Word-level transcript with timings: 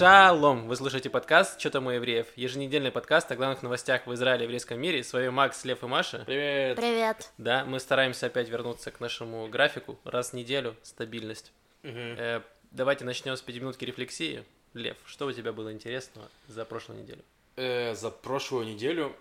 Шалом! 0.00 0.66
Вы 0.66 0.76
слушаете 0.76 1.10
подкаст 1.10 1.60
«Что 1.60 1.68
там 1.68 1.86
у 1.86 1.90
евреев?» 1.90 2.26
Еженедельный 2.34 2.90
подкаст 2.90 3.30
о 3.32 3.36
главных 3.36 3.62
новостях 3.62 4.06
в 4.06 4.14
Израиле 4.14 4.44
и 4.44 4.46
еврейском 4.46 4.80
мире. 4.80 5.04
С 5.04 5.12
вами 5.12 5.28
Макс, 5.28 5.62
Лев 5.66 5.82
и 5.82 5.86
Маша. 5.86 6.22
Привет! 6.24 6.78
Привет. 6.78 7.30
Да, 7.36 7.66
мы 7.66 7.78
стараемся 7.80 8.28
опять 8.28 8.48
вернуться 8.48 8.90
к 8.92 9.00
нашему 9.00 9.46
графику. 9.48 9.98
Раз 10.04 10.30
в 10.30 10.32
неделю, 10.32 10.74
стабильность. 10.82 11.52
Э, 11.82 12.40
давайте 12.70 13.04
начнем 13.04 13.36
с 13.36 13.42
пятиминутки 13.42 13.84
рефлексии. 13.84 14.42
Лев, 14.72 14.96
что 15.04 15.26
у 15.26 15.32
тебя 15.32 15.52
было 15.52 15.70
интересного 15.70 16.30
за 16.48 16.64
прошлую 16.64 17.02
неделю? 17.02 17.22
Э, 17.56 17.94
за 17.94 18.10
прошлую 18.10 18.64
неделю 18.64 19.14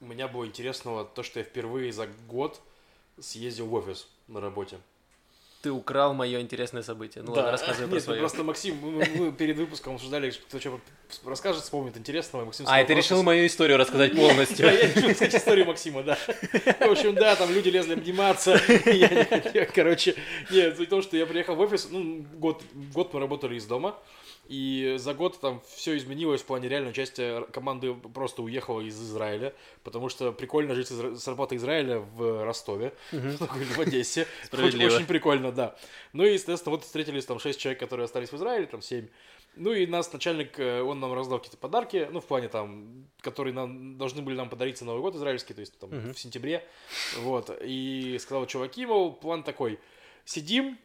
у 0.00 0.06
меня 0.06 0.28
было 0.28 0.46
интересного 0.46 1.04
то, 1.04 1.22
что 1.22 1.40
я 1.40 1.44
впервые 1.44 1.92
за 1.92 2.08
год 2.26 2.58
съездил 3.20 3.66
в 3.66 3.74
офис 3.74 4.08
на 4.28 4.40
работе. 4.40 4.78
Ты 5.62 5.70
украл 5.70 6.12
мое 6.12 6.40
интересное 6.40 6.82
событие. 6.82 7.22
Ну 7.22 7.32
ладно, 7.32 7.52
рассказывай 7.52 7.86
про 7.86 7.94
Нет, 7.94 8.02
ну 8.02 8.04
свое. 8.04 8.18
просто 8.18 8.42
Максим, 8.42 8.76
мы, 8.82 9.06
мы 9.14 9.32
перед 9.32 9.56
выпуском 9.56 9.94
обсуждали, 9.94 10.30
кто 10.30 10.58
что 10.58 10.80
расскажет, 11.24 11.62
вспомнит 11.62 11.96
интересного. 11.96 12.44
Максим 12.44 12.64
А, 12.64 12.68
сказал 12.68 12.82
и 12.82 12.86
ты 12.88 12.94
решил 12.94 13.22
мою 13.22 13.46
историю 13.46 13.78
рассказать 13.78 14.12
полностью. 14.16 14.66
Да, 14.66 14.72
я 14.72 14.92
решил 14.92 15.10
рассказать 15.10 15.36
историю 15.36 15.66
Максима, 15.66 16.02
да. 16.02 16.18
В 16.80 16.90
общем, 16.90 17.14
да, 17.14 17.36
там 17.36 17.52
люди 17.52 17.68
лезли 17.68 17.92
обниматься. 17.92 18.60
Короче, 19.74 20.16
нет, 20.50 20.76
в 20.76 20.86
том, 20.86 21.00
что 21.00 21.16
я 21.16 21.26
приехал 21.26 21.54
в 21.54 21.60
офис, 21.60 21.86
ну, 21.90 22.26
год, 22.34 22.60
год 22.92 23.14
мы 23.14 23.20
работали 23.20 23.54
из 23.54 23.64
дома, 23.64 23.96
и 24.48 24.96
за 24.98 25.14
год 25.14 25.40
там 25.40 25.62
все 25.74 25.96
изменилось 25.96 26.42
в 26.42 26.44
плане 26.44 26.68
реально 26.68 26.92
часть 26.92 27.18
э, 27.18 27.44
команды 27.52 27.94
просто 27.94 28.42
уехала 28.42 28.80
из 28.80 29.00
Израиля, 29.00 29.54
потому 29.84 30.08
что 30.08 30.32
прикольно 30.32 30.74
жить 30.74 30.88
с 30.88 31.28
работы 31.28 31.56
Израиля 31.56 32.00
в 32.00 32.44
Ростове, 32.44 32.92
в 33.12 33.80
Одессе. 33.80 34.26
Очень 34.96 35.06
прикольно, 35.06 35.52
да. 35.52 35.76
Ну 36.12 36.24
и, 36.24 36.32
естественно, 36.32 36.74
вот 36.74 36.84
встретились 36.84 37.24
там 37.24 37.38
шесть 37.38 37.60
человек, 37.60 37.78
которые 37.78 38.04
остались 38.04 38.30
в 38.30 38.36
Израиле, 38.36 38.66
там 38.66 38.82
семь. 38.82 39.08
Ну 39.54 39.72
и 39.72 39.86
нас 39.86 40.12
начальник, 40.12 40.58
э, 40.58 40.82
он 40.82 40.98
нам 40.98 41.12
раздал 41.12 41.38
какие-то 41.38 41.58
подарки, 41.58 42.08
ну 42.10 42.20
в 42.20 42.26
плане 42.26 42.48
там, 42.48 43.06
которые 43.20 43.54
нам 43.54 43.96
должны 43.96 44.22
были 44.22 44.34
нам 44.34 44.48
подарить 44.48 44.80
на 44.80 44.88
Новый 44.88 45.02
год 45.02 45.14
израильский, 45.14 45.54
то 45.54 45.60
есть 45.60 45.78
там 45.78 45.90
в 45.90 46.18
сентябре, 46.18 46.66
вот. 47.20 47.56
И 47.62 48.18
сказал, 48.20 48.46
чуваки, 48.46 48.86
мол, 48.86 49.12
план 49.12 49.44
такой, 49.44 49.78
сидим, 50.24 50.78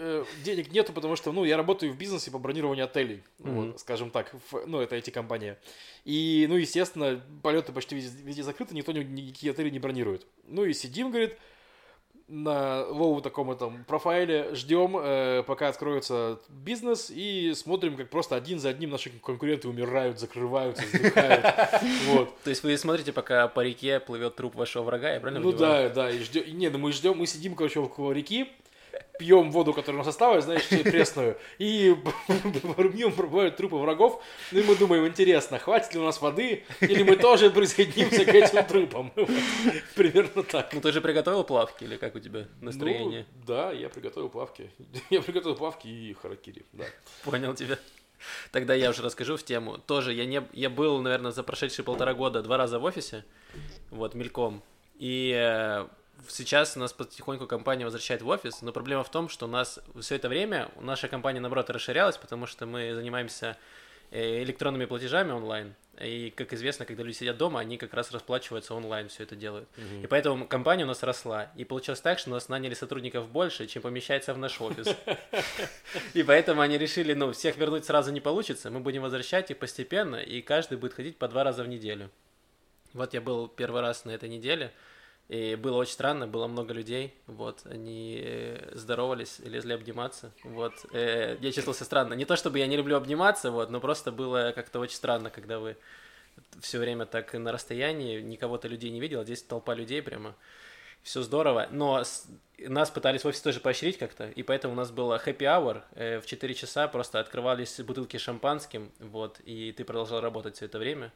э, 0.00 0.24
денег 0.44 0.72
нету, 0.72 0.92
потому 0.92 1.14
что, 1.16 1.30
ну, 1.32 1.44
я 1.44 1.56
работаю 1.56 1.92
в 1.92 1.96
бизнесе 1.98 2.30
по 2.30 2.38
бронированию 2.38 2.86
отелей, 2.86 3.22
Мгм. 3.38 3.54
вот, 3.54 3.80
скажем 3.80 4.10
так, 4.10 4.32
в- 4.50 4.66
ну, 4.66 4.80
это 4.80 4.96
IT-компания. 4.96 5.58
И, 6.04 6.46
ну, 6.48 6.56
естественно, 6.56 7.20
полеты 7.42 7.72
почти 7.72 7.94
везде, 7.96 8.22
везде 8.22 8.42
закрыты, 8.42 8.74
никто 8.74 8.92
ни- 8.92 9.04
никакие 9.04 9.52
отели 9.52 9.70
не 9.70 9.78
бронирует. 9.78 10.26
Ну 10.48 10.64
и 10.64 10.72
сидим, 10.72 11.10
говорит, 11.10 11.36
на 12.28 12.86
low 12.86 13.20
таком 13.20 13.50
этом 13.50 13.84
профайле, 13.84 14.54
ждем, 14.54 14.96
э, 14.96 15.42
пока 15.44 15.66
откроется 15.68 16.38
бизнес, 16.48 17.10
и 17.12 17.52
смотрим, 17.56 17.96
как 17.96 18.08
просто 18.08 18.36
один 18.36 18.60
за 18.60 18.68
одним 18.68 18.90
наши 18.90 19.10
конкуренты 19.10 19.66
умирают, 19.68 20.20
закрываются, 20.20 20.84
сдыхают. 20.86 21.44
Вот. 22.06 22.40
То 22.44 22.50
есть 22.50 22.62
вы 22.62 22.76
смотрите, 22.78 23.12
пока 23.12 23.48
по 23.48 23.60
реке 23.60 23.98
плывет 23.98 24.36
труп 24.36 24.54
вашего 24.54 24.84
врага, 24.84 25.12
я 25.12 25.18
правильно 25.20 25.40
Ну 25.40 25.52
да, 25.52 25.88
да, 25.88 26.08
и 26.10 26.20
ждем. 26.20 26.44
Не, 26.56 26.68
ну 26.70 26.78
мы 26.78 26.92
ждем, 26.92 27.18
мы 27.18 27.26
сидим, 27.26 27.56
короче, 27.56 27.80
около 27.80 28.12
реки, 28.12 28.48
пьем 29.18 29.50
воду, 29.50 29.72
которая 29.74 30.00
у 30.00 30.04
нас 30.04 30.08
осталась, 30.08 30.44
знаешь, 30.44 30.66
пресную, 30.68 31.36
и 31.58 31.94
мимо 32.94 33.12
проплывают 33.12 33.56
трупы 33.56 33.76
врагов, 33.76 34.22
ну 34.50 34.60
и 34.60 34.62
мы 34.62 34.76
думаем, 34.76 35.06
интересно, 35.06 35.58
хватит 35.58 35.94
ли 35.94 36.00
у 36.00 36.04
нас 36.04 36.20
воды, 36.20 36.64
или 36.80 37.02
мы 37.02 37.16
тоже 37.16 37.50
присоединимся 37.50 38.24
к 38.24 38.28
этим 38.28 38.64
трупам. 38.64 39.12
Вот. 39.16 39.28
Примерно 39.94 40.42
так. 40.42 40.72
Ну 40.72 40.80
ты 40.80 40.92
же 40.92 41.00
приготовил 41.00 41.44
плавки 41.44 41.84
или 41.84 41.96
как 41.96 42.14
у 42.14 42.20
тебя 42.20 42.46
настроение? 42.60 43.26
Ну, 43.34 43.44
да, 43.46 43.72
я 43.72 43.88
приготовил 43.88 44.28
плавки. 44.28 44.70
Я 45.10 45.20
приготовил 45.22 45.56
плавки 45.56 45.88
и 45.88 46.14
харакири, 46.14 46.64
да. 46.72 46.84
Понял 47.24 47.54
тебя. 47.54 47.78
Тогда 48.52 48.74
я 48.74 48.90
уже 48.90 49.02
расскажу 49.02 49.36
в 49.36 49.42
тему. 49.42 49.78
Тоже 49.78 50.12
я 50.12 50.26
не 50.26 50.42
я 50.52 50.70
был, 50.70 51.00
наверное, 51.00 51.32
за 51.32 51.42
прошедшие 51.42 51.84
полтора 51.84 52.14
года 52.14 52.42
два 52.42 52.56
раза 52.56 52.78
в 52.78 52.84
офисе, 52.84 53.24
вот 53.90 54.14
мельком. 54.14 54.62
И 54.98 55.32
э, 55.34 55.86
сейчас 56.28 56.76
нас 56.76 56.92
потихоньку 56.92 57.46
компания 57.46 57.84
возвращает 57.84 58.22
в 58.22 58.28
офис, 58.28 58.62
но 58.62 58.72
проблема 58.72 59.04
в 59.04 59.10
том, 59.10 59.28
что 59.28 59.46
у 59.46 59.48
нас 59.48 59.80
все 60.00 60.16
это 60.16 60.28
время 60.28 60.70
наша 60.80 61.08
компания 61.08 61.40
наоборот 61.40 61.70
расширялась, 61.70 62.16
потому 62.16 62.46
что 62.46 62.66
мы 62.66 62.94
занимаемся 62.94 63.56
э, 64.10 64.42
электронными 64.42 64.84
платежами 64.86 65.32
онлайн. 65.32 65.74
И, 66.00 66.32
как 66.34 66.54
известно, 66.54 66.86
когда 66.86 67.02
люди 67.02 67.16
сидят 67.16 67.36
дома, 67.36 67.60
они 67.60 67.76
как 67.76 67.92
раз 67.92 68.10
расплачиваются 68.10 68.74
онлайн, 68.74 69.08
все 69.08 69.24
это 69.24 69.36
делают. 69.36 69.68
И 70.02 70.06
поэтому 70.06 70.46
компания 70.46 70.84
у 70.84 70.86
нас 70.86 71.02
росла. 71.02 71.50
И 71.56 71.64
получилось 71.64 72.00
так, 72.00 72.18
что 72.18 72.30
у 72.30 72.32
нас 72.32 72.48
наняли 72.48 72.72
сотрудников 72.72 73.28
больше, 73.28 73.66
чем 73.66 73.82
помещается 73.82 74.32
в 74.32 74.38
наш 74.38 74.58
офис. 74.62 74.96
И 76.14 76.22
поэтому 76.22 76.62
они 76.62 76.78
решили, 76.78 77.12
ну, 77.12 77.32
всех 77.32 77.58
вернуть 77.58 77.84
сразу 77.84 78.12
не 78.12 78.20
получится, 78.20 78.70
мы 78.70 78.80
будем 78.80 79.02
возвращать 79.02 79.50
их 79.50 79.58
постепенно, 79.58 80.16
и 80.16 80.40
каждый 80.40 80.78
будет 80.78 80.94
ходить 80.94 81.18
по 81.18 81.28
два 81.28 81.44
раза 81.44 81.64
в 81.64 81.68
неделю. 81.68 82.10
Вот 82.94 83.12
я 83.14 83.20
был 83.20 83.46
первый 83.48 83.82
раз 83.82 84.04
на 84.04 84.10
этой 84.10 84.28
неделе, 84.28 84.72
и 85.30 85.54
было 85.54 85.76
очень 85.76 85.92
странно, 85.92 86.26
было 86.26 86.48
много 86.48 86.74
людей, 86.74 87.14
вот, 87.28 87.60
они 87.64 88.20
э, 88.20 88.72
здоровались, 88.74 89.38
лезли 89.38 89.72
обниматься, 89.74 90.32
вот, 90.42 90.72
Э, 90.92 91.36
я 91.40 91.52
чувствовал 91.52 91.74
себя 91.74 91.86
странно. 91.86 92.14
Не 92.14 92.24
то 92.24 92.34
чтобы 92.34 92.58
я 92.58 92.66
не 92.66 92.76
люблю 92.76 92.96
обниматься, 92.96 93.52
вот, 93.52 93.70
но 93.70 93.78
просто 93.80 94.10
было 94.10 94.52
как-то 94.54 94.80
очень 94.80 94.96
странно, 94.96 95.30
когда 95.30 95.60
вы 95.60 95.76
все 96.60 96.78
время 96.78 97.06
так 97.06 97.32
на 97.34 97.52
расстоянии, 97.52 98.20
никого-то 98.20 98.66
людей 98.66 98.90
не 98.90 99.00
видел, 99.00 99.20
а 99.20 99.24
здесь 99.24 99.42
толпа 99.42 99.74
людей 99.74 100.02
прямо, 100.02 100.34
все 101.02 101.22
здорово, 101.22 101.68
но 101.70 102.02
нас 102.58 102.90
пытались 102.90 103.22
в 103.22 103.28
офисе 103.28 103.44
тоже 103.44 103.60
поощрить 103.60 103.98
как-то, 103.98 104.28
и 104.28 104.42
поэтому 104.42 104.74
у 104.74 104.76
нас 104.76 104.90
было 104.90 105.22
happy 105.24 105.42
hour, 105.42 105.82
э, 105.94 106.20
в 106.20 106.26
4 106.26 106.54
часа 106.54 106.88
просто 106.88 107.20
открывались 107.20 107.78
бутылки 107.80 108.16
шампанским, 108.16 108.90
вот, 108.98 109.38
и 109.44 109.70
ты 109.70 109.84
продолжал 109.84 110.20
работать 110.20 110.56
все 110.56 110.64
это 110.64 110.80
время. 110.80 111.12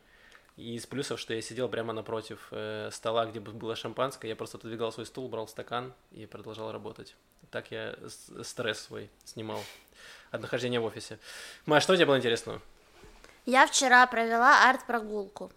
И 0.56 0.76
из 0.76 0.86
плюсов, 0.86 1.18
что 1.18 1.34
я 1.34 1.42
сидел 1.42 1.68
прямо 1.68 1.92
напротив 1.92 2.46
э, 2.52 2.88
стола, 2.92 3.26
где 3.26 3.40
бы 3.40 3.52
было 3.52 3.74
шампанское, 3.74 4.28
я 4.28 4.36
просто 4.36 4.56
отодвигал 4.56 4.92
свой 4.92 5.06
стул, 5.06 5.28
брал 5.28 5.48
стакан 5.48 5.92
и 6.12 6.26
продолжал 6.26 6.70
работать. 6.70 7.16
Так 7.50 7.72
я 7.72 7.96
стресс 8.42 8.80
свой 8.80 9.10
снимал 9.24 9.60
от 10.30 10.40
нахождения 10.40 10.78
в 10.78 10.84
офисе. 10.84 11.18
Маш, 11.66 11.82
что 11.82 11.94
у 11.94 11.96
тебя 11.96 12.06
было 12.06 12.18
интересного? 12.18 12.60
Я 13.46 13.66
вчера 13.66 14.06
провела 14.06 14.68
арт-прогулку. 14.70 15.50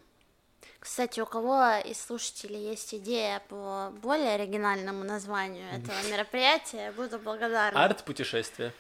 Кстати, 0.80 1.20
у 1.20 1.26
кого 1.26 1.80
из 1.86 2.00
слушателей 2.02 2.70
есть 2.70 2.94
идея 2.94 3.42
по 3.50 3.92
более 4.02 4.32
оригинальному 4.32 5.04
названию 5.04 5.68
этого 5.72 5.96
мероприятия, 6.12 6.86
я 6.86 6.92
буду 6.92 7.20
благодарна. 7.20 7.86
Арт-путешествие. 7.86 8.74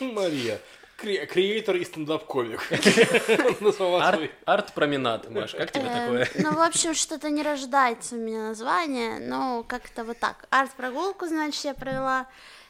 Мария, 0.00 0.60
кре- 0.98 1.26
креатор 1.26 1.76
и 1.76 1.84
стендап-комик. 1.84 2.60
Назвала 3.60 4.12
свой. 4.12 4.26
Арт- 4.26 4.30
Арт-променад, 4.44 5.30
Маш, 5.30 5.52
как 5.54 5.70
тебе 5.72 5.84
Эм, 5.86 5.92
такое? 6.24 6.28
Ну, 6.42 6.52
в 6.56 6.60
общем, 6.60 6.94
что-то 6.94 7.30
не 7.30 7.42
рождается 7.42 8.14
у 8.16 8.18
меня 8.18 8.48
название, 8.48 9.18
но 9.20 9.64
как-то 9.66 10.04
вот 10.04 10.18
так. 10.18 10.46
Арт-прогулку, 10.50 11.26
значит, 11.26 11.64
я 11.64 11.74
провела 11.74 12.26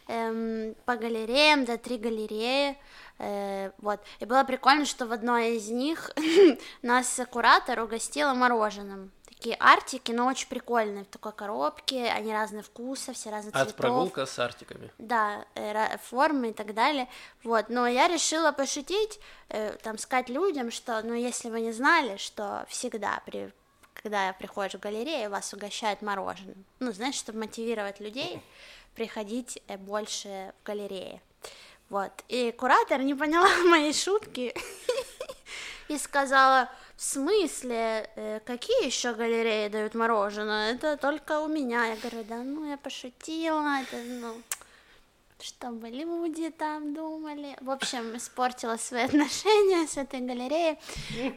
эм, 0.09 0.75
по 0.85 0.97
галереям, 0.97 1.65
да, 1.65 1.77
три 1.77 1.99
галереи, 1.99 2.77
э, 3.19 3.71
вот. 3.79 4.01
И 4.21 4.25
было 4.25 4.45
прикольно, 4.45 4.85
что 4.85 5.07
в 5.07 5.13
одной 5.13 5.57
из 5.57 5.69
них 5.69 6.11
нас 6.83 7.21
куратор 7.31 7.81
угостила 7.81 8.35
мороженым. 8.35 9.11
Такие 9.45 9.57
артики, 9.61 10.11
но 10.11 10.27
очень 10.27 10.49
прикольные, 10.49 11.05
в 11.05 11.09
такой 11.09 11.33
коробке, 11.33 12.07
они 12.07 12.33
разные 12.33 12.63
вкуса, 12.63 13.13
все 13.13 13.29
разных 13.29 13.53
цветов. 13.53 13.75
Арт-прогулка 13.75 14.25
с 14.25 14.39
артиками. 14.39 14.91
Да, 14.97 15.45
э, 15.55 15.99
формы 15.99 16.49
и 16.49 16.53
так 16.55 16.73
далее. 16.73 17.09
Вот, 17.43 17.69
но 17.69 17.87
я 17.87 18.09
решила 18.09 18.53
пошутить, 18.53 19.21
э, 19.51 19.77
там 19.83 19.99
сказать 19.99 20.31
людям, 20.31 20.71
что, 20.71 21.03
ну, 21.03 21.13
если 21.13 21.51
вы 21.51 21.61
не 21.61 21.73
знали, 21.73 22.17
что 22.17 22.65
всегда 22.71 23.21
при 23.27 23.53
когда 23.93 24.33
приходишь 24.33 24.77
в 24.77 24.81
галерею, 24.81 25.29
вас 25.29 25.53
угощают 25.53 26.01
мороженым. 26.01 26.65
Ну, 26.81 26.93
знаешь, 26.93 27.17
чтобы 27.17 27.41
мотивировать 27.41 28.01
людей 28.01 28.41
приходить 28.95 29.63
э, 29.69 29.77
больше 29.77 30.55
в 30.63 30.67
галереи. 30.67 31.21
Вот. 31.91 32.13
И 32.29 32.51
куратор 32.53 33.03
не 33.03 33.15
поняла 33.15 33.51
моей 33.67 33.93
шутки 33.93 34.55
и 35.89 35.99
сказала, 35.99 36.71
в 36.97 37.03
смысле, 37.03 38.09
Э, 38.17 38.41
какие 38.45 38.87
еще 38.87 39.13
галереи 39.15 39.69
дают 39.69 39.95
мороженое? 39.95 40.75
Это 40.75 40.97
только 40.97 41.41
у 41.41 41.49
меня. 41.49 41.87
Я 41.87 41.97
говорю, 41.97 42.25
да 42.25 42.43
ну 42.43 42.69
я 42.69 42.77
пошутила, 42.77 43.81
это 43.83 43.97
ну 43.97 44.35
чтобы 45.45 45.91
люди 45.91 46.49
там 46.49 46.95
думали. 46.95 47.55
В 47.61 47.71
общем, 47.71 48.17
испортила 48.17 48.79
свои 48.79 49.03
отношения 49.05 49.87
с 49.87 49.99
этой 49.99 50.21
галереей. 50.21 50.79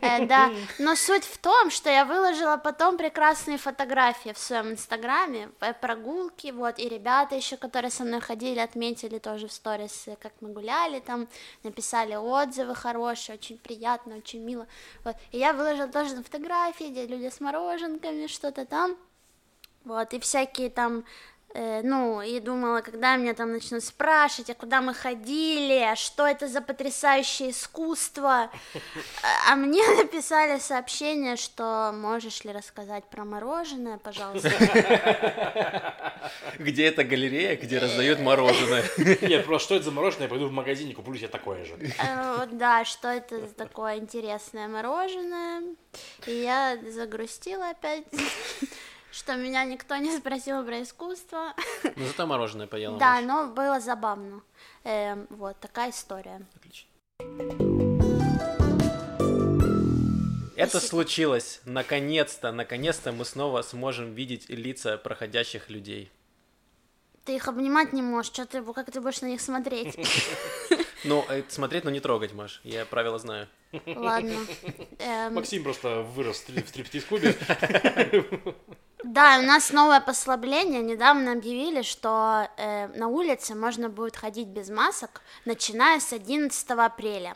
Э, 0.01 0.25
да, 0.25 0.49
но 0.79 0.95
суть 0.95 1.25
в 1.25 1.37
том, 1.37 1.69
что 1.69 1.89
я 1.89 2.05
выложила 2.05 2.55
потом 2.55 2.97
прекрасные 2.97 3.57
фотографии 3.57 4.31
в 4.31 4.37
своем 4.37 4.71
инстаграме, 4.71 5.49
э, 5.59 5.73
прогулки, 5.73 6.51
вот, 6.51 6.79
и 6.79 6.87
ребята 6.87 7.35
еще, 7.35 7.57
которые 7.57 7.91
со 7.91 8.05
мной 8.05 8.21
ходили, 8.21 8.59
отметили 8.59 9.19
тоже 9.19 9.49
в 9.49 9.51
сторис, 9.51 10.07
э, 10.07 10.15
как 10.15 10.31
мы 10.39 10.53
гуляли 10.53 10.99
там, 10.99 11.27
написали 11.63 12.15
отзывы 12.15 12.75
хорошие, 12.75 13.35
очень 13.35 13.57
приятно, 13.57 14.15
очень 14.15 14.39
мило, 14.39 14.67
вот, 15.03 15.15
и 15.33 15.37
я 15.37 15.51
выложила 15.51 15.87
тоже 15.89 16.23
фотографии, 16.23 16.91
где 16.91 17.05
люди 17.07 17.29
с 17.29 17.41
мороженками, 17.41 18.27
что-то 18.27 18.65
там, 18.65 18.95
вот, 19.83 20.13
и 20.13 20.19
всякие 20.19 20.69
там 20.69 21.03
ну, 21.53 22.21
и 22.21 22.39
думала, 22.39 22.81
когда 22.81 23.15
меня 23.15 23.33
там 23.33 23.51
начнут 23.51 23.83
спрашивать, 23.83 24.49
а 24.49 24.53
куда 24.53 24.81
мы 24.81 24.93
ходили, 24.93 25.79
а 25.79 25.95
что 25.95 26.27
это 26.27 26.47
за 26.47 26.61
потрясающее 26.61 27.51
искусство. 27.51 28.51
А 29.49 29.55
мне 29.55 29.81
написали 29.97 30.59
сообщение, 30.59 31.35
что 31.35 31.91
можешь 31.93 32.43
ли 32.43 32.51
рассказать 32.51 33.05
про 33.05 33.23
мороженое, 33.25 33.97
пожалуйста. 33.97 34.51
Где 36.59 36.87
эта 36.87 37.03
галерея, 37.03 37.55
где 37.55 37.79
раздают 37.79 38.19
мороженое? 38.19 38.83
Нет, 39.21 39.45
просто 39.45 39.65
что 39.65 39.75
это 39.75 39.85
за 39.85 39.91
мороженое, 39.91 40.25
я 40.25 40.29
пойду 40.29 40.47
в 40.47 40.51
магазин 40.51 40.89
и 40.89 40.93
куплю 40.93 41.15
себе 41.15 41.27
такое 41.27 41.63
же. 41.65 41.77
Э, 41.99 42.45
Да, 42.51 42.85
что 42.85 43.07
это 43.07 43.39
за 43.39 43.53
такое 43.53 43.97
интересное 43.97 44.67
мороженое. 44.67 45.63
И 46.25 46.31
я 46.31 46.77
загрустила 46.89 47.69
опять, 47.69 48.03
что 49.11 49.35
меня 49.35 49.63
никто 49.65 49.95
не 49.97 50.15
спросил 50.17 50.63
про 50.63 50.81
искусство. 50.81 51.53
Ну, 51.83 52.05
зато 52.05 52.25
мороженое 52.27 52.67
поела. 52.67 52.97
Да, 52.97 53.21
но 53.21 53.47
было 53.47 53.79
забавно. 53.79 54.41
Эм, 54.83 55.27
Вот 55.29 55.59
такая 55.59 55.91
история. 55.91 56.45
Отлично. 56.55 56.87
Это 60.55 60.79
случилось. 60.79 61.61
Наконец-то, 61.65 62.51
наконец-то 62.51 63.11
мы 63.11 63.25
снова 63.25 63.61
сможем 63.61 64.13
видеть 64.13 64.49
лица 64.49 64.97
проходящих 64.97 65.69
людей. 65.69 66.11
Ты 67.25 67.35
их 67.35 67.47
обнимать 67.47 67.93
не 67.93 68.01
можешь, 68.01 68.31
что 68.31 68.45
ты, 68.45 68.63
как 68.73 68.89
ты 68.89 69.01
будешь 69.01 69.21
на 69.21 69.27
них 69.27 69.41
смотреть? 69.41 69.95
Ну, 71.03 71.23
э, 71.29 71.43
смотреть, 71.47 71.83
но 71.83 71.91
не 71.91 71.99
трогать, 71.99 72.33
Маш. 72.33 72.59
Я 72.63 72.83
правила 72.83 73.19
знаю. 73.19 73.47
Ладно. 73.85 74.33
Эм, 74.99 75.35
Максим 75.35 75.63
просто 75.63 76.01
вырос 76.01 76.37
в 76.37 76.67
стриптиз-клубе. 76.67 77.35
Да, 79.03 79.37
у 79.39 79.43
нас 79.43 79.71
новое 79.71 80.01
послабление. 80.01 80.81
Недавно 80.81 81.33
объявили, 81.33 81.83
что 81.83 82.49
э, 82.57 82.87
на 82.97 83.07
улице 83.07 83.53
можно 83.53 83.89
будет 83.89 84.15
ходить 84.15 84.47
без 84.47 84.69
масок, 84.69 85.21
начиная 85.45 85.99
с 85.99 86.13
11 86.13 86.69
апреля. 86.71 87.35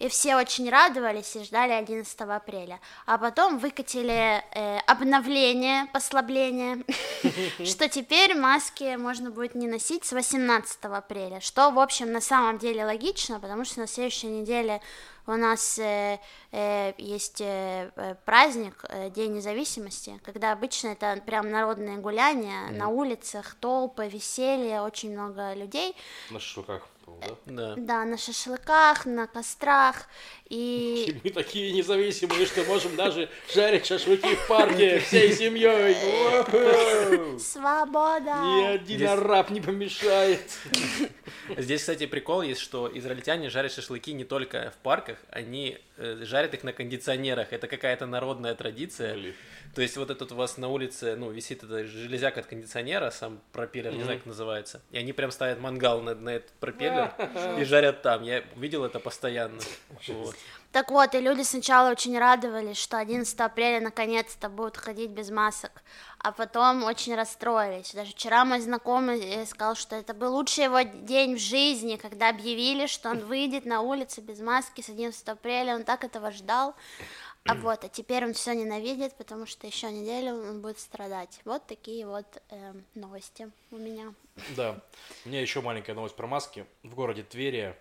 И 0.00 0.08
все 0.08 0.36
очень 0.36 0.70
радовались 0.70 1.36
и 1.36 1.44
ждали 1.44 1.72
11 1.72 2.20
апреля. 2.22 2.80
А 3.04 3.18
потом 3.18 3.58
выкатили 3.58 4.42
э, 4.54 4.78
обновление, 4.86 5.86
послабление, 5.92 6.84
что 7.66 7.86
теперь 7.86 8.34
маски 8.34 8.96
можно 8.96 9.30
будет 9.30 9.54
не 9.54 9.68
носить 9.68 10.06
с 10.06 10.12
18 10.12 10.84
апреля. 10.84 11.40
Что, 11.40 11.70
в 11.70 11.78
общем, 11.78 12.12
на 12.12 12.22
самом 12.22 12.56
деле 12.56 12.86
логично, 12.86 13.40
потому 13.40 13.66
что 13.66 13.80
на 13.80 13.86
следующей 13.86 14.28
неделе 14.28 14.80
у 15.26 15.32
нас 15.32 15.78
э, 15.78 16.18
э, 16.50 16.94
есть 16.96 17.42
э, 17.42 17.90
э, 17.94 18.14
праздник, 18.24 18.82
э, 18.88 19.10
День 19.10 19.34
независимости, 19.34 20.18
когда 20.24 20.52
обычно 20.52 20.88
это 20.88 21.20
прям 21.26 21.50
народные 21.50 21.98
гуляния 21.98 22.70
на 22.70 22.88
улицах, 22.88 23.54
толпы, 23.60 24.08
веселье, 24.08 24.80
очень 24.80 25.12
много 25.12 25.52
людей. 25.52 25.94
На 26.30 26.40
шашлыках, 26.40 26.88
по-моему, 27.18 27.36
да? 27.46 27.74
Да. 27.74 27.74
Да, 27.76 28.04
на 28.04 28.16
шашлыках, 28.18 29.06
на 29.06 29.26
кострах. 29.26 30.06
И 30.48 31.16
мы 31.22 31.30
такие 31.30 31.72
независимые, 31.72 32.46
что 32.46 32.64
можем 32.64 32.96
даже 32.96 33.28
жарить 33.54 33.86
шашлыки 33.86 34.34
в 34.34 34.46
парке 34.48 34.98
всей 35.00 35.32
семьей. 35.32 35.94
Свобода! 37.38 38.34
Ни 38.42 38.64
один 38.66 38.96
Здесь- 38.96 39.08
араб 39.10 39.50
не 39.50 39.60
помешает. 39.60 40.40
Здесь, 41.56 41.80
кстати, 41.80 42.06
прикол 42.06 42.42
есть, 42.42 42.60
что 42.60 42.90
израильтяне 42.92 43.50
жарят 43.50 43.72
шашлыки 43.72 44.12
не 44.12 44.24
только 44.24 44.72
в 44.76 44.82
парках, 44.82 45.18
они 45.30 45.78
э, 45.96 46.18
жарят 46.24 46.54
их 46.54 46.64
на 46.64 46.72
кондиционерах. 46.72 47.52
Это 47.52 47.66
какая-то 47.68 48.06
народная 48.06 48.54
традиция. 48.54 49.14
Блин. 49.14 49.34
То 49.74 49.82
есть 49.82 49.96
вот 49.96 50.10
этот 50.10 50.32
у 50.32 50.34
вас 50.34 50.56
на 50.56 50.68
улице, 50.68 51.14
ну, 51.16 51.30
висит 51.30 51.62
эта 51.62 51.84
железяка 51.84 52.40
от 52.40 52.46
кондиционера, 52.46 53.10
сам 53.10 53.40
пропеллер, 53.52 53.92
не 53.92 54.02
знаю, 54.02 54.18
как 54.18 54.26
называется. 54.26 54.80
И 54.90 54.98
они 54.98 55.12
прям 55.12 55.30
ставят 55.30 55.60
мангал 55.60 56.00
на, 56.00 56.14
на 56.14 56.30
этот 56.30 56.50
пропеллер 56.52 57.12
и 57.58 57.64
жарят 57.64 58.02
там. 58.02 58.22
Я 58.24 58.40
видел 58.56 58.84
это 58.84 58.98
постоянно. 58.98 59.60
Вот. 60.08 60.34
Так 60.72 60.90
вот, 60.92 61.14
и 61.16 61.20
люди 61.20 61.42
сначала 61.42 61.90
очень 61.90 62.16
радовались, 62.16 62.78
что 62.78 62.98
11 62.98 63.40
апреля 63.40 63.80
наконец-то 63.80 64.48
будут 64.48 64.76
ходить 64.76 65.10
без 65.10 65.28
масок, 65.30 65.72
а 66.18 66.30
потом 66.30 66.84
очень 66.84 67.16
расстроились. 67.16 67.92
Даже 67.92 68.12
вчера 68.12 68.44
мой 68.44 68.60
знакомый 68.60 69.20
э, 69.20 69.46
сказал, 69.46 69.74
что 69.74 69.96
это 69.96 70.14
был 70.14 70.32
лучший 70.32 70.64
его 70.64 70.82
день 70.82 71.34
в 71.34 71.40
жизни, 71.40 71.96
когда 71.96 72.28
объявили, 72.28 72.86
что 72.86 73.10
он 73.10 73.18
выйдет 73.18 73.66
на 73.66 73.80
улицу 73.80 74.22
без 74.22 74.38
маски 74.38 74.80
с 74.80 74.88
11 74.88 75.28
апреля, 75.28 75.74
он 75.74 75.82
так 75.82 76.04
этого 76.04 76.30
ждал. 76.30 76.76
А 77.44 77.54
вот, 77.54 77.84
а 77.84 77.88
теперь 77.88 78.24
он 78.24 78.34
все 78.34 78.52
ненавидит, 78.52 79.14
потому 79.16 79.46
что 79.46 79.66
еще 79.66 79.90
неделю 79.90 80.34
он 80.34 80.60
будет 80.60 80.78
страдать. 80.78 81.40
Вот 81.44 81.66
такие 81.66 82.06
вот 82.06 82.26
эм, 82.50 82.84
новости 82.94 83.50
у 83.70 83.76
меня. 83.76 84.12
Да. 84.56 84.78
У 85.24 85.28
меня 85.28 85.40
еще 85.40 85.60
маленькая 85.60 85.94
новость 85.94 86.16
про 86.16 86.26
маски. 86.26 86.66
В 86.82 86.94
городе 86.94 87.22
Тверия 87.22 87.76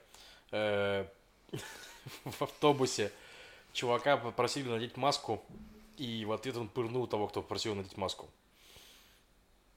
э, 0.52 1.06
в 2.26 2.42
автобусе 2.42 3.12
чувака 3.74 4.18
попросили 4.18 4.70
надеть 4.70 4.98
маску, 4.98 5.44
и 5.98 6.26
в 6.26 6.32
ответ 6.32 6.58
он 6.58 6.70
пырнул 6.70 7.06
того, 7.08 7.28
кто 7.28 7.42
попросил 7.42 7.76
надеть 7.76 7.98
маску. 7.98 8.30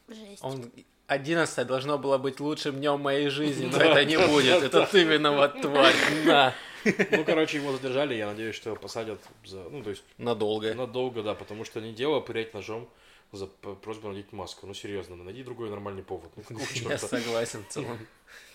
Жесть. 0.08 0.42
Он 0.42 0.70
11 1.08 1.66
должно 1.66 1.98
было 1.98 2.18
быть 2.18 2.40
лучшим 2.40 2.76
днем 2.76 3.00
моей 3.00 3.28
жизни, 3.28 3.66
но 3.66 3.78
это 3.78 4.04
не 4.04 4.16
будет. 4.16 4.62
Это 4.62 4.86
ты 4.86 5.04
виноват, 5.04 5.60
тварь. 5.60 5.94
На. 6.24 6.54
Ну, 6.84 7.24
короче, 7.24 7.58
его 7.58 7.72
задержали, 7.72 8.14
я 8.14 8.26
надеюсь, 8.26 8.54
что 8.54 8.70
его 8.70 8.78
посадят 8.80 9.20
за... 9.44 9.58
Ну, 9.70 9.82
то 9.82 9.90
есть 9.90 10.02
Надолго. 10.18 10.74
надолго, 10.74 11.22
да, 11.22 11.34
потому 11.34 11.64
что 11.64 11.80
не 11.80 11.92
дело 11.92 12.20
пырять 12.20 12.54
ножом 12.54 12.88
за 13.32 13.46
просьбу 13.46 14.08
надеть 14.08 14.32
маску. 14.32 14.66
Ну, 14.66 14.74
серьезно, 14.74 15.16
найди 15.16 15.42
другой 15.42 15.70
нормальный 15.70 16.02
повод. 16.02 16.30
Ну, 16.50 16.60
Я 16.88 16.98
согласен 16.98 17.64
в 17.64 17.72
целом. 17.72 17.98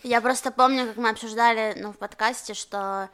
Я 0.03 0.21
просто 0.21 0.51
помню, 0.51 0.87
как 0.87 0.97
мы 0.97 1.09
обсуждали, 1.09 1.75
ну, 1.79 1.91
в 1.91 1.97
подкасте, 1.97 2.53
что 2.53 3.09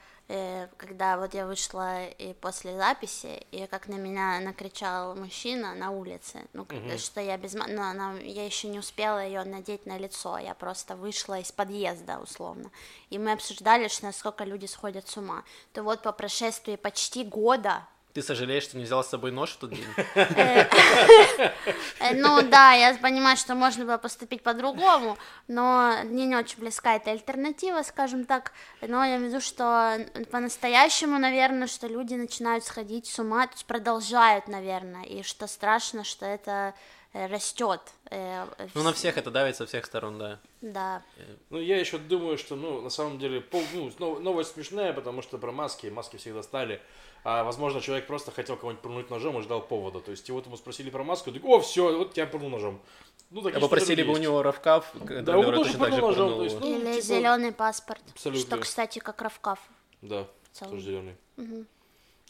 когда 0.78 1.18
вот 1.18 1.34
я 1.34 1.46
вышла 1.46 2.06
и 2.06 2.34
после 2.34 2.76
записи, 2.78 3.46
и 3.52 3.68
как 3.68 3.88
на 3.88 3.96
меня 3.96 4.40
накричал 4.40 5.16
мужчина 5.16 5.76
на 5.76 5.92
улице, 5.92 6.46
ну, 6.54 6.66
как- 6.66 6.80
что 6.98 7.22
я 7.22 7.38
без, 7.38 7.54
ну, 7.54 7.82
она- 7.82 8.18
я 8.20 8.46
еще 8.46 8.68
не 8.70 8.80
успела 8.80 9.24
ее 9.24 9.44
надеть 9.44 9.86
на 9.86 9.98
лицо, 9.98 10.38
я 10.38 10.54
просто 10.54 10.96
вышла 10.96 11.40
из 11.40 11.52
подъезда, 11.52 12.20
условно, 12.20 12.72
и 13.10 13.18
мы 13.20 13.34
обсуждали, 13.34 13.88
что 13.90 14.06
насколько 14.06 14.44
люди 14.44 14.66
сходят 14.66 15.08
с 15.08 15.18
ума, 15.18 15.44
то 15.74 15.84
вот 15.84 16.02
по 16.02 16.12
прошествии 16.12 16.78
почти 16.78 17.24
года 17.24 17.86
Ты 18.14 18.22
сожалеешь, 18.22 18.64
что 18.64 18.78
не 18.78 18.84
взял 18.84 19.04
с 19.04 19.08
собой 19.10 19.32
нож 19.32 19.52
в 19.54 19.58
тот 19.58 19.72
день? 19.72 19.88
Э, 20.16 22.14
Ну 22.16 22.42
да, 22.44 22.74
я 22.74 22.94
понимаю, 22.96 23.38
что 23.38 23.56
можно 23.56 23.86
было 23.86 23.98
поступить 23.98 24.44
по-другому, 24.44 25.18
но 25.48 25.96
мне 26.04 26.26
не 26.26 26.36
очень 26.36 26.60
близка 26.60 26.96
эта 26.96 27.12
альтернатива, 27.12 27.82
скажем 27.82 28.26
так. 28.26 28.52
Но 28.82 29.04
я 29.04 29.16
имею 29.18 29.30
в 29.32 29.34
виду, 29.34 29.42
что 29.42 29.98
по-настоящему, 30.32 31.18
наверное, 31.18 31.68
что 31.68 31.88
люди 31.88 32.14
начинают 32.14 32.64
сходить 32.66 33.08
с 33.08 33.18
ума, 33.20 33.48
то 33.48 33.54
есть 33.54 33.66
продолжают, 33.66 34.48
наверное, 34.48 35.04
и 35.06 35.24
что 35.24 35.48
страшно, 35.48 36.04
что 36.04 36.26
это 36.28 36.74
э, 37.14 37.26
растет. 37.28 37.82
э, 38.12 38.46
Ну, 38.76 38.84
на 38.84 38.94
всех 38.94 39.18
это 39.18 39.32
давит 39.32 39.56
со 39.56 39.66
всех 39.66 39.86
сторон, 39.86 40.20
да. 40.20 40.40
Да. 40.62 41.02
Ну, 41.50 41.60
я 41.60 41.80
еще 41.80 41.98
думаю, 41.98 42.38
что, 42.38 42.56
ну, 42.56 42.82
на 42.82 42.90
самом 42.90 43.18
деле, 43.18 43.42
пол, 43.42 43.64
ну, 43.74 43.92
но- 44.00 44.20
новость 44.20 44.54
смешная, 44.54 44.94
потому 44.94 45.22
что 45.24 45.38
про 45.40 45.52
маски, 45.52 45.88
маски 45.88 46.18
всегда 46.18 46.44
стали. 46.44 46.80
А, 47.24 47.44
возможно, 47.44 47.80
человек 47.82 48.06
просто 48.08 48.32
хотел 48.32 48.58
кого-нибудь 48.58 48.82
пырнуть 48.82 49.10
ножом 49.10 49.40
и 49.40 49.42
ждал 49.42 49.62
повода. 49.62 50.00
То 50.02 50.12
есть, 50.12 50.28
и 50.28 50.32
вот 50.32 50.46
ему 50.46 50.58
спросили 50.58 50.90
про 50.90 51.04
маску, 51.04 51.30
и 51.30 51.34
такой, 51.34 51.58
о, 51.58 51.62
все, 51.62 51.98
вот 51.98 52.14
тебя 52.14 52.28
пырнул 52.28 52.50
ножом. 52.50 52.82
Ну, 53.30 53.42
такие 53.42 53.58
А 53.58 53.62
попросили 53.62 53.94
истории 54.02 54.04
бы 54.04 54.10
у 54.10 54.16
есть. 54.16 54.24
него 54.24 54.44
равкав, 54.44 54.92
Да, 54.94 55.34
его 55.38 55.52
тоже 55.52 55.78
пырнул 55.78 56.00
ножом, 56.10 56.14
пырнул 56.30 56.38
то 56.38 56.44
есть, 56.44 56.60
ну, 56.60 56.68
Или 56.68 56.92
типа- 56.94 57.02
зеленый 57.02 57.52
паспорт, 57.52 58.02
Абсолютно. 58.12 58.46
что, 58.46 58.58
кстати, 58.58 59.00
как 59.00 59.22
Равкав. 59.22 59.60
Да, 60.02 60.28
тоже 60.60 60.82
зеленый. 60.82 61.16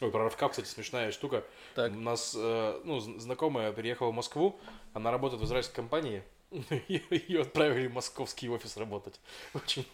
Ой, 0.02 0.12
про 0.12 0.24
Равкав, 0.24 0.52
кстати, 0.52 0.68
смешная 0.68 1.12
штука. 1.12 1.44
Так. 1.76 1.92
У 1.92 1.96
нас, 2.00 2.34
э, 2.38 2.82
ну, 2.84 3.00
знакомая 3.00 3.72
переехала 3.72 4.10
в 4.12 4.14
Москву, 4.14 4.60
она 4.94 5.12
работает 5.12 5.42
в 5.42 5.46
израильской 5.46 5.76
компании, 5.76 6.24
ее 6.88 7.42
отправили 7.42 7.88
в 7.88 7.94
московский 7.94 8.50
офис 8.50 8.78
работать. 8.78 9.20
Очень 9.54 9.86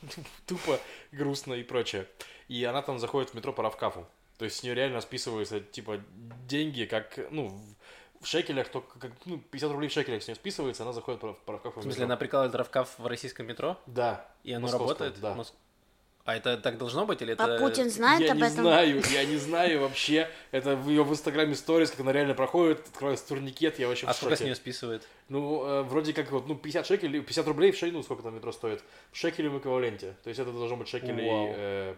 тупо, 0.45 0.79
грустно 1.11 1.53
и 1.53 1.63
прочее. 1.63 2.07
И 2.47 2.63
она 2.63 2.81
там 2.81 2.99
заходит 2.99 3.29
в 3.31 3.33
метро 3.33 3.53
по 3.53 3.61
Равкафу. 3.63 4.05
То 4.39 4.46
есть 4.46 4.58
с 4.58 4.63
нее 4.63 4.74
реально 4.74 5.01
списываются, 5.01 5.60
типа, 5.60 6.00
деньги, 6.48 6.86
как, 6.86 7.19
ну, 7.29 7.50
в- 7.50 8.24
в 8.24 8.27
шекелях, 8.27 8.69
только 8.69 8.98
как, 8.98 9.12
ну, 9.25 9.38
50 9.38 9.72
рублей 9.72 9.89
в 9.89 9.91
шекелях 9.93 10.24
с 10.24 10.27
нее 10.27 10.36
списывается, 10.36 10.84
она 10.84 10.93
заходит 10.93 11.19
по 11.19 11.36
Равкафу 11.46 11.79
В 11.79 11.81
в 11.81 11.84
смысле, 11.84 12.00
метро. 12.00 12.05
она 12.05 12.17
прикалывает 12.17 12.55
равкав 12.55 12.98
в 12.98 13.05
российском 13.05 13.46
метро, 13.48 13.77
Да. 13.86 14.25
и 14.46 14.53
оно 14.53 14.72
работает? 14.72 15.19
Да. 15.19 15.34
Мос- 15.36 15.53
А 16.25 16.36
это 16.36 16.58
так 16.58 16.77
должно 16.77 17.05
быть, 17.05 17.22
или 17.22 17.34
это... 17.34 17.55
А 17.55 17.60
Путин 17.60 17.89
знает 17.89 18.22
я 18.22 18.31
об 18.31 18.38
не 18.38 18.43
этом? 18.43 18.63
знаю, 18.63 19.01
я 19.12 19.25
не 19.25 19.38
знаю 19.38 19.81
вообще. 19.81 20.29
Это 20.51 20.75
в 20.75 20.88
ее 20.88 21.03
в 21.03 21.12
инстаграме 21.12 21.55
сторис, 21.55 21.89
как 21.91 22.01
она 22.01 22.12
реально 22.13 22.34
проходит, 22.36 22.79
открывается 22.88 23.27
турникет, 23.27 23.79
я 23.79 23.88
вообще 23.88 24.05
А 24.08 24.13
в 24.13 24.15
сколько 24.15 24.36
с 24.38 24.41
нее 24.41 24.53
списывает? 24.55 25.08
Ну, 25.27 25.65
э, 25.65 25.81
вроде 25.84 26.13
как 26.13 26.29
вот, 26.31 26.48
ну, 26.48 26.55
50 26.55 26.86
шекелей, 26.86 27.22
50 27.22 27.48
рублей 27.48 27.72
в 27.72 27.77
шею, 27.77 27.93
ну, 27.93 28.03
сколько 28.03 28.22
там 28.24 28.36
метро 28.36 28.51
стоит, 28.51 28.84
в 29.12 29.17
шекелевом 29.17 29.58
эквиваленте. 29.60 30.15
То 30.24 30.29
есть 30.29 30.39
это 30.39 30.51
должно 30.51 30.77
быть 30.77 30.88
шекелей 30.88 31.29
Вау. 31.29 31.53
э, 31.58 31.96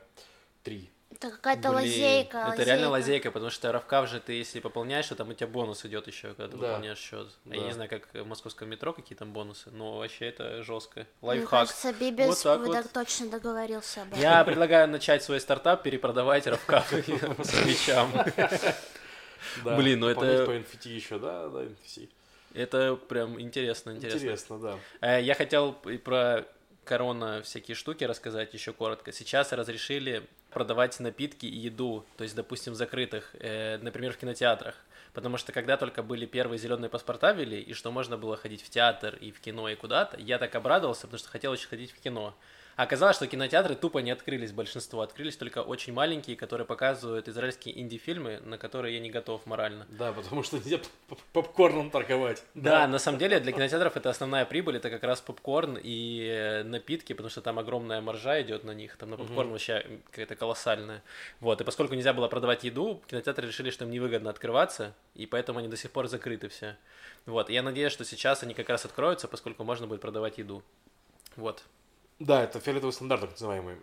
3. 0.64 0.90
Это 1.14 1.30
какая-то 1.30 1.70
Блин, 1.70 1.74
лазейка. 1.82 2.38
Это 2.54 2.64
реально 2.64 2.90
лазейка, 2.90 3.32
потому 3.32 3.52
что 3.52 3.72
Равкав 3.72 4.10
же 4.10 4.20
ты, 4.20 4.34
если 4.34 4.60
пополняешь, 4.60 5.08
то 5.08 5.16
там 5.16 5.30
у 5.30 5.34
тебя 5.34 5.48
бонус 5.48 5.86
идет 5.86 6.08
еще, 6.08 6.30
когда 6.34 6.48
ты 6.48 6.58
Да. 6.58 6.68
выполняешь 6.68 6.98
счет. 6.98 7.28
Я 7.46 7.60
Да. 7.60 7.66
не 7.68 7.74
знаю, 7.74 7.90
как 7.90 8.08
в 8.14 8.26
московском 8.26 8.70
метро 8.70 8.94
какие 8.94 9.18
там 9.18 9.34
бонусы, 9.34 9.70
но 9.72 9.98
вообще 9.98 10.28
это 10.28 10.64
жестко. 10.64 11.02
Мне 11.22 11.30
Лайфхак. 11.30 11.50
кажется, 11.50 11.94
Бибис 11.94 12.28
Вот 12.28 12.42
так 12.44 12.60
вот. 12.62 12.72
так 12.74 12.88
точно 12.88 13.30
договорился 13.30 14.02
об 14.04 14.08
этом. 14.10 14.20
Я 14.22 14.44
предлагаю 14.46 14.88
начать 14.90 15.22
свой 15.24 15.40
стартап, 15.42 15.84
перепродавать 15.84 16.48
Равкав 16.48 16.88
с 16.92 17.66
мечам. 17.66 18.12
Блин, 19.64 20.00
ну 20.00 20.08
это- 20.08 20.46
по 20.46 20.52
NFT 20.52 20.90
еще, 20.90 21.20
да, 21.20 21.50
да, 21.50 21.64
NFC. 21.64 22.10
Это 22.54 22.96
прям 22.96 23.40
интересно, 23.40 23.92
интересно. 23.92 24.18
Интересно, 24.18 24.60
да. 24.60 24.80
Э, 25.02 25.22
Я 25.22 25.36
хотел 25.36 25.72
и 25.86 25.98
про 25.98 26.46
корона 26.84 27.42
всякие 27.44 27.76
штуки 27.76 28.04
рассказать 28.04 28.54
еще 28.54 28.74
коротко. 28.74 29.12
Сейчас 29.12 29.52
разрешили 29.54 30.28
продавать 30.52 31.00
напитки 31.00 31.46
и 31.46 31.58
еду, 31.58 32.06
то 32.18 32.24
есть, 32.24 32.36
допустим, 32.36 32.74
в 32.74 32.76
закрытых, 32.76 33.36
э, 33.40 33.78
например, 33.78 34.14
в 34.14 34.18
кинотеатрах. 34.18 34.76
Потому 35.14 35.38
что 35.38 35.52
когда 35.52 35.76
только 35.78 36.04
были 36.04 36.26
первые 36.26 36.58
зеленые 36.58 36.90
паспорта 36.90 37.32
ввели, 37.34 37.60
и 37.60 37.74
что 37.74 37.92
можно 37.92 38.18
было 38.18 38.38
ходить 38.38 38.62
в 38.62 38.70
театр 38.70 39.16
и 39.16 39.32
в 39.32 39.42
кино 39.42 39.68
и 39.68 39.76
куда-то, 39.76 40.18
я 40.20 40.38
так 40.38 40.56
обрадовался, 40.56 41.02
потому 41.02 41.20
что 41.20 41.30
хотел 41.30 41.52
очень 41.52 41.68
ходить 41.68 41.92
в 41.92 42.00
кино. 42.00 42.36
Оказалось, 42.76 43.16
что 43.18 43.28
кинотеатры 43.28 43.76
тупо 43.76 44.00
не 44.00 44.12
открылись, 44.12 44.52
большинство. 44.52 45.02
Открылись 45.02 45.38
только 45.38 45.62
очень 45.62 45.94
маленькие, 45.94 46.36
которые 46.36 46.66
показывают 46.66 47.28
израильские 47.28 47.80
инди-фильмы, 47.80 48.40
на 48.46 48.58
которые 48.58 48.96
я 48.96 49.00
не 49.02 49.10
готов 49.10 49.46
морально. 49.46 49.86
Да, 49.90 50.14
потому 50.14 50.44
что 50.44 50.58
нельзя 50.58 50.80
поп- 51.08 51.20
попкорном 51.34 51.92
торговать. 51.92 52.44
Да, 52.56 52.88
на 52.88 53.00
самом 53.00 53.20
деле 53.20 53.40
для 53.40 53.52
кинотеатров 53.52 53.98
это 53.98 54.10
основная 54.10 54.46
прибыль, 54.46 54.78
это 54.78 54.90
как 54.90 55.04
раз 55.04 55.22
попкорн 55.22 55.78
и 55.82 56.26
э, 56.28 56.64
напитки, 56.64 57.14
потому 57.14 57.30
что 57.30 57.42
там 57.42 57.60
огромная 57.60 58.02
маржа 58.02 58.42
идет 58.42 58.64
на 58.64 58.72
них, 58.72 58.96
там 58.98 59.12
на 59.12 59.18
попкорн 59.18 59.52
вообще 59.52 59.86
какая-то 60.12 60.36
колоссальная. 60.36 61.04
Вот, 61.40 61.62
и 61.62 61.64
поскольку 61.64 61.96
нельзя 61.96 62.14
было 62.14 62.28
продавать 62.28 62.64
еду, 62.64 63.02
кинотеатры 63.08 63.48
решили, 63.48 63.70
что 63.70 63.86
им 63.86 63.92
невыгодно 63.92 64.30
открываться, 64.30 64.94
и 65.14 65.26
поэтому 65.26 65.60
они 65.60 65.68
до 65.68 65.78
сих 65.78 65.92
пор 65.92 66.08
закрыты 66.08 66.48
все. 66.50 66.78
Вот, 67.26 67.50
и 67.50 67.54
я 67.54 67.62
надеюсь, 67.62 67.92
что 67.92 68.06
сейчас 68.06 68.44
они 68.44 68.54
как 68.54 68.70
раз 68.70 68.86
откроются, 68.86 69.28
поскольку 69.28 69.64
можно 69.64 69.88
будет 69.88 70.02
продавать 70.02 70.38
еду. 70.38 70.64
Вот. 71.36 71.64
Да, 72.22 72.44
это 72.44 72.60
фиолетовый 72.60 72.94
стандарт, 72.94 73.22
так 73.22 73.32
называемый. 73.32 73.78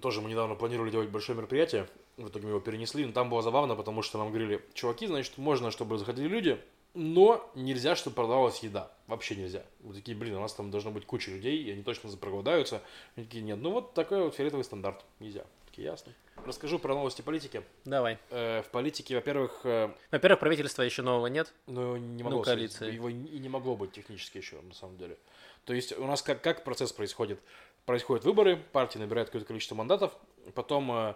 Тоже 0.00 0.20
мы 0.20 0.30
недавно 0.30 0.54
планировали 0.54 0.90
делать 0.92 1.08
большое 1.08 1.36
мероприятие, 1.36 1.88
в 2.16 2.28
итоге 2.28 2.44
мы 2.44 2.50
его 2.50 2.60
перенесли, 2.60 3.04
но 3.04 3.12
там 3.12 3.28
было 3.28 3.42
забавно, 3.42 3.74
потому 3.74 4.02
что 4.02 4.18
нам 4.18 4.28
говорили, 4.28 4.64
чуваки, 4.74 5.08
значит, 5.08 5.36
можно, 5.38 5.72
чтобы 5.72 5.98
заходили 5.98 6.28
люди, 6.28 6.60
но 6.94 7.50
нельзя, 7.56 7.96
чтобы 7.96 8.14
продавалась 8.14 8.60
еда. 8.62 8.92
Вообще 9.08 9.34
нельзя. 9.34 9.64
Вот 9.80 9.96
такие, 9.96 10.16
блин, 10.16 10.36
у 10.36 10.40
нас 10.40 10.52
там 10.54 10.70
должно 10.70 10.92
быть 10.92 11.04
куча 11.04 11.32
людей, 11.32 11.60
и 11.64 11.72
они 11.72 11.82
точно 11.82 12.10
проголодаются. 12.16 12.80
Они 13.16 13.26
такие, 13.26 13.42
нет, 13.42 13.58
ну 13.60 13.72
вот 13.72 13.94
такой 13.94 14.22
вот 14.22 14.36
фиолетовый 14.36 14.64
стандарт. 14.64 15.04
Нельзя. 15.18 15.44
Такие, 15.66 15.86
ясно. 15.86 16.12
Расскажу 16.46 16.78
про 16.78 16.94
новости 16.94 17.22
политики. 17.22 17.62
Давай. 17.84 18.18
Э, 18.30 18.62
в 18.62 18.70
политике, 18.70 19.16
во-первых, 19.16 19.60
э, 19.64 19.92
Во-первых, 20.10 20.40
правительства 20.40 20.82
еще 20.82 21.02
нового 21.02 21.26
нет. 21.26 21.52
ну, 21.66 21.96
не 21.96 22.22
Ну, 22.22 22.30
могло 22.30 22.42
коалиция. 22.42 22.86
быть. 22.86 22.94
Его 22.94 23.08
и 23.08 23.38
не 23.38 23.48
могло 23.48 23.76
быть 23.76 23.92
технически 23.92 24.38
еще, 24.38 24.60
на 24.62 24.74
самом 24.74 24.96
деле. 24.96 25.16
То 25.64 25.74
есть 25.74 25.96
у 25.96 26.06
нас 26.06 26.22
как, 26.22 26.40
как 26.42 26.64
процесс 26.64 26.92
происходит? 26.92 27.38
Происходят 27.86 28.24
выборы, 28.24 28.56
партия 28.72 28.98
набирает 28.98 29.28
какое-то 29.28 29.48
количество 29.48 29.74
мандатов, 29.74 30.12
потом 30.54 30.90
э, 30.92 31.14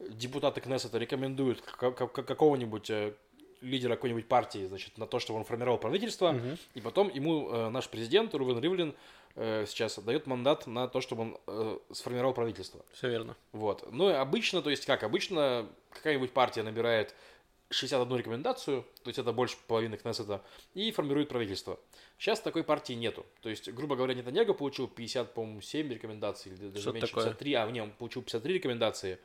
депутаты 0.00 0.60
Кнессета 0.60 0.98
рекомендуют 0.98 1.60
какого-нибудь 1.62 2.90
э, 2.90 3.14
лидера 3.60 3.94
какой-нибудь 3.96 4.26
партии, 4.26 4.66
значит, 4.66 4.98
на 4.98 5.06
то, 5.06 5.18
чтобы 5.18 5.38
он 5.38 5.44
формировал 5.44 5.78
правительство, 5.78 6.32
Мгм. 6.32 6.58
и 6.74 6.80
потом 6.80 7.10
ему 7.10 7.50
э, 7.50 7.68
наш 7.70 7.88
президент 7.88 8.34
Рувен 8.34 8.58
Ривлин 8.60 8.94
э, 9.36 9.64
сейчас 9.66 9.98
дает 9.98 10.26
мандат 10.26 10.66
на 10.66 10.88
то, 10.88 11.00
чтобы 11.00 11.22
он 11.22 11.38
э, 11.46 11.78
сформировал 11.92 12.34
правительство. 12.34 12.84
Все 12.92 13.08
верно. 13.08 13.36
Вот. 13.52 13.86
Ну, 13.92 14.10
и 14.10 14.12
обычно, 14.12 14.62
то 14.62 14.70
есть 14.70 14.86
как, 14.86 15.02
обычно 15.04 15.66
какая-нибудь 15.90 16.32
партия 16.32 16.62
набирает 16.62 17.14
61 17.70 18.18
рекомендацию, 18.18 18.84
то 19.02 19.08
есть 19.08 19.18
это 19.18 19.32
больше 19.32 19.56
половины 19.66 19.96
Кнессета, 19.96 20.42
и 20.74 20.90
формирует 20.90 21.28
правительство. 21.28 21.78
Сейчас 22.18 22.40
такой 22.40 22.64
партии 22.64 22.94
нету. 22.94 23.24
То 23.42 23.48
есть, 23.48 23.72
грубо 23.72 23.96
говоря, 23.96 24.14
Нетаньяго 24.14 24.54
получил 24.54 24.88
50, 24.88 25.34
по-моему, 25.34 25.60
7 25.60 25.92
рекомендаций, 25.92 26.52
или 26.52 26.68
даже 26.68 26.80
Что-то 26.80 26.94
меньше, 26.94 27.08
такое. 27.08 27.24
53, 27.26 27.54
а, 27.54 27.70
не, 27.70 27.80
он 27.80 27.90
получил 27.92 28.22
53 28.22 28.54
рекомендации, 28.54 29.18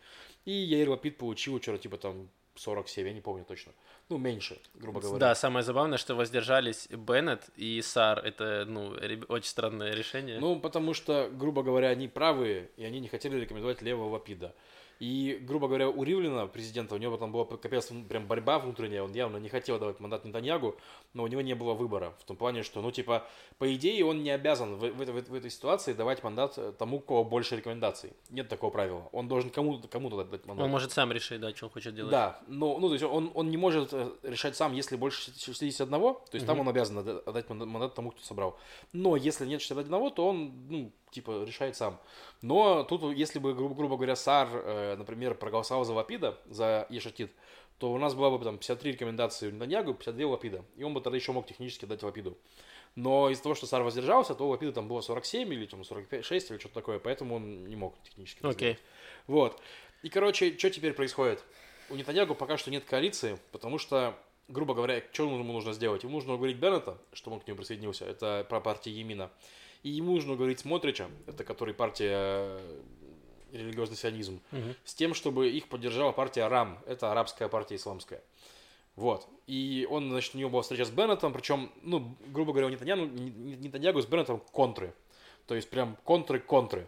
и 0.45 0.51
Яир 0.51 0.89
Лапид 0.89 1.17
получил 1.17 1.59
что-то 1.59 1.79
типа 1.79 1.97
там 1.97 2.29
47, 2.55 3.07
я 3.07 3.13
не 3.13 3.21
помню 3.21 3.45
точно. 3.45 3.73
Ну, 4.09 4.17
меньше, 4.17 4.57
грубо 4.75 5.01
говоря. 5.01 5.19
Да, 5.19 5.35
самое 5.35 5.63
забавное, 5.63 5.97
что 5.97 6.15
воздержались 6.15 6.87
Беннет 6.89 7.49
и 7.55 7.81
Сар. 7.81 8.19
Это, 8.19 8.65
ну, 8.65 8.95
очень 9.27 9.49
странное 9.49 9.93
решение. 9.93 10.39
Ну, 10.39 10.59
потому 10.59 10.93
что, 10.93 11.29
грубо 11.31 11.63
говоря, 11.63 11.89
они 11.89 12.07
правые, 12.07 12.69
и 12.77 12.83
они 12.83 12.99
не 12.99 13.07
хотели 13.07 13.39
рекомендовать 13.39 13.81
левого 13.81 14.13
Лапида. 14.13 14.53
И, 14.99 15.37
грубо 15.41 15.67
говоря, 15.67 15.89
у 15.89 16.03
Ривлина, 16.03 16.47
президента, 16.47 16.95
у 16.95 16.97
него 16.97 17.17
там 17.17 17.31
была 17.31 17.45
капец 17.45 17.91
прям 18.07 18.27
борьба 18.27 18.59
внутренняя, 18.59 19.03
он 19.03 19.11
явно 19.13 19.37
не 19.37 19.49
хотел 19.49 19.77
давать 19.79 19.99
мандат 19.99 20.23
Нетаньягу, 20.25 20.75
но 21.13 21.23
у 21.23 21.27
него 21.27 21.41
не 21.41 21.53
было 21.53 21.73
выбора. 21.73 22.13
В 22.19 22.23
том 22.23 22.37
плане, 22.37 22.63
что, 22.63 22.81
ну, 22.81 22.91
типа, 22.91 23.25
по 23.57 23.73
идее, 23.75 24.05
он 24.05 24.23
не 24.23 24.29
обязан 24.31 24.75
в, 24.75 24.79
в 24.79 25.01
этой- 25.01 25.13
в 25.21 25.33
этой 25.33 25.49
ситуации 25.51 25.93
давать 25.93 26.23
мандат 26.23 26.53
э, 26.57 26.71
тому, 26.77 26.97
у 26.97 26.99
кого 27.01 27.23
больше 27.23 27.55
рекомендаций. 27.57 28.13
Нет 28.29 28.47
такого 28.47 28.69
правила. 28.71 29.09
Он 29.11 29.27
должен 29.27 29.49
кому-то 29.49 29.87
кому 29.87 30.09
дать 30.09 30.45
мандат. 30.45 30.65
Он 30.65 30.71
может 30.71 30.91
сам 30.91 31.11
решить, 31.11 31.41
да, 31.41 31.53
что 31.53 31.65
он 31.65 31.71
хочет 31.71 31.93
делать. 31.95 32.11
Да, 32.11 32.39
но, 32.47 32.77
ну, 32.77 32.87
то 32.87 32.93
есть 32.93 33.03
он, 33.05 33.31
он 33.33 33.49
не 33.49 33.57
может 33.57 33.89
э, 33.93 34.09
решать 34.23 34.55
сам, 34.55 34.73
если 34.73 34.95
больше 34.95 35.31
61, 35.37 35.89
то 35.89 36.21
есть 36.33 36.45
там 36.45 36.57
Мгм. 36.57 36.67
он 36.67 36.69
обязан 36.69 36.97
отда- 36.99 37.19
отдать 37.25 37.49
манда- 37.49 37.65
мандат 37.65 37.95
тому, 37.95 38.11
кто 38.11 38.21
собрал. 38.23 38.57
Но 38.93 39.15
если 39.17 39.45
нет 39.45 39.61
61, 39.61 40.11
то 40.11 40.27
он, 40.27 40.53
ну, 40.69 40.91
типа, 41.11 41.43
решает 41.45 41.75
сам. 41.77 41.97
Но 42.41 42.83
тут, 42.83 43.03
если 43.15 43.39
бы, 43.39 43.53
грубо, 43.53 43.73
грубо 43.75 43.95
говоря, 43.95 44.15
САР, 44.15 44.49
э, 44.53 44.84
например, 44.97 45.35
проголосовал 45.35 45.83
за 45.85 45.93
Лапида, 45.93 46.37
за 46.45 46.85
Ешатит, 46.89 47.31
то 47.79 47.91
у 47.91 47.97
нас 47.97 48.13
было 48.13 48.37
бы 48.37 48.43
там 48.43 48.57
53 48.57 48.91
рекомендации 48.93 49.47
у 49.47 49.51
Нетаньягу, 49.51 49.93
52 49.93 50.25
у 50.25 50.31
Лапида. 50.31 50.63
И 50.77 50.83
он 50.83 50.93
бы 50.93 51.01
тогда 51.01 51.17
еще 51.17 51.31
мог 51.31 51.45
технически 51.45 51.85
дать 51.85 52.03
Лапиду. 52.03 52.37
Но 52.95 53.29
из-за 53.29 53.43
того, 53.43 53.55
что 53.55 53.67
САР 53.67 53.83
воздержался, 53.83 54.35
то 54.35 54.47
у 54.47 54.49
Лапида 54.49 54.71
там 54.71 54.87
было 54.87 55.01
47 55.01 55.53
или 55.53 55.65
там 55.65 55.83
45, 55.83 56.23
6 56.23 56.51
или 56.51 56.57
что-то 56.57 56.75
такое, 56.75 56.99
поэтому 56.99 57.35
он 57.35 57.65
не 57.65 57.75
мог 57.75 58.01
технически. 58.03 58.39
Окей. 58.45 58.73
сделать. 58.73 58.79
Вот. 59.27 59.61
И, 60.03 60.09
короче, 60.09 60.57
что 60.57 60.69
теперь 60.69 60.93
происходит? 60.93 61.43
У 61.89 61.95
Нетаньягу 61.95 62.35
пока 62.35 62.57
что 62.57 62.71
нет 62.71 62.85
коалиции, 62.85 63.37
потому 63.51 63.77
что, 63.77 64.17
грубо 64.47 64.73
говоря, 64.73 65.03
что 65.11 65.23
ему 65.23 65.43
нужно 65.43 65.73
сделать? 65.73 66.03
Ему 66.03 66.13
нужно 66.13 66.33
уговорить 66.33 66.57
Беннета, 66.57 66.97
чтобы 67.11 67.35
он 67.35 67.41
к 67.41 67.47
нему 67.47 67.57
присоединился, 67.57 68.05
это 68.05 68.45
про 68.49 68.61
партию 68.61 68.95
Емина. 68.95 69.29
И 69.83 69.89
ему 69.89 70.15
нужно 70.15 70.33
уговорить 70.33 70.61
Смотрича, 70.61 71.09
это 71.27 71.43
который 71.43 71.73
партия 71.73 72.13
э, 72.13 72.81
религиозный 73.57 73.97
сионизм, 73.97 74.41
Мгм. 74.51 74.75
с 74.83 74.93
тем, 74.93 75.13
чтобы 75.13 75.49
их 75.49 75.67
поддержала 75.67 76.11
партия 76.11 76.47
РААМ, 76.47 76.79
это 76.85 77.11
арабская 77.11 77.47
партия 77.47 77.75
исламская. 77.75 78.21
Вот. 78.95 79.27
И 79.47 79.85
он, 79.89 80.09
значит, 80.09 80.35
у 80.35 80.37
него 80.37 80.49
была 80.49 80.61
встреча 80.61 80.85
с 80.85 80.89
Беннетом, 80.89 81.33
причем, 81.33 81.69
ну, 81.81 82.15
грубо 82.27 82.53
говоря, 82.53 82.67
у 82.67 82.69
Нетаньягу, 82.69 83.05
Нетаньягу 83.05 84.01
с 84.01 84.05
Беннетом 84.05 84.39
контры. 84.51 84.93
То 85.47 85.55
есть 85.55 85.69
прям 85.69 85.97
контры-контры. 86.05 86.87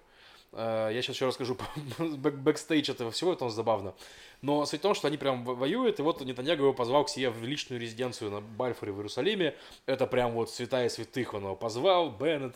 Э, 0.58 0.90
Я 0.92 1.02
сейчас 1.02 1.16
еще 1.16 1.28
расскажу 1.28 1.56
бэкстейдж 2.00 2.90
этого 2.92 3.12
всего, 3.12 3.34
это 3.34 3.48
забавно. 3.50 3.94
Но 4.42 4.66
суть 4.66 4.80
в 4.80 4.84
том, 4.84 4.94
что 4.96 5.08
они 5.08 5.18
прям 5.18 5.44
во- 5.46 5.56
воюют, 5.56 6.00
и 6.00 6.02
вот 6.04 6.20
Нетаньягу 6.22 6.64
его 6.64 6.74
позвал 6.74 7.06
к 7.06 7.10
себе 7.10 7.30
в 7.30 7.44
личную 7.44 7.80
резиденцию 7.80 8.32
на 8.32 8.42
Бальфоре 8.42 8.92
в 8.92 8.98
Иерусалиме. 8.98 9.56
Это 9.86 10.08
прям 10.08 10.34
вот 10.34 10.50
святая 10.50 10.90
святых, 10.90 11.34
он 11.34 11.44
его 11.44 11.56
позвал, 11.56 12.10
Беннет. 12.10 12.56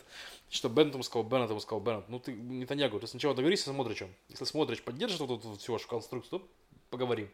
Что 0.50 0.68
Беннет 0.68 0.94
ему 0.94 1.02
сказал, 1.02 1.22
Беннет 1.24 1.48
ему 1.50 1.60
сказал, 1.60 1.80
Беннет, 1.80 2.04
ну 2.08 2.18
ты, 2.18 2.32
Нетаньягу, 2.32 2.98
ты 3.00 3.06
сначала 3.06 3.34
договорись 3.34 3.62
со 3.62 3.70
Смотричем. 3.72 4.08
Если 4.28 4.44
Смотрич 4.44 4.82
поддержит 4.82 5.20
вот 5.20 5.40
эту 5.40 5.56
всю 5.56 5.72
вашу 5.72 5.88
конструкцию, 5.88 6.40
то 6.40 6.48
поговорим. 6.90 7.30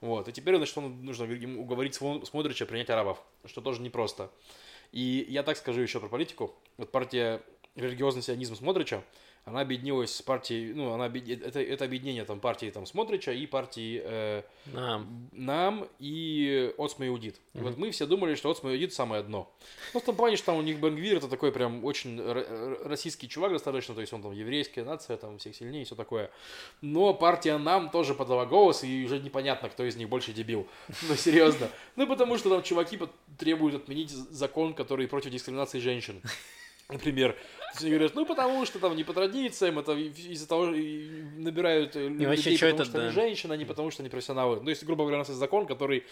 Вот. 0.00 0.26
И 0.28 0.32
теперь, 0.32 0.56
значит, 0.56 0.76
он 0.78 1.04
нужно 1.04 1.24
ему 1.24 1.62
уговорить 1.62 1.96
Смо- 1.96 2.24
Смотрича 2.26 2.66
принять 2.66 2.90
арабов, 2.90 3.22
что 3.46 3.60
тоже 3.60 3.80
непросто. 3.82 4.30
И 4.90 5.24
я 5.28 5.42
так 5.44 5.56
скажу 5.56 5.80
еще 5.80 6.00
про 6.00 6.08
политику. 6.08 6.52
Вот 6.76 6.90
партия 6.90 7.40
религиозный 7.76 8.22
сионизм 8.22 8.54
Смотрича, 8.54 9.02
она 9.44 9.60
объединилась 9.60 10.14
с 10.14 10.22
партией, 10.22 10.72
ну, 10.72 10.92
она 10.92 11.06
объед- 11.06 11.42
это, 11.42 11.60
это 11.60 11.84
объединение 11.84 12.24
там 12.24 12.38
партии 12.38 12.70
там 12.70 12.86
Смотрича 12.86 13.32
и 13.32 13.44
партии 13.46 14.00
э, 14.04 14.42
А, 14.72 15.04
нам 15.32 15.88
и 15.98 16.72
Оцма 16.78 17.08
Иудит. 17.08 17.40
И 17.54 17.58
Мгм. 17.58 17.66
Вот 17.66 17.76
мы 17.76 17.90
все 17.90 18.06
думали, 18.06 18.36
что 18.36 18.50
Оцма 18.50 18.70
Иудит 18.72 18.92
самое 18.92 19.24
дно. 19.24 19.52
Ну, 19.94 20.00
в 20.00 20.04
том 20.04 20.14
плане, 20.14 20.36
что 20.36 20.46
там 20.46 20.58
у 20.58 20.62
них 20.62 20.78
Бенгвир 20.78 21.16
это 21.16 21.26
такой 21.26 21.50
прям 21.50 21.84
очень 21.84 22.20
российский 22.84 23.28
чувак 23.28 23.50
достаточно, 23.52 23.94
то 23.96 24.00
есть 24.00 24.12
он 24.12 24.22
там 24.22 24.30
еврейская 24.32 24.84
нация, 24.84 25.16
там 25.16 25.38
всех 25.38 25.56
сильнее 25.56 25.82
и 25.82 25.84
все 25.86 25.96
такое. 25.96 26.30
Но 26.80 27.12
партия 27.12 27.58
нам 27.58 27.90
тоже 27.90 28.14
подала 28.14 28.46
голос, 28.46 28.84
и 28.84 29.04
уже 29.04 29.18
непонятно, 29.18 29.68
кто 29.70 29.82
из 29.84 29.96
них 29.96 30.08
больше 30.08 30.32
дебил. 30.32 30.68
Ну, 31.08 31.16
серьезно. 31.16 31.68
Ну, 31.96 32.06
потому 32.06 32.38
что 32.38 32.48
там 32.48 32.62
чуваки 32.62 32.96
требуют 33.38 33.74
отменить 33.74 34.10
закон, 34.10 34.72
который 34.72 35.08
против 35.08 35.32
дискриминации 35.32 35.80
женщин. 35.80 36.22
Например, 36.88 37.36
они 37.80 37.90
говорят, 37.90 38.14
ну 38.14 38.26
потому 38.26 38.66
что 38.66 38.78
там 38.78 38.96
не 38.96 39.04
по 39.04 39.12
традициям, 39.12 39.78
это 39.78 39.92
из-за 39.92 40.46
того, 40.46 40.74
и 40.74 41.22
набирают 41.36 41.96
э, 41.96 42.08
людей, 42.08 42.26
вообще, 42.26 42.52
потому 42.52 42.74
это, 42.74 42.84
что 42.84 42.98
они 42.98 43.08
да. 43.08 43.12
женщины, 43.12 43.52
а 43.52 43.56
не 43.56 43.64
потому 43.64 43.90
что 43.90 44.02
они 44.02 44.10
профессионалы. 44.10 44.60
Ну, 44.60 44.68
есть, 44.68 44.84
грубо 44.84 45.04
говоря, 45.04 45.16
у 45.16 45.20
нас 45.20 45.28
есть 45.28 45.40
закон, 45.40 45.66
который 45.66 46.04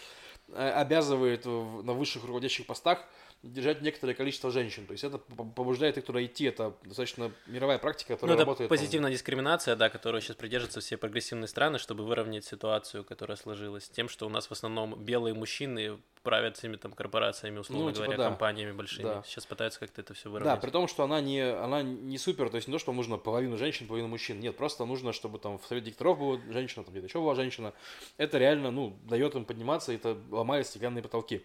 э, 0.49 0.71
обязывает 0.71 1.45
на 1.45 1.93
высших 1.93 2.23
руководящих 2.23 2.65
постах 2.65 3.05
держать 3.43 3.81
некоторое 3.81 4.13
количество 4.13 4.51
женщин. 4.51 4.85
То 4.85 4.91
есть 4.91 5.03
это 5.03 5.17
по- 5.17 5.43
побуждает 5.43 5.97
их 5.97 6.05
туда 6.05 6.23
идти. 6.23 6.45
Это 6.45 6.75
достаточно 6.83 7.31
мировая 7.47 7.79
практика, 7.79 8.13
Ну, 8.13 8.17
которая 8.17 8.35
это 8.35 8.45
работает. 8.45 8.69
там, 8.69 8.77
позитивная 8.77 9.11
дискриминация, 9.11 9.75
да, 9.75 9.89
которую 9.89 10.21
сейчас 10.21 10.35
придерживаются 10.35 10.79
все 10.79 10.95
прогрессивные 10.97 11.47
страны, 11.47 11.79
чтобы 11.79 12.05
выровнять 12.05 12.45
ситуацию, 12.45 13.03
которая 13.03 13.35
сложилась, 13.37 13.89
тем, 13.89 14.09
что 14.09 14.27
у 14.27 14.29
нас 14.29 14.45
в 14.47 14.51
основном 14.51 14.95
белые 15.03 15.33
мужчины 15.33 15.97
правят 16.21 16.55
всеми 16.57 16.75
там 16.75 16.91
корпорациями, 16.93 17.57
условно 17.57 17.85
Ну, 17.85 17.91
типа, 17.91 18.03
говоря, 18.03 18.17
да. 18.19 18.29
компаниями 18.29 18.73
большими. 18.73 19.03
Да. 19.05 19.23
Сейчас 19.25 19.47
пытаются 19.47 19.79
как-то 19.79 20.01
это 20.01 20.13
все 20.13 20.25
Да, 20.25 20.29
выровнять. 20.29 20.61
при 20.61 20.69
том, 20.69 20.87
что 20.87 21.03
она 21.03 21.19
не, 21.19 21.41
она 21.41 21.81
не 21.81 22.19
супер, 22.19 22.49
то 22.51 22.57
есть 22.57 22.67
не 22.67 22.71
то, 22.73 22.77
что 22.79 22.93
нужно 22.93 23.17
половину 23.17 23.57
женщин, 23.57 23.87
половину 23.87 24.09
мужчин. 24.09 24.39
Нет, 24.39 24.55
просто 24.55 24.85
нужно, 24.85 25.13
чтобы 25.13 25.39
там 25.39 25.57
в 25.57 25.65
совете 25.65 25.85
директоров 25.85 26.19
была 26.19 26.39
женщина, 26.51 26.83
там 26.83 26.91
где-то 26.93 27.07
еще 27.07 27.19
была 27.19 27.33
женщина. 27.33 27.73
Это 28.17 28.37
реально, 28.37 28.69
ну, 28.69 28.99
дает 29.05 29.33
им 29.33 29.45
подниматься, 29.45 29.91
это 29.93 30.15
ломает 30.29 30.67
стеклянные 30.67 31.01
потолки. 31.01 31.43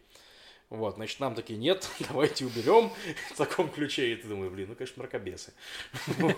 Вот, 0.68 0.96
значит, 0.96 1.20
нам 1.20 1.36
такие, 1.36 1.58
нет, 1.58 1.88
давайте 2.08 2.44
уберем 2.44 2.90
в 3.32 3.36
таком 3.36 3.68
ключе. 3.68 4.12
И 4.12 4.16
ты 4.16 4.26
думаешь, 4.26 4.52
блин, 4.52 4.68
ну, 4.68 4.74
конечно, 4.74 5.00
мракобесы. 5.00 5.54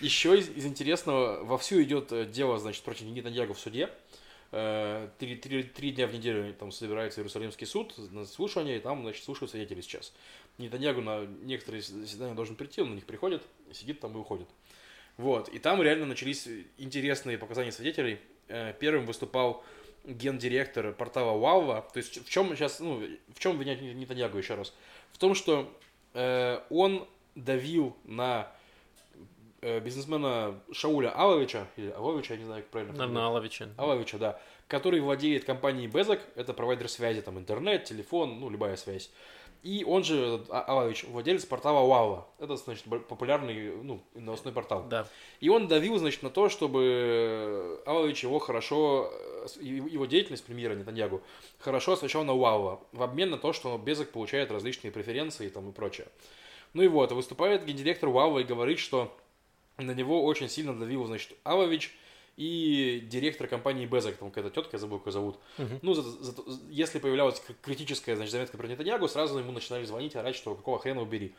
Еще 0.00 0.38
из, 0.38 0.64
интересного, 0.64 1.44
вовсю 1.44 1.82
идет 1.82 2.12
э, 2.12 2.24
дело, 2.24 2.58
значит, 2.58 2.82
против 2.82 3.02
Нетаньягу 3.02 3.52
в 3.52 3.60
суде. 3.60 3.90
Э, 4.52 5.08
три 5.18 5.92
дня 5.92 6.06
в 6.06 6.14
неделю 6.14 6.52
там 6.54 6.72
собирается 6.72 7.20
Иерусалимский 7.20 7.66
суд 7.66 7.94
на 8.10 8.24
слушание, 8.24 8.78
и 8.78 8.80
там, 8.80 9.02
значит, 9.02 9.22
слушают 9.22 9.50
свидетели 9.50 9.82
сейчас. 9.82 10.14
Нетаньягу 10.56 11.02
на 11.02 11.26
некоторые 11.42 11.82
заседания 11.82 12.34
должен 12.34 12.56
прийти, 12.56 12.80
он 12.80 12.90
на 12.90 12.94
них 12.94 13.04
приходит, 13.04 13.42
сидит 13.72 14.00
там 14.00 14.14
и 14.14 14.16
уходит. 14.16 14.48
Вот, 15.18 15.48
и 15.50 15.58
там 15.58 15.82
реально 15.82 16.06
начались 16.06 16.48
интересные 16.78 17.36
показания 17.36 17.70
свидетелей. 17.70 18.18
Э, 18.48 18.72
Первым 18.80 19.04
выступал 19.04 19.62
гендиректор 20.04 20.92
портала 20.92 21.38
Валва. 21.38 21.86
То 21.92 21.98
есть 21.98 22.24
в 22.24 22.30
чем 22.30 22.54
сейчас, 22.56 22.80
ну, 22.80 23.02
в 23.34 23.38
чем 23.38 23.52
обвинять 23.52 23.80
Нетаньягу 23.80 24.38
еще 24.38 24.54
раз? 24.54 24.72
В 25.12 25.18
том, 25.18 25.34
что 25.34 25.72
э, 26.14 26.60
он 26.70 27.06
давил 27.34 27.96
на 28.04 28.50
э, 29.60 29.80
бизнесмена 29.80 30.60
Шауля 30.72 31.10
Аловича, 31.10 31.66
или 31.76 31.90
Аловича, 31.90 32.34
я 32.34 32.40
не 32.40 32.46
знаю, 32.46 32.62
как 32.62 32.70
правильно. 32.70 32.92
Наверное, 32.94 33.24
Аловича. 33.24 33.68
Аловича, 33.76 34.18
да, 34.18 34.40
который 34.68 35.00
владеет 35.00 35.44
компанией 35.44 35.88
Безок, 35.88 36.20
это 36.36 36.54
провайдер 36.54 36.88
связи, 36.88 37.20
там 37.22 37.38
интернет, 37.38 37.84
телефон, 37.84 38.40
ну, 38.40 38.50
любая 38.50 38.76
связь. 38.76 39.10
И 39.62 39.84
он 39.84 40.04
же, 40.04 40.42
А- 40.48 40.62
Алович, 40.62 41.04
владелец 41.04 41.44
портала 41.44 41.86
Валва. 41.86 42.26
Это, 42.38 42.56
значит, 42.56 42.84
популярный, 42.84 43.76
ну, 43.82 44.02
новостной 44.14 44.54
портал. 44.54 44.86
Да. 44.88 45.06
И 45.40 45.50
он 45.50 45.68
давил, 45.68 45.98
значит, 45.98 46.22
на 46.22 46.30
то, 46.30 46.48
чтобы 46.48 47.82
Алович 47.84 48.22
его 48.22 48.38
хорошо, 48.38 49.12
э, 49.12 49.46
его 49.60 50.06
деятельность 50.06 50.44
премьера 50.44 50.74
Нетаньягу 50.74 51.20
хорошо 51.58 51.92
освещал 51.92 52.24
на 52.24 52.32
Уава, 52.32 52.80
в 52.92 53.02
обмен 53.02 53.30
на 53.30 53.38
то, 53.38 53.52
что 53.52 53.76
Безок 53.76 54.10
получает 54.10 54.50
различные 54.50 54.92
преференции 54.92 55.48
там, 55.50 55.68
и 55.68 55.72
прочее. 55.72 56.06
Ну 56.72 56.82
и 56.82 56.88
вот, 56.88 57.12
выступает 57.12 57.64
гендиректор 57.66 58.08
Уава 58.08 58.38
и 58.38 58.44
говорит, 58.44 58.78
что 58.78 59.14
на 59.76 59.92
него 59.92 60.24
очень 60.24 60.48
сильно 60.48 60.78
давил, 60.78 61.04
значит, 61.04 61.32
Алович 61.44 61.94
и 62.40 63.00
директор 63.00 63.46
компании 63.46 63.84
Безок, 63.84 64.16
там 64.16 64.30
какая-то 64.30 64.48
тетка, 64.48 64.76
я 64.76 64.78
забыл, 64.78 64.96
как 64.96 65.08
ее 65.08 65.12
зовут. 65.12 65.38
Ну, 65.82 65.92
за- 65.92 66.02
за- 66.02 66.34
если 66.70 66.98
появлялась 66.98 67.42
критическая, 67.60 68.16
значит, 68.16 68.32
заметка 68.32 68.56
про 68.56 68.66
Нетаньягу, 68.66 69.08
сразу 69.08 69.38
ему 69.38 69.52
начинали 69.52 69.84
звонить, 69.84 70.16
орать, 70.16 70.36
что 70.36 70.54
какого 70.54 70.78
хрена 70.78 71.02
убери. 71.02 71.34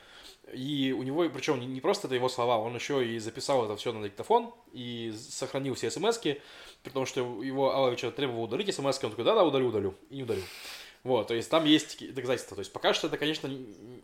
И 0.54 0.96
у 0.96 1.02
него, 1.02 1.28
причем 1.30 1.60
не, 1.60 1.66
не 1.66 1.82
просто 1.82 2.06
это 2.06 2.14
его 2.14 2.30
слова, 2.30 2.60
он 2.60 2.76
еще 2.76 3.04
и 3.04 3.18
записал 3.18 3.66
это 3.66 3.76
все 3.78 3.92
на 3.94 4.04
диктофон 4.04 4.54
и 4.74 5.12
сохранил 5.18 5.74
все 5.74 5.90
смс-ки, 5.90 6.40
при 6.84 6.92
том, 6.92 7.08
что 7.08 7.42
его 7.42 7.74
Аловича 7.74 8.12
требовал 8.12 8.44
удалить 8.44 8.72
смс 8.72 9.04
он 9.04 9.10
такой, 9.10 9.26
да-да, 9.26 9.44
удалю, 9.44 9.70
удалю, 9.70 9.96
и 10.12 10.18
не 10.18 10.24
удалил. 10.24 10.44
Вот, 11.04 11.30
то 11.30 11.34
есть 11.34 11.50
там 11.50 11.66
есть 11.66 12.14
доказательства. 12.14 12.56
То 12.56 12.62
есть 12.62 12.72
пока 12.72 12.94
что 12.94 13.08
это, 13.08 13.18
конечно, 13.18 13.50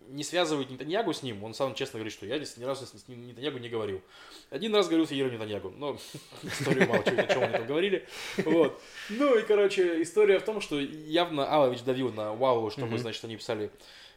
не- 0.09 0.23
связывает 0.23 0.69
Нетаньягу 0.69 1.13
с 1.13 1.23
ним. 1.23 1.43
Он 1.43 1.53
сам 1.53 1.75
честно 1.75 1.99
говорит, 1.99 2.13
что 2.13 2.25
я 2.25 2.37
здесь 2.37 2.57
ни 2.57 2.63
разу 2.63 2.85
с 2.85 3.07
Нетаньягу 3.07 3.57
не 3.59 3.69
говорил. 3.69 4.01
Один 4.49 4.73
раз 4.75 4.87
говорил 4.87 5.07
с 5.07 5.11
Ерой 5.11 5.31
Нетаньягу, 5.31 5.69
но 5.71 5.97
историю 6.43 6.87
молчу, 6.87 7.11
о 7.17 7.27
чем 7.27 7.43
они 7.43 7.51
там 7.53 7.65
говорили. 7.67 8.07
Вот. 8.37 8.81
Ну 9.09 9.37
и, 9.37 9.43
короче, 9.43 10.01
история 10.01 10.39
в 10.39 10.43
том, 10.43 10.61
что 10.61 10.79
явно 10.79 11.45
Алович 11.51 11.81
давил 11.83 12.11
на 12.13 12.33
Вау, 12.33 12.69
чтобы, 12.71 12.87
Мгм. 12.87 12.97
значит, 12.99 13.23
они 13.25 13.37
писали 13.37 13.71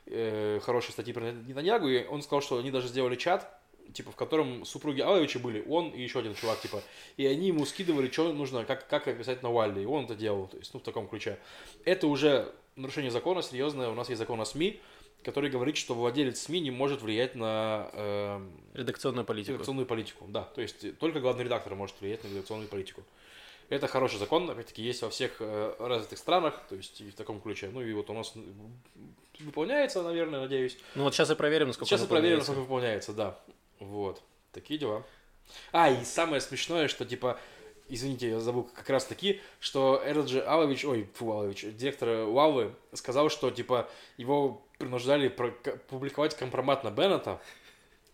э, 0.07 0.61
хорошие 0.63 0.93
статьи 0.93 1.13
про 1.13 1.31
Нетаньягу, 1.33 1.89
и 1.89 2.05
он 2.07 2.23
сказал, 2.23 2.41
что 2.43 2.59
они 2.59 2.71
даже 2.71 2.89
сделали 2.89 3.17
чат, 3.17 3.57
типа, 3.93 4.11
в 4.13 4.17
котором 4.17 4.65
супруги 4.65 5.01
Аловича 5.01 5.39
были, 5.39 5.65
он 5.69 5.91
и 5.91 6.01
еще 6.01 6.21
один 6.21 6.35
чувак, 6.35 6.61
типа, 6.61 6.83
и 7.17 7.27
они 7.27 7.49
ему 7.49 7.67
скидывали, 7.67 8.09
что 8.11 8.33
нужно, 8.33 8.65
как, 8.65 8.87
как 8.89 9.09
описать 9.09 9.43
Навальный, 9.43 9.83
и 9.83 9.87
он 9.87 10.05
это 10.05 10.15
делал, 10.15 10.47
то 10.47 10.57
есть, 10.59 10.73
ну, 10.75 10.81
в 10.81 10.83
таком 10.83 11.09
ключе. 11.09 11.39
Это 11.85 12.07
уже 12.07 12.53
нарушение 12.77 13.11
закона 13.11 13.43
серьезное, 13.43 13.89
у 13.89 13.95
нас 13.95 14.09
есть 14.09 14.19
закон 14.21 14.41
о 14.41 14.45
СМИ, 14.45 14.81
который 15.23 15.51
говорит, 15.51 15.77
что 15.77 15.95
владелец 15.95 16.41
СМИ 16.41 16.61
не 16.61 16.71
может 16.71 17.03
влиять 17.03 17.35
на 17.35 17.91
эм, 17.93 18.53
Редакционную 18.75 19.25
политику. 19.25 19.55
редакционную 19.55 19.87
политику, 19.87 20.27
да, 20.29 20.43
то 20.43 20.61
есть 20.61 20.85
э, 20.85 20.93
только 20.93 21.21
главный 21.21 21.45
редактор 21.45 21.75
может 21.75 22.01
влиять 22.01 22.25
на 22.25 22.29
редакционную 22.29 22.69
политику. 22.69 23.03
Это 23.69 23.87
хороший 23.87 24.19
закон, 24.19 24.51
опять-таки, 24.51 24.83
есть 24.83 25.03
во 25.03 25.11
всех 25.11 25.37
э, 25.39 25.75
развитых 25.79 26.19
странах, 26.19 26.61
то 26.69 26.75
есть 26.75 27.01
и 27.01 27.11
в 27.11 27.15
таком 27.15 27.41
ключе. 27.41 27.71
Ну 27.73 27.81
и 27.81 27.93
вот 27.93 28.11
у 28.11 28.15
нас 28.15 28.35
выполняется, 29.39 30.03
наверное, 30.03 30.41
надеюсь. 30.41 30.77
Ну 30.97 31.05
вот 31.05 31.15
сейчас 31.15 31.31
и 31.31 31.35
проверим, 31.35 31.69
насколько 31.69 31.89
Сейчас 31.89 32.05
и 32.05 32.09
проверим, 32.09 32.39
насколько 32.39 32.61
выполняется, 32.61 33.13
да. 33.13 33.39
Вот. 33.79 34.23
Такие 34.53 34.79
дела. 34.79 35.05
А, 35.73 35.91
и 35.91 36.05
самое 36.05 36.41
смешное, 36.41 36.89
что 36.89 37.05
типа, 37.05 37.39
извините, 37.89 38.31
я 38.31 38.41
забыл 38.41 38.69
как 38.75 38.89
раз 38.91 39.05
таки, 39.05 39.41
что 39.61 40.03
же 40.27 40.43
Алович, 40.43 40.85
ой, 40.85 41.09
фу, 41.15 41.31
Алович, 41.33 41.67
директор 41.75 42.27
Лавы, 42.27 42.75
сказал, 42.93 43.31
что 43.31 43.51
типа 43.51 43.89
его 44.17 44.67
принуждали 44.81 45.29
публиковать 45.89 46.37
компромат 46.37 46.83
на 46.83 46.91
Беннета. 46.91 47.41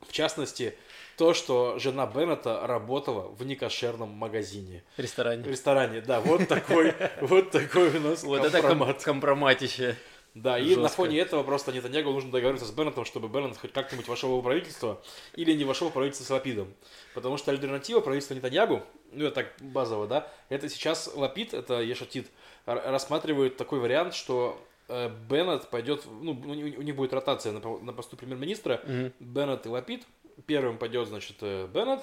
В 0.06 0.12
частности, 0.12 0.76
то, 1.16 1.32
что 1.32 1.78
жена 1.78 2.06
Беннета 2.06 2.66
работала 2.66 3.28
в 3.28 3.42
некошерном 3.46 4.10
магазине. 4.10 4.84
Ресторане. 4.98 5.42
В 5.42 5.46
ресторане, 5.46 6.00
да, 6.02 6.20
вот 6.20 6.46
такой, 6.48 6.94
вот 7.22 7.50
такой 7.50 7.96
у 7.96 8.00
нас 8.00 8.22
Вот 8.22 8.44
это 8.44 8.60
ком- 8.60 8.68
компромат. 8.70 9.02
компроматище. 9.02 9.96
Да, 10.34 10.58
и 10.58 10.76
на 10.76 10.88
фоне 10.88 11.18
этого 11.18 11.42
просто 11.44 11.72
Нетаньягу 11.72 12.12
нужно 12.12 12.30
договориться 12.30 12.66
с 12.66 12.70
Беннетом, 12.70 13.06
чтобы 13.06 13.28
Беннет 13.28 13.56
хоть 13.56 13.72
как-нибудь 13.72 14.06
вошел 14.06 14.38
в 14.38 14.42
правительство 14.44 15.00
или 15.34 15.52
не 15.54 15.64
вошел 15.64 15.88
в 15.88 15.92
правительство 15.94 16.24
с 16.26 16.30
Лапидом. 16.30 16.74
Потому 17.14 17.38
что 17.38 17.52
альтернатива 17.52 18.00
правительства 18.00 18.34
Нетаньягу, 18.34 18.82
ну 19.12 19.24
это 19.24 19.36
так 19.36 19.54
базово, 19.60 20.06
да, 20.06 20.30
это 20.50 20.68
сейчас 20.68 21.10
Лапид, 21.14 21.54
это 21.54 21.80
Ешатит, 21.80 22.26
рассматривает 22.66 23.56
такой 23.56 23.78
вариант, 23.80 24.12
что 24.12 24.62
Беннет 24.88 25.68
пойдет, 25.68 26.04
ну, 26.06 26.32
у 26.32 26.82
них 26.82 26.94
будет 26.96 27.12
ротация 27.12 27.52
на, 27.52 27.60
на 27.78 27.92
посту 27.92 28.16
премьер-министра, 28.16 28.80
Мгм. 28.84 29.12
Беннет 29.20 29.66
и 29.66 29.68
Лапид. 29.68 30.06
Первым 30.46 30.78
пойдет, 30.78 31.08
значит, 31.08 31.36
э, 31.40 31.66
Беннет, 31.66 32.00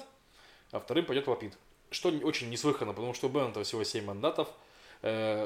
а 0.72 0.80
вторым 0.80 1.06
пойдет 1.06 1.26
Лапид. 1.26 1.56
Что 1.90 2.10
очень 2.10 2.50
неслыханно, 2.50 2.92
потому 2.92 3.14
что 3.14 3.28
у 3.28 3.30
Беннета 3.30 3.62
всего 3.62 3.84
7 3.84 4.04
мандатов, 4.04 4.48
э, 4.48 4.73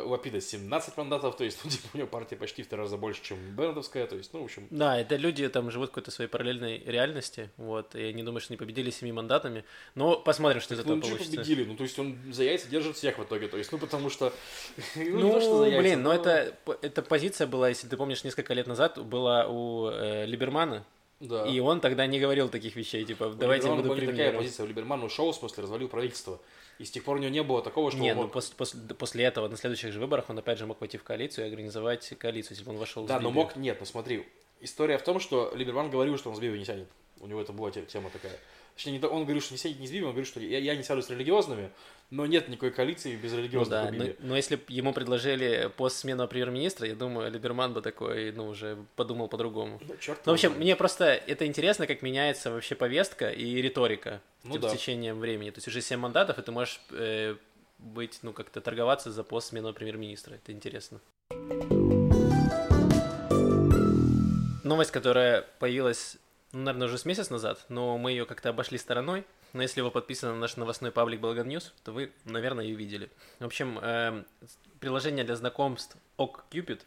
у 0.04 0.10
Лапида 0.10 0.40
17 0.40 0.96
мандатов, 0.96 1.36
то 1.36 1.44
есть, 1.44 1.58
ну, 1.64 1.70
типа, 1.70 1.88
у 1.94 1.98
него 1.98 2.06
партия 2.08 2.36
почти 2.36 2.62
в 2.62 2.68
три 2.68 2.78
раза 2.78 2.96
больше, 2.96 3.22
чем 3.22 3.38
Беннетовская, 3.56 4.06
то 4.06 4.16
есть, 4.16 4.32
ну, 4.32 4.40
в 4.40 4.44
общем, 4.44 4.66
Да, 4.70 4.98
это 4.98 5.16
люди 5.16 5.48
там 5.48 5.70
живут 5.70 5.88
в 5.88 5.90
какой-то 5.92 6.10
своей 6.10 6.30
параллельной 6.30 6.78
реальности, 6.84 7.50
вот, 7.56 7.94
и 7.94 8.02
они 8.04 8.22
думают, 8.22 8.44
что 8.44 8.52
они 8.52 8.58
победили 8.58 8.90
семи 8.90 9.12
мандатами, 9.12 9.64
но 9.94 10.18
посмотрим, 10.18 10.60
что 10.60 10.74
из 10.74 10.80
этого 10.80 10.94
ну, 10.94 11.02
получится. 11.02 11.30
победили, 11.30 11.64
ну, 11.64 11.76
то 11.76 11.82
есть, 11.82 11.98
он 11.98 12.16
за 12.30 12.44
яйца 12.44 12.68
держит 12.68 12.96
всех 12.96 13.18
в 13.18 13.24
итоге, 13.24 13.48
то 13.48 13.56
есть, 13.56 13.72
ну, 13.72 13.78
потому 13.78 14.10
что, 14.10 14.32
ну, 14.94 15.02
не 15.02 15.10
Ну, 15.10 15.64
яйца, 15.64 15.78
блин, 15.80 16.02
но 16.02 16.10
но- 16.10 16.14
это, 16.14 16.54
эта 16.82 17.02
позиция 17.02 17.46
была, 17.46 17.68
если 17.68 17.88
ты 17.88 17.96
помнишь, 17.96 18.24
несколько 18.24 18.54
лет 18.54 18.66
назад 18.66 18.98
была 19.04 19.46
у 19.48 19.88
э, 19.90 20.26
Либермана, 20.26 20.84
да. 21.20 21.46
и 21.46 21.58
он 21.60 21.80
тогда 21.80 22.06
не 22.06 22.20
говорил 22.20 22.48
таких 22.48 22.76
вещей, 22.76 23.04
типа, 23.04 23.30
давайте 23.30 23.68
я 23.68 23.74
буду 23.74 23.88
не 23.88 23.94
такая 23.94 24.06
премьером. 24.08 24.36
позиция, 24.38 24.64
у 24.64 24.68
Либермана 24.68 25.04
ушел, 25.04 25.32
в 25.32 25.36
смысле, 25.36 25.62
развалил 25.64 25.88
правительство, 25.88 26.40
и 26.78 26.84
с 26.84 26.90
тех 26.90 27.02
пор 27.04 27.16
у 27.16 27.20
него 27.20 27.30
не 27.30 27.42
было 27.42 27.62
такого, 27.62 27.90
что 27.90 28.00
Не, 28.00 28.12
он 28.12 28.16
ну 28.18 28.22
мог- 28.24 28.34
пос- 28.36 28.54
пос- 28.56 28.94
после 28.94 29.24
этого, 29.24 29.48
на 29.48 29.56
следующих 29.56 29.92
же 29.92 30.00
выборах, 30.00 30.30
он 30.30 30.38
опять 30.38 30.58
же 30.58 30.66
мог 30.66 30.80
войти 30.80 30.96
в 30.98 31.02
коалицию 31.02 31.46
и 31.46 31.48
организовать 31.50 32.08
коалицию, 32.18 32.52
если 32.52 32.64
бы 32.64 32.70
он 32.72 32.78
вошел 32.78 33.04
Да, 33.04 33.18
но 33.20 33.30
мог, 33.30 33.56
нет, 33.56 33.78
ну 33.80 33.86
смотри, 33.86 34.26
история 34.60 34.98
в 34.98 35.02
том, 35.02 35.18
что 35.20 35.52
Либерман 35.54 35.90
говорил, 35.90 36.16
что 36.18 36.30
он 36.30 36.36
с 36.36 36.40
Биби 36.40 36.58
не 36.58 36.64
сядет. 36.64 36.88
У 37.20 37.26
него 37.26 37.40
это 37.40 37.52
была 37.52 37.70
те- 37.72 37.82
тема 37.82 38.10
такая. 38.10 38.38
Точнее, 38.78 38.96
не 39.00 39.04
он 39.04 39.24
говорил, 39.24 39.42
что 39.42 39.54
не 39.54 39.58
сядет 39.58 39.80
не 39.80 39.88
с 39.88 39.90
Биби, 39.90 40.04
он 40.04 40.12
говорит, 40.12 40.28
что 40.28 40.38
я, 40.38 40.60
я 40.60 40.76
не 40.76 40.84
сяду 40.84 41.02
с 41.02 41.10
религиозными, 41.10 41.72
но 42.10 42.26
нет 42.26 42.46
никакой 42.48 42.70
коалиции 42.70 43.16
без 43.16 43.32
Ну 43.32 43.38
религиозных 43.38 43.70
да, 43.70 43.88
у 43.88 43.92
но, 43.92 44.12
но 44.20 44.36
если 44.36 44.54
бы 44.54 44.62
ему 44.68 44.92
предложили 44.92 45.68
пост 45.76 45.96
смену 45.96 46.28
премьер-министра, 46.28 46.86
я 46.86 46.94
думаю, 46.94 47.28
Либерман 47.28 47.72
бы 47.72 47.82
такой, 47.82 48.30
ну, 48.30 48.46
уже 48.46 48.78
подумал 48.94 49.26
по-другому. 49.26 49.80
Ну, 49.84 49.96
черт 49.98 50.24
Ну, 50.24 50.30
в 50.30 50.34
общем, 50.34 50.52
мне 50.52 50.76
просто 50.76 51.06
это 51.06 51.44
интересно, 51.44 51.88
как 51.88 52.02
меняется 52.02 52.52
вообще 52.52 52.76
повестка 52.76 53.30
и 53.30 53.60
риторика 53.60 54.20
Ну 54.44 54.52
тем- 54.52 54.60
да. 54.60 54.68
с 54.68 54.74
течением 54.74 55.18
времени. 55.18 55.50
То 55.50 55.58
есть 55.58 55.66
уже 55.66 55.80
7 55.80 55.98
мандатов, 55.98 56.38
и 56.38 56.42
ты 56.42 56.52
можешь 56.52 56.80
э, 56.92 57.34
быть, 57.80 58.20
ну, 58.22 58.32
как-то 58.32 58.60
торговаться 58.60 59.10
за 59.10 59.24
пост 59.24 59.48
смены 59.48 59.72
премьер-министра. 59.72 60.36
Это 60.36 60.52
интересно. 60.52 61.00
Новость, 64.62 64.92
которая 64.92 65.44
появилась, 65.58 66.16
ну, 66.52 66.60
наверное, 66.60 66.88
уже 66.88 66.98
с 66.98 67.04
месяц 67.04 67.28
назад, 67.28 67.64
но 67.68 67.98
мы 67.98 68.12
ее 68.12 68.24
как-то 68.24 68.48
обошли 68.48 68.78
стороной. 68.78 69.24
Но 69.52 69.62
если 69.62 69.80
вы 69.80 69.90
подписаны 69.90 70.32
на 70.32 70.38
наш 70.38 70.56
новостной 70.56 70.90
паблик 70.90 71.20
Болган 71.20 71.48
News, 71.48 71.72
то 71.84 71.92
вы, 71.92 72.12
наверное, 72.24 72.64
ее 72.64 72.74
видели. 72.74 73.10
В 73.38 73.44
общем, 73.44 73.78
эм, 73.78 74.26
приложение 74.80 75.24
для 75.24 75.36
знакомств 75.36 75.96
OkCupid 76.18 76.82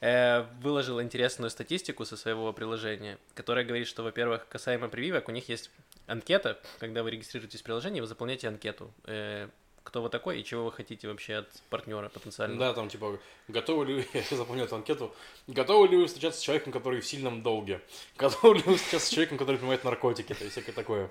э, 0.00 0.42
выложил 0.60 1.00
интересную 1.00 1.50
статистику 1.50 2.04
со 2.04 2.16
своего 2.16 2.52
приложения, 2.52 3.18
которая 3.34 3.64
говорит, 3.64 3.86
что, 3.86 4.02
во-первых, 4.02 4.48
касаемо 4.48 4.88
прививок, 4.88 5.28
у 5.28 5.32
них 5.32 5.48
есть 5.48 5.70
анкета, 6.06 6.58
когда 6.78 7.02
вы 7.02 7.10
регистрируетесь 7.10 7.60
в 7.60 7.64
приложении, 7.64 8.00
вы 8.00 8.06
заполняете 8.06 8.48
анкету. 8.48 8.92
Э, 9.04 9.48
кто 9.88 10.02
вы 10.02 10.10
такой 10.10 10.38
и 10.38 10.44
чего 10.44 10.66
вы 10.66 10.72
хотите 10.72 11.08
вообще 11.08 11.36
от 11.36 11.48
партнера 11.70 12.10
потенциального. 12.10 12.60
Да, 12.60 12.74
там 12.74 12.90
типа, 12.90 13.18
готовы 13.48 13.86
ли 13.86 13.94
вы, 13.94 14.06
я 14.12 14.36
запомнил 14.36 14.64
эту 14.64 14.76
анкету, 14.76 15.14
готовы 15.46 15.88
ли 15.88 15.96
вы 15.96 16.06
встречаться 16.06 16.40
с 16.40 16.42
человеком, 16.42 16.72
который 16.72 17.00
в 17.00 17.06
сильном 17.06 17.42
долге? 17.42 17.80
Готовы 18.18 18.56
ли 18.56 18.62
вы 18.66 18.76
встречаться 18.76 19.08
с 19.08 19.10
человеком, 19.10 19.38
который 19.38 19.56
принимает 19.56 19.84
наркотики? 19.84 20.34
То 20.34 20.44
есть 20.44 20.52
всякое 20.52 20.72
такое. 20.72 21.10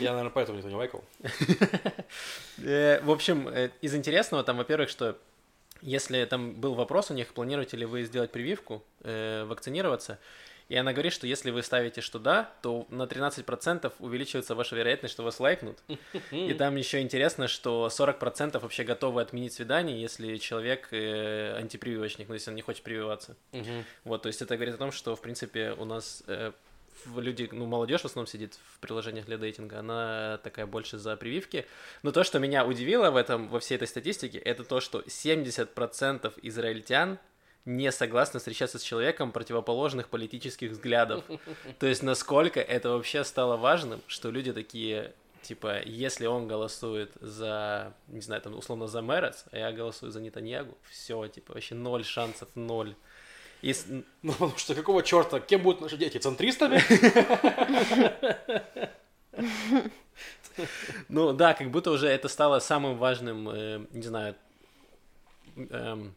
Я, 0.00 0.12
наверное, 0.12 0.30
поэтому 0.30 0.56
никто 0.56 0.70
не 0.70 0.76
лайкал. 0.76 1.04
Э, 2.58 3.00
в 3.02 3.10
общем, 3.10 3.48
э, 3.48 3.70
из 3.82 3.94
интересного 3.94 4.44
там, 4.44 4.56
во-первых, 4.56 4.88
что 4.88 5.18
если 5.82 6.24
там 6.24 6.52
был 6.52 6.74
вопрос 6.74 7.10
у 7.10 7.14
них, 7.14 7.34
планируете 7.34 7.76
ли 7.76 7.84
вы 7.84 8.04
сделать 8.04 8.30
прививку, 8.30 8.82
э, 9.02 9.44
вакцинироваться, 9.44 10.18
и 10.68 10.76
она 10.76 10.92
говорит, 10.92 11.12
что 11.12 11.26
если 11.26 11.50
вы 11.50 11.62
ставите, 11.62 12.00
что 12.00 12.18
да, 12.18 12.50
то 12.62 12.86
на 12.90 13.02
13% 13.02 13.92
увеличивается 13.98 14.54
ваша 14.54 14.76
вероятность, 14.76 15.12
что 15.12 15.22
вас 15.22 15.38
лайкнут. 15.40 15.78
И 16.30 16.54
там 16.54 16.76
еще 16.76 17.00
интересно, 17.00 17.48
что 17.48 17.88
40% 17.90 18.58
вообще 18.58 18.84
готовы 18.84 19.20
отменить 19.20 19.52
свидание, 19.52 20.00
если 20.00 20.36
человек 20.38 20.88
э, 20.92 21.56
антипрививочник, 21.58 22.28
ну, 22.28 22.34
если 22.34 22.50
он 22.50 22.56
не 22.56 22.62
хочет 22.62 22.82
прививаться. 22.82 23.36
Вот, 24.04 24.22
то 24.22 24.28
есть 24.28 24.40
это 24.42 24.56
говорит 24.56 24.74
о 24.74 24.78
том, 24.78 24.92
что, 24.92 25.14
в 25.16 25.20
принципе, 25.20 25.72
у 25.72 25.84
нас 25.84 26.22
э, 26.26 26.52
люди, 27.16 27.48
ну, 27.52 27.66
молодежь 27.66 28.02
в 28.02 28.06
основном 28.06 28.26
сидит 28.26 28.58
в 28.72 28.80
приложениях 28.80 29.26
для 29.26 29.36
дейтинга, 29.36 29.80
она 29.80 30.38
такая 30.42 30.66
больше 30.66 30.98
за 30.98 31.16
прививки. 31.16 31.66
Но 32.02 32.12
то, 32.12 32.24
что 32.24 32.38
меня 32.38 32.64
удивило 32.64 33.10
в 33.10 33.16
этом, 33.16 33.48
во 33.48 33.60
всей 33.60 33.74
этой 33.76 33.88
статистике, 33.88 34.38
это 34.38 34.64
то, 34.64 34.80
что 34.80 35.00
70% 35.00 36.32
израильтян 36.42 37.18
не 37.64 37.90
согласны 37.92 38.38
встречаться 38.38 38.78
с 38.78 38.82
человеком 38.82 39.32
противоположных 39.32 40.08
политических 40.08 40.72
взглядов. 40.72 41.24
То 41.78 41.86
есть 41.86 42.02
насколько 42.02 42.60
это 42.60 42.90
вообще 42.90 43.24
стало 43.24 43.56
важным, 43.56 44.02
что 44.06 44.30
люди 44.30 44.52
такие, 44.52 45.14
типа, 45.42 45.82
если 45.82 46.26
он 46.26 46.46
голосует 46.46 47.12
за, 47.20 47.94
не 48.08 48.20
знаю, 48.20 48.42
там, 48.42 48.54
условно, 48.56 48.86
за 48.86 49.00
Мерец, 49.00 49.44
а 49.50 49.58
я 49.58 49.72
голосую 49.72 50.12
за 50.12 50.20
Нетаньягу, 50.20 50.76
все, 50.90 51.26
типа, 51.28 51.54
вообще 51.54 51.74
ноль 51.74 52.04
шансов, 52.04 52.48
ноль. 52.54 52.94
И... 53.62 53.74
Ну, 54.22 54.32
потому 54.32 54.56
что 54.58 54.74
какого 54.74 55.02
черта? 55.02 55.40
Кем 55.40 55.62
будут 55.62 55.80
наши 55.80 55.96
дети? 55.96 56.18
Центристами? 56.18 56.82
Ну 61.08 61.32
да, 61.32 61.54
как 61.54 61.72
будто 61.72 61.90
уже 61.90 62.06
это 62.06 62.28
стало 62.28 62.60
самым 62.60 62.96
важным, 62.96 63.48
э, 63.48 63.84
не 63.90 64.02
знаю, 64.02 64.36
эм, 65.56 66.14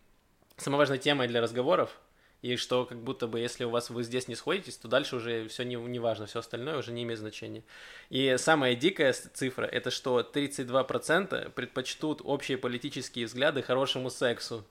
самой 0.57 0.77
важной 0.77 0.97
темой 0.97 1.27
для 1.27 1.41
разговоров, 1.41 1.97
и 2.41 2.55
что 2.55 2.85
как 2.85 3.01
будто 3.01 3.27
бы 3.27 3.39
если 3.39 3.63
у 3.63 3.69
вас 3.69 3.89
вы 3.89 4.03
здесь 4.03 4.27
не 4.27 4.35
сходитесь, 4.35 4.77
то 4.77 4.87
дальше 4.87 5.15
уже 5.15 5.47
все 5.47 5.63
не, 5.63 5.75
не 5.75 5.99
важно, 5.99 6.27
все 6.27 6.39
остальное 6.39 6.77
уже 6.77 6.91
не 6.91 7.03
имеет 7.03 7.19
значения. 7.19 7.63
И 8.09 8.35
самая 8.37 8.75
дикая 8.75 9.13
цифра 9.13 9.65
это 9.65 9.89
что 9.89 10.19
32% 10.19 11.49
предпочтут 11.51 12.21
общие 12.23 12.57
политические 12.57 13.25
взгляды 13.25 13.63
хорошему 13.63 14.09
сексу. 14.09 14.63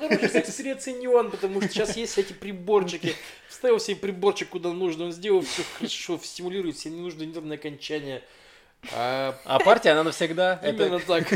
Ну, 0.00 0.08
хороший 0.08 0.28
секс 0.30 0.56
переоценен, 0.56 1.30
потому 1.30 1.60
что 1.60 1.70
сейчас 1.70 1.96
есть 1.96 2.16
эти 2.16 2.32
приборчики. 2.32 3.14
Вставил 3.48 3.78
себе 3.78 3.96
приборчик 3.96 4.48
куда 4.48 4.72
нужно, 4.72 5.04
он 5.04 5.12
сделал 5.12 5.42
все 5.42 5.62
хорошо, 5.78 6.18
стимулирует 6.22 6.76
все 6.76 6.88
ненужные 6.90 7.26
нервные 7.26 7.58
окончания. 7.58 8.22
А, 8.92 9.58
партия, 9.64 9.90
она 9.90 10.04
навсегда. 10.04 10.60
Именно 10.64 11.00
так. 11.00 11.30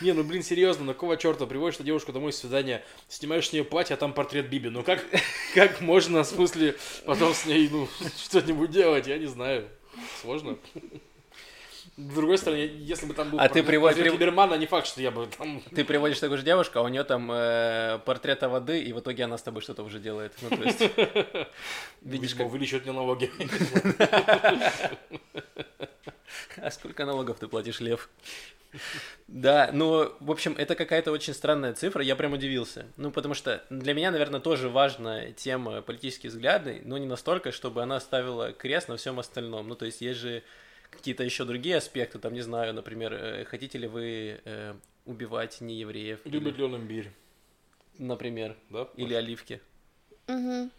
Не, 0.00 0.12
ну 0.12 0.24
блин, 0.24 0.42
серьезно, 0.42 0.84
на 0.84 0.94
какого 0.94 1.16
черта 1.16 1.46
приводишь 1.46 1.76
эту 1.76 1.84
девушку 1.84 2.12
домой 2.12 2.32
с 2.32 2.38
свидания, 2.38 2.82
снимаешь 3.08 3.48
с 3.48 3.52
нее 3.52 3.64
платье, 3.64 3.94
а 3.94 3.96
там 3.96 4.12
портрет 4.12 4.48
Биби. 4.48 4.70
Ну 4.70 4.82
как, 4.82 5.04
как 5.54 5.80
можно, 5.80 6.22
в 6.22 6.26
смысле, 6.26 6.76
потом 7.04 7.34
с 7.34 7.44
ней, 7.44 7.68
ну, 7.70 7.88
что-нибудь 8.16 8.70
делать, 8.70 9.06
я 9.06 9.18
не 9.18 9.26
знаю. 9.26 9.68
Сложно. 10.22 10.56
С 11.96 12.14
другой 12.14 12.38
стороны, 12.38 12.58
если 12.58 13.06
бы 13.06 13.14
там 13.14 13.30
был 13.30 13.38
а 13.38 13.48
ты 13.48 13.62
приводишь 13.62 14.00
прив... 14.00 14.14
Либермана, 14.14 14.54
не 14.54 14.66
факт, 14.66 14.88
что 14.88 15.00
я 15.00 15.12
бы 15.12 15.28
там... 15.38 15.62
Ты 15.74 15.84
приводишь 15.84 16.18
такую 16.18 16.38
же 16.38 16.44
девушку, 16.44 16.80
а 16.80 16.82
у 16.82 16.88
нее 16.88 17.04
там 17.04 17.30
э, 17.30 18.00
портрета 18.04 18.48
воды, 18.48 18.82
и 18.82 18.92
в 18.92 18.98
итоге 18.98 19.24
она 19.24 19.38
с 19.38 19.42
тобой 19.42 19.62
что-то 19.62 19.84
уже 19.84 20.00
делает. 20.00 20.32
Ну, 20.42 20.50
то 20.50 20.62
есть... 20.64 20.80
Видишь, 22.02 22.34
как... 22.34 22.48
Увеличивают 22.48 22.84
мне 22.84 22.94
налоги. 22.94 23.30
А 26.56 26.70
сколько 26.70 27.04
налогов 27.04 27.38
ты 27.38 27.46
платишь, 27.46 27.80
Лев? 27.80 28.08
Да, 29.28 29.70
ну, 29.72 30.12
в 30.20 30.30
общем, 30.30 30.54
это 30.56 30.74
какая-то 30.74 31.12
очень 31.12 31.34
странная 31.34 31.74
цифра, 31.74 32.02
я 32.02 32.16
прям 32.16 32.32
удивился. 32.32 32.86
Ну, 32.96 33.10
потому 33.10 33.34
что 33.34 33.62
для 33.70 33.94
меня, 33.94 34.10
наверное, 34.10 34.40
тоже 34.40 34.68
важна 34.68 35.30
тема 35.32 35.82
политические 35.82 36.30
взгляды, 36.30 36.82
но 36.84 36.98
не 36.98 37.06
настолько, 37.06 37.52
чтобы 37.52 37.82
она 37.82 38.00
ставила 38.00 38.52
крест 38.52 38.88
на 38.88 38.96
всем 38.96 39.20
остальном. 39.20 39.68
Ну, 39.68 39.74
то 39.74 39.84
есть 39.84 40.00
есть 40.00 40.20
же 40.20 40.42
какие-то 40.94 41.24
еще 41.24 41.44
другие 41.44 41.76
аспекты, 41.76 42.18
там, 42.18 42.32
не 42.32 42.40
знаю, 42.40 42.74
например, 42.74 43.12
э, 43.12 43.44
хотите 43.44 43.78
ли 43.78 43.86
вы 43.86 44.40
э, 44.44 44.74
убивать 45.04 45.60
неевреев? 45.60 46.20
Любит 46.24 46.54
или... 46.54 46.58
ли 46.58 46.64
он 46.64 46.76
имбирь? 46.76 47.10
Например. 47.98 48.56
Да? 48.70 48.88
Или 48.96 49.14
оливки. 49.14 49.60
Угу. 50.26 50.70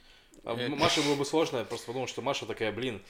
А 0.44 0.56
э, 0.56 0.70
Маше 0.70 1.02
было 1.02 1.16
бы 1.16 1.26
сложно, 1.26 1.58
я 1.58 1.66
просто 1.66 1.88
подумал, 1.88 2.08
что 2.08 2.22
Маша 2.22 2.46
такая, 2.46 2.72
блин, 2.72 3.02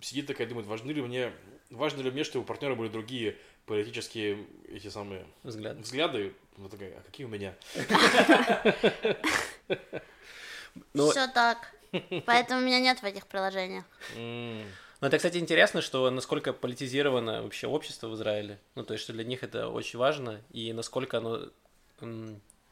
сидит 0.00 0.26
такая, 0.26 0.46
думает, 0.46 0.66
важны 0.66 0.92
ли 0.92 1.02
мне, 1.02 1.32
важно 1.70 2.00
ли 2.02 2.10
мне, 2.10 2.24
чтобы 2.24 2.44
у 2.44 2.46
партнера 2.46 2.74
были 2.74 2.88
другие 2.88 3.36
политические 3.66 4.46
эти 4.68 4.88
самые 4.88 5.26
взгляды. 5.42 5.80
взгляды. 5.82 6.34
Вот 6.56 6.70
такая, 6.70 6.98
а 6.98 7.02
какие 7.02 7.26
у 7.26 7.30
меня? 7.30 7.54
Ну, 10.94 11.10
Все 11.10 11.26
так. 11.26 11.74
Поэтому 12.26 12.60
у 12.60 12.64
меня 12.64 12.78
нет 12.78 13.00
в 13.02 13.04
этих 13.04 13.26
приложениях. 13.26 13.84
Ну, 15.00 15.06
это, 15.06 15.16
кстати, 15.16 15.38
интересно, 15.38 15.80
что 15.80 16.10
насколько 16.10 16.52
политизировано 16.52 17.42
вообще 17.42 17.66
общество 17.66 18.08
в 18.08 18.14
Израиле. 18.14 18.60
Ну, 18.74 18.84
то 18.84 18.92
есть, 18.92 19.04
что 19.04 19.12
для 19.12 19.24
них 19.24 19.42
это 19.42 19.68
очень 19.68 19.98
важно, 19.98 20.40
и 20.52 20.72
насколько 20.72 21.18
оно 21.18 21.48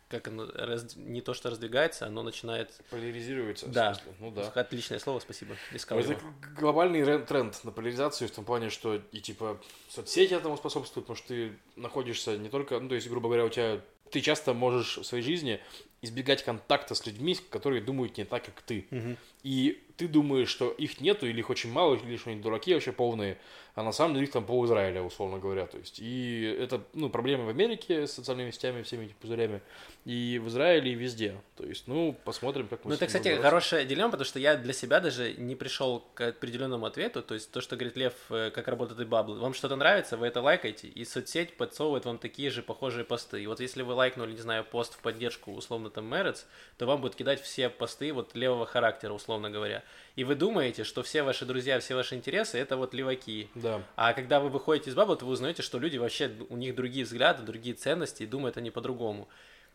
как 0.08 0.28
оно 0.28 0.46
раз, 0.54 0.96
не 0.96 1.20
то 1.20 1.34
что 1.34 1.50
раздвигается, 1.50 2.06
оно 2.06 2.22
начинает... 2.22 2.72
Поляризируется, 2.90 3.66
да. 3.66 3.94
смысле. 3.94 4.12
Ну 4.20 4.30
да. 4.30 4.48
Отличное 4.54 4.98
слово, 4.98 5.20
спасибо. 5.20 5.54
Искал 5.72 5.98
это 5.98 6.12
его. 6.12 6.20
глобальный 6.56 7.04
тренд 7.24 7.62
на 7.62 7.70
поляризацию 7.70 8.28
в 8.28 8.30
том 8.30 8.44
плане, 8.44 8.70
что 8.70 9.02
и 9.12 9.20
типа 9.20 9.60
соцсети 9.90 10.32
этому 10.32 10.56
способствуют, 10.56 11.06
потому 11.06 11.16
что 11.16 11.28
ты 11.28 11.52
находишься 11.76 12.38
не 12.38 12.48
только, 12.48 12.80
ну 12.80 12.88
то 12.88 12.94
есть, 12.94 13.08
грубо 13.08 13.28
говоря, 13.28 13.44
у 13.44 13.50
тебя 13.50 13.80
ты 14.10 14.22
часто 14.22 14.54
можешь 14.54 14.96
в 14.96 15.04
своей 15.04 15.22
жизни 15.22 15.60
избегать 16.00 16.42
контакта 16.42 16.94
с 16.94 17.04
людьми, 17.04 17.36
которые 17.50 17.82
думают 17.82 18.16
не 18.16 18.24
так, 18.24 18.44
как 18.44 18.62
ты. 18.62 18.86
Угу. 18.90 19.16
И 19.42 19.84
ты 19.98 20.06
думаешь, 20.06 20.48
что 20.48 20.70
их 20.70 21.00
нету, 21.00 21.26
или 21.26 21.40
их 21.40 21.50
очень 21.50 21.72
мало, 21.72 21.96
или 21.96 22.16
что 22.16 22.30
они 22.30 22.40
дураки 22.40 22.72
вообще 22.72 22.92
полные, 22.92 23.37
а 23.78 23.82
на 23.84 23.92
самом 23.92 24.14
деле 24.14 24.26
их 24.26 24.32
там 24.32 24.44
пол 24.44 24.66
Израиля, 24.66 25.02
условно 25.02 25.38
говоря. 25.38 25.66
То 25.66 25.78
есть, 25.78 26.00
и 26.00 26.42
это, 26.58 26.80
ну, 26.94 27.10
проблемы 27.10 27.44
в 27.44 27.48
Америке 27.48 28.08
с 28.08 28.12
социальными 28.12 28.50
сетями, 28.50 28.82
всеми 28.82 29.04
этими 29.04 29.14
пузырями, 29.20 29.62
и 30.04 30.40
в 30.42 30.48
Израиле, 30.48 30.90
и 30.90 30.94
везде. 30.96 31.40
То 31.56 31.64
есть, 31.64 31.86
ну, 31.86 32.12
посмотрим, 32.24 32.66
как 32.66 32.84
мы 32.84 32.88
Ну, 32.88 32.96
это, 32.96 33.06
кстати, 33.06 33.28
выбраться. 33.28 33.48
хорошая 33.48 33.84
дилемма, 33.84 34.10
потому 34.10 34.24
что 34.24 34.40
я 34.40 34.56
для 34.56 34.72
себя 34.72 34.98
даже 34.98 35.32
не 35.34 35.54
пришел 35.54 36.04
к 36.14 36.26
определенному 36.30 36.86
ответу, 36.86 37.22
то 37.22 37.34
есть 37.34 37.52
то, 37.52 37.60
что 37.60 37.76
говорит 37.76 37.96
Лев, 37.96 38.14
э, 38.30 38.50
как 38.50 38.66
работают 38.66 38.98
и 38.98 39.04
баблы. 39.04 39.38
Вам 39.38 39.54
что-то 39.54 39.76
нравится, 39.76 40.16
вы 40.16 40.26
это 40.26 40.42
лайкаете, 40.42 40.88
и 40.88 41.04
соцсеть 41.04 41.56
подсовывает 41.56 42.04
вам 42.04 42.18
такие 42.18 42.50
же 42.50 42.64
похожие 42.64 43.04
посты. 43.04 43.40
И 43.40 43.46
вот 43.46 43.60
если 43.60 43.82
вы 43.82 43.92
лайкнули, 43.92 44.32
не 44.32 44.40
знаю, 44.40 44.64
пост 44.64 44.94
в 44.94 44.98
поддержку, 44.98 45.52
условно, 45.52 45.88
там, 45.88 46.04
Мерец, 46.06 46.46
то 46.78 46.86
вам 46.86 47.00
будет 47.00 47.14
кидать 47.14 47.40
все 47.40 47.68
посты 47.68 48.12
вот 48.12 48.34
левого 48.34 48.66
характера, 48.66 49.12
условно 49.12 49.50
говоря 49.50 49.84
и 50.18 50.24
вы 50.24 50.35
думаете, 50.35 50.83
что 50.83 51.04
все 51.04 51.22
ваши 51.22 51.44
друзья, 51.44 51.78
все 51.78 51.94
ваши 51.94 52.16
интересы 52.16 52.59
это 52.59 52.76
вот 52.76 52.92
леваки. 52.92 53.48
Да. 53.54 53.81
А 53.94 54.12
когда 54.14 54.40
вы 54.40 54.48
выходите 54.48 54.90
из 54.90 54.96
бабла, 54.96 55.14
то 55.14 55.24
вы 55.24 55.31
узнаете, 55.31 55.62
что 55.62 55.78
люди 55.78 55.96
вообще, 55.96 56.28
у 56.48 56.57
них 56.57 56.74
другие 56.74 57.04
взгляды, 57.04 57.44
другие 57.44 57.76
ценности, 57.76 58.24
и 58.24 58.26
думают 58.26 58.57
они 58.57 58.72
по-другому. 58.72 59.28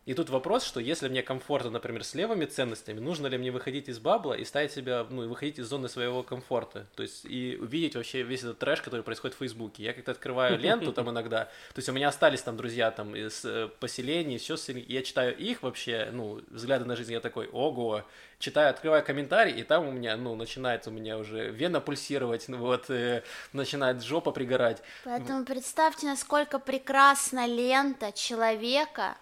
И 0.06 0.14
тут 0.14 0.30
вопрос, 0.30 0.66
что 0.66 0.82
если 0.82 1.08
мне 1.08 1.24
комфортно, 1.24 1.70
например, 1.70 2.04
с 2.04 2.14
левыми 2.14 2.46
ценностями, 2.46 3.00
нужно 3.00 3.28
ли 3.28 3.38
мне 3.38 3.52
выходить 3.52 3.88
из 3.88 4.00
бабла 4.00 4.36
и 4.36 4.44
ставить 4.44 4.74
себя, 4.74 5.06
ну, 5.10 5.24
и 5.24 5.28
выходить 5.28 5.60
из 5.60 5.68
зоны 5.68 5.88
своего 5.88 6.24
комфорта, 6.24 6.88
то 6.96 7.04
есть 7.04 7.24
и 7.24 7.58
увидеть 7.60 7.96
вообще 7.96 8.22
весь 8.24 8.42
этот 8.42 8.60
трэш, 8.60 8.82
который 8.82 9.02
происходит 9.02 9.36
в 9.36 9.40
Фейсбуке. 9.40 9.84
Я 9.84 9.94
как-то 9.94 10.12
открываю 10.12 10.60
ленту 10.60 10.92
там 10.92 11.10
иногда, 11.10 11.46
то 11.46 11.78
есть 11.78 11.88
у 11.88 11.94
меня 11.94 12.10
остались 12.10 12.42
там 12.42 12.58
друзья 12.58 12.92
там 12.92 13.16
из 13.16 13.46
э, 13.46 13.70
поселений, 13.80 14.38
все, 14.38 14.58
я 14.88 15.04
читаю 15.04 15.38
их 15.38 15.64
вообще, 15.64 16.10
ну, 16.12 16.42
взгляды 16.50 16.84
на 16.84 16.98
жизнь, 16.98 17.14
я 17.14 17.22
такой, 17.22 17.48
ого, 17.48 18.04
читаю, 18.40 18.72
открываю 18.72 19.06
комментарий, 19.06 19.54
и 19.54 19.64
там 19.64 19.88
у 19.88 19.92
меня, 19.92 20.18
ну, 20.18 20.36
начинает 20.36 20.86
у 20.86 20.92
меня 20.92 21.18
уже 21.18 21.50
вена 21.50 21.80
пульсировать, 21.80 22.50
ну, 22.50 22.58
вот, 22.58 22.90
э, 22.90 23.24
начинает 23.54 24.04
жопа 24.04 24.32
пригорать. 24.32 24.82
Поэтому 25.06 25.46
представьте, 25.46 26.08
насколько 26.08 26.60
прекрасна 26.60 27.48
лента 27.48 28.12
человека, 28.12 29.16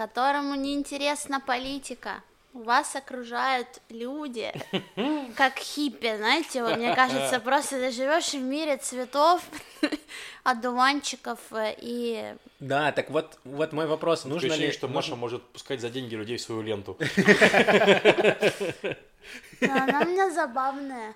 которому 0.00 0.54
не 0.54 0.72
интересна 0.74 1.40
политика. 1.40 2.22
Вас 2.54 2.96
окружают 2.96 3.68
люди, 3.90 4.50
как 5.36 5.58
хиппи, 5.58 6.16
знаете, 6.16 6.62
вот 6.62 6.78
мне 6.78 6.94
кажется, 6.94 7.38
просто 7.44 7.78
ты 7.78 7.90
живешь 7.90 8.32
в 8.32 8.40
мире 8.40 8.78
цветов, 8.78 9.42
одуванчиков 10.42 11.38
э, 11.52 11.74
и... 11.78 12.34
Да, 12.60 12.92
так 12.92 13.10
вот, 13.10 13.38
вот 13.44 13.72
мой 13.72 13.86
вопрос. 13.86 14.24
Нужно 14.24 14.54
ли... 14.54 14.72
что 14.72 14.88
нужно- 14.88 14.96
Маша 14.96 15.16
может 15.16 15.42
пускать 15.52 15.80
за 15.82 15.90
деньги 15.90 16.14
людей 16.14 16.38
в 16.38 16.40
свою 16.40 16.62
ленту. 16.62 16.96
Да, 19.60 19.84
она 19.84 20.00
у 20.00 20.06
меня 20.06 20.30
забавная. 20.30 21.14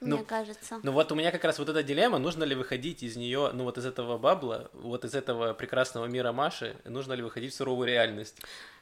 Ну, 0.00 0.16
Мне 0.16 0.24
кажется. 0.24 0.80
Ну 0.82 0.92
вот 0.92 1.10
у 1.12 1.14
меня 1.14 1.30
как 1.30 1.44
раз 1.44 1.58
вот 1.58 1.68
эта 1.68 1.82
дилемма, 1.82 2.18
нужно 2.18 2.44
ли 2.44 2.54
выходить 2.54 3.02
из 3.02 3.16
нее, 3.16 3.50
ну 3.52 3.64
вот 3.64 3.78
из 3.78 3.86
этого 3.86 4.18
бабла, 4.18 4.70
вот 4.72 5.04
из 5.04 5.14
этого 5.14 5.54
прекрасного 5.54 6.06
мира 6.06 6.32
Маши, 6.32 6.76
нужно 6.84 7.14
ли 7.14 7.22
выходить 7.22 7.52
в 7.52 7.56
суровую 7.56 7.88
реальность? 7.88 8.36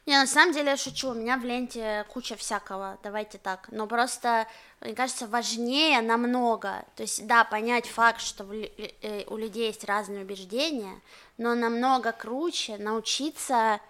Не, 0.07 0.17
на 0.19 0.27
самом 0.27 0.55
деле 0.55 0.71
я 0.71 0.77
шучу, 0.77 1.11
у 1.11 1.15
меня 1.15 1.37
в 1.37 1.45
ленте 1.45 2.05
куча 2.09 2.37
всякого, 2.37 2.97
давайте 3.03 3.39
так. 3.39 3.69
Но 3.73 3.89
просто, 3.89 4.47
мне 4.81 4.95
кажется, 4.95 5.27
важнее 5.27 6.01
намного. 6.01 6.85
То 6.95 7.03
есть, 7.03 7.27
да, 7.27 7.43
понять 7.45 7.87
факт, 7.87 8.21
что 8.21 8.47
э, 8.53 9.25
у 9.27 9.37
людей 9.37 9.67
есть 9.67 9.83
разные 9.83 10.23
убеждения, 10.23 11.01
но 11.39 11.57
намного 11.57 12.13
круче 12.13 12.77
научиться 12.77 13.81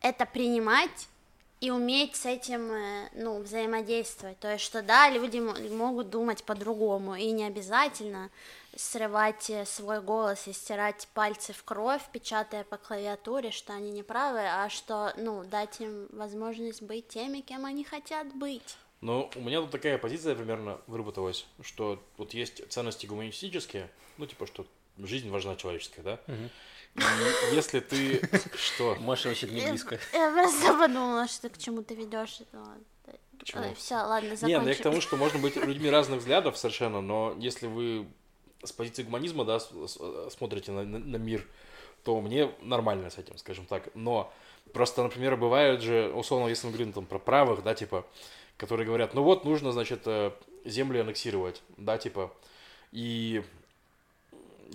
это 0.00 0.24
принимать 0.24 1.08
и 1.60 1.70
уметь 1.70 2.16
с 2.16 2.26
этим, 2.26 2.70
э, 2.70 3.08
ну, 3.14 3.40
взаимодействовать. 3.40 4.38
То 4.38 4.52
есть, 4.52 4.64
что 4.64 4.82
да, 4.82 5.08
люди 5.08 5.38
могут 5.38 6.10
думать 6.10 6.44
по-другому, 6.44 7.14
и 7.14 7.30
не 7.30 7.44
обязательно 7.44 8.30
срывать 8.76 9.48
э, 9.48 9.64
свой 9.64 10.02
голос 10.02 10.46
и 10.46 10.52
стирать 10.52 11.08
пальцы 11.14 11.52
в 11.52 11.64
кровь, 11.64 12.02
печатая 12.12 12.64
по 12.64 12.76
клавиатуре, 12.76 13.50
что 13.50 13.72
они 13.72 13.90
не 13.90 14.02
правы, 14.02 14.40
а 14.40 14.68
что, 14.68 15.14
ну, 15.16 15.44
дать 15.44 15.80
им 15.80 16.08
возможность 16.10 16.82
быть 16.82 17.08
теми, 17.08 17.40
кем 17.40 17.64
они 17.64 17.84
хотят 17.84 18.26
быть. 18.34 18.76
Ну, 19.00 19.30
у 19.34 19.40
меня 19.40 19.60
тут 19.60 19.70
такая 19.70 19.98
позиция 19.98 20.34
примерно 20.34 20.80
выработалась, 20.86 21.46
что 21.62 22.02
вот 22.16 22.34
есть 22.34 22.68
ценности 22.70 23.06
гуманистические, 23.06 23.90
ну, 24.18 24.26
типа, 24.26 24.46
что 24.46 24.66
жизнь 24.98 25.30
важна 25.30 25.56
человеческая, 25.56 26.02
да? 26.02 26.20
И 26.26 26.75
если 27.52 27.80
ты... 27.80 28.20
Что? 28.56 28.96
Маша 29.00 29.28
вообще 29.28 29.48
не 29.48 29.68
близко. 29.68 29.98
Я 30.12 30.32
просто 30.32 30.72
подумала, 30.74 31.28
что 31.28 31.42
ты 31.42 31.48
к 31.50 31.58
чему 31.58 31.82
ты 31.82 31.94
ведешь. 31.94 32.40
чему? 33.44 33.74
Все, 33.74 33.94
ладно, 33.96 34.30
закончим. 34.36 34.48
Не, 34.48 34.58
ну 34.60 34.68
я 34.68 34.74
к 34.74 34.82
тому, 34.82 35.00
что 35.00 35.16
можно 35.16 35.38
быть 35.38 35.56
людьми 35.56 35.90
разных 35.90 36.20
взглядов 36.20 36.56
совершенно, 36.56 37.00
но 37.00 37.34
если 37.38 37.66
вы 37.66 38.06
с 38.62 38.72
позиции 38.72 39.02
гуманизма, 39.02 39.44
да, 39.44 39.60
смотрите 40.30 40.72
на, 40.72 40.84
на- 40.84 40.98
на 40.98 41.16
мир, 41.16 41.46
то 42.02 42.20
мне 42.20 42.50
нормально 42.62 43.10
с 43.10 43.18
этим, 43.18 43.36
скажем 43.38 43.66
так. 43.66 43.88
Но 43.94 44.32
просто, 44.72 45.02
например, 45.02 45.36
бывают 45.36 45.82
же, 45.82 46.10
условно, 46.14 46.48
если 46.48 46.66
мы 46.66 46.72
говорим 46.72 46.92
там 46.92 47.06
про 47.06 47.18
правых, 47.18 47.62
да, 47.62 47.74
типа, 47.74 48.06
которые 48.56 48.86
говорят, 48.86 49.14
ну 49.14 49.22
вот, 49.22 49.44
нужно, 49.44 49.72
значит, 49.72 50.02
э, 50.06 50.30
земли 50.64 51.00
аннексировать, 51.00 51.62
да, 51.76 51.98
типа, 51.98 52.32
и 52.92 53.42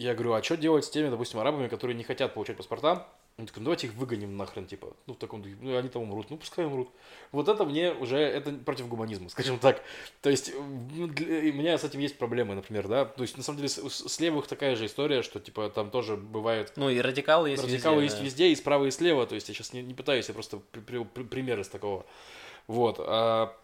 я 0.01 0.13
говорю, 0.13 0.33
а 0.33 0.43
что 0.43 0.57
делать 0.57 0.85
с 0.85 0.89
теми, 0.89 1.09
допустим, 1.09 1.39
арабами, 1.39 1.67
которые 1.67 1.95
не 1.95 2.03
хотят 2.03 2.33
получать 2.33 2.57
паспорта? 2.57 3.07
Он 3.37 3.45
такой, 3.45 3.61
ну 3.61 3.65
давайте 3.65 3.87
их 3.87 3.93
выгоним 3.93 4.35
нахрен, 4.35 4.67
типа, 4.67 4.93
ну 5.07 5.13
в 5.13 5.17
таком 5.17 5.41
духе, 5.41 5.55
ну 5.61 5.75
они 5.77 5.87
там 5.89 6.03
умрут, 6.03 6.29
ну 6.29 6.37
пускай 6.37 6.65
умрут. 6.65 6.89
Вот 7.31 7.47
это 7.47 7.63
мне 7.65 7.91
уже, 7.93 8.17
это 8.17 8.51
против 8.51 8.87
гуманизма, 8.89 9.29
скажем 9.29 9.57
так. 9.57 9.81
То 10.21 10.29
есть, 10.29 10.51
для- 10.53 11.51
у 11.51 11.53
меня 11.55 11.77
с 11.77 11.83
этим 11.83 12.01
есть 12.01 12.17
проблемы, 12.17 12.55
например, 12.55 12.87
да. 12.87 13.05
То 13.05 13.23
есть, 13.23 13.37
на 13.37 13.43
самом 13.43 13.57
деле, 13.57 13.69
с, 13.69 13.77
с 13.89 14.19
левых 14.19 14.47
такая 14.47 14.75
же 14.75 14.85
история, 14.85 15.23
что, 15.23 15.39
типа, 15.39 15.69
там 15.69 15.89
тоже 15.91 16.17
бывает 16.17 16.73
Ну 16.75 16.89
и 16.89 16.99
радикалы 16.99 17.51
есть 17.51 17.63
Радикалы 17.63 18.03
везде, 18.03 18.05
есть 18.05 18.17
да. 18.17 18.23
везде, 18.25 18.47
и 18.49 18.55
справа, 18.55 18.85
и 18.85 18.91
слева. 18.91 19.25
То 19.25 19.35
есть 19.35 19.47
я 19.47 19.55
сейчас 19.55 19.71
не, 19.73 19.81
не 19.81 19.93
пытаюсь, 19.93 20.27
я 20.27 20.33
просто 20.33 20.57
при- 20.71 20.81
при- 20.81 21.03
при- 21.03 21.23
пример 21.23 21.59
из 21.61 21.69
такого. 21.69 22.05
Вот. 22.67 22.97
А 22.99 23.55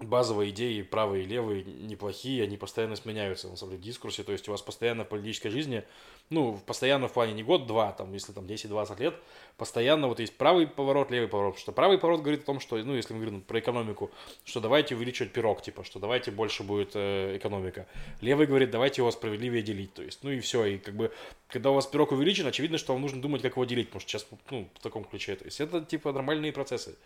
базовые 0.00 0.50
идеи, 0.50 0.82
правые 0.82 1.24
и 1.24 1.26
левые, 1.26 1.64
неплохие, 1.64 2.42
они 2.42 2.56
постоянно 2.56 2.96
сменяются, 2.96 3.48
на 3.48 3.56
самом 3.56 3.72
деле, 3.72 3.82
в 3.82 3.84
дискурсе. 3.84 4.22
То 4.22 4.32
есть 4.32 4.48
у 4.48 4.52
вас 4.52 4.62
постоянно 4.62 5.04
в 5.04 5.08
политической 5.08 5.50
жизни, 5.50 5.84
ну, 6.30 6.58
постоянно 6.66 7.08
в 7.08 7.12
плане 7.12 7.34
не 7.34 7.42
год-два, 7.42 7.92
там, 7.92 8.12
если 8.12 8.32
там 8.32 8.46
10-20 8.46 9.00
лет, 9.00 9.14
постоянно 9.56 10.08
вот 10.08 10.18
есть 10.18 10.36
правый 10.36 10.66
поворот, 10.66 11.10
левый 11.10 11.28
поворот. 11.28 11.58
Что 11.58 11.72
правый 11.72 11.98
поворот 11.98 12.22
говорит 12.22 12.42
о 12.42 12.46
том, 12.46 12.60
что, 12.60 12.76
ну, 12.78 12.94
если 12.94 13.12
мы 13.12 13.20
говорим 13.20 13.42
про 13.42 13.60
экономику, 13.60 14.10
что 14.44 14.60
давайте 14.60 14.96
увеличивать 14.96 15.32
пирог, 15.32 15.62
типа, 15.62 15.84
что 15.84 16.00
давайте 16.00 16.30
больше 16.30 16.62
будет 16.62 16.92
э, 16.94 17.36
экономика. 17.36 17.86
Левый 18.20 18.46
говорит, 18.46 18.70
давайте 18.70 19.02
его 19.02 19.10
справедливее 19.10 19.62
делить. 19.62 19.94
То 19.94 20.02
есть, 20.02 20.24
ну 20.24 20.30
и 20.30 20.40
все. 20.40 20.64
И 20.64 20.78
как 20.78 20.94
бы, 20.94 21.12
когда 21.48 21.70
у 21.70 21.74
вас 21.74 21.86
пирог 21.86 22.12
увеличен, 22.12 22.46
очевидно, 22.46 22.78
что 22.78 22.92
вам 22.94 23.02
нужно 23.02 23.20
думать, 23.20 23.42
как 23.42 23.52
его 23.52 23.64
делить, 23.64 23.88
потому 23.88 24.00
что 24.00 24.10
сейчас, 24.10 24.26
ну, 24.50 24.68
в 24.74 24.80
таком 24.80 25.04
ключе. 25.04 25.36
То 25.36 25.44
есть, 25.44 25.60
это, 25.60 25.84
типа, 25.84 26.12
нормальные 26.12 26.52
процессы. 26.52 26.96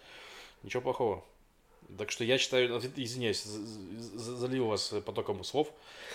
Ничего 0.63 0.83
плохого. 0.83 1.25
Так 1.99 2.11
что 2.11 2.25
я 2.25 2.39
считаю, 2.39 2.81
извиняюсь, 2.97 3.43
залил 3.45 4.67
вас 4.67 4.93
потоком 5.05 5.45
слов. 5.45 5.73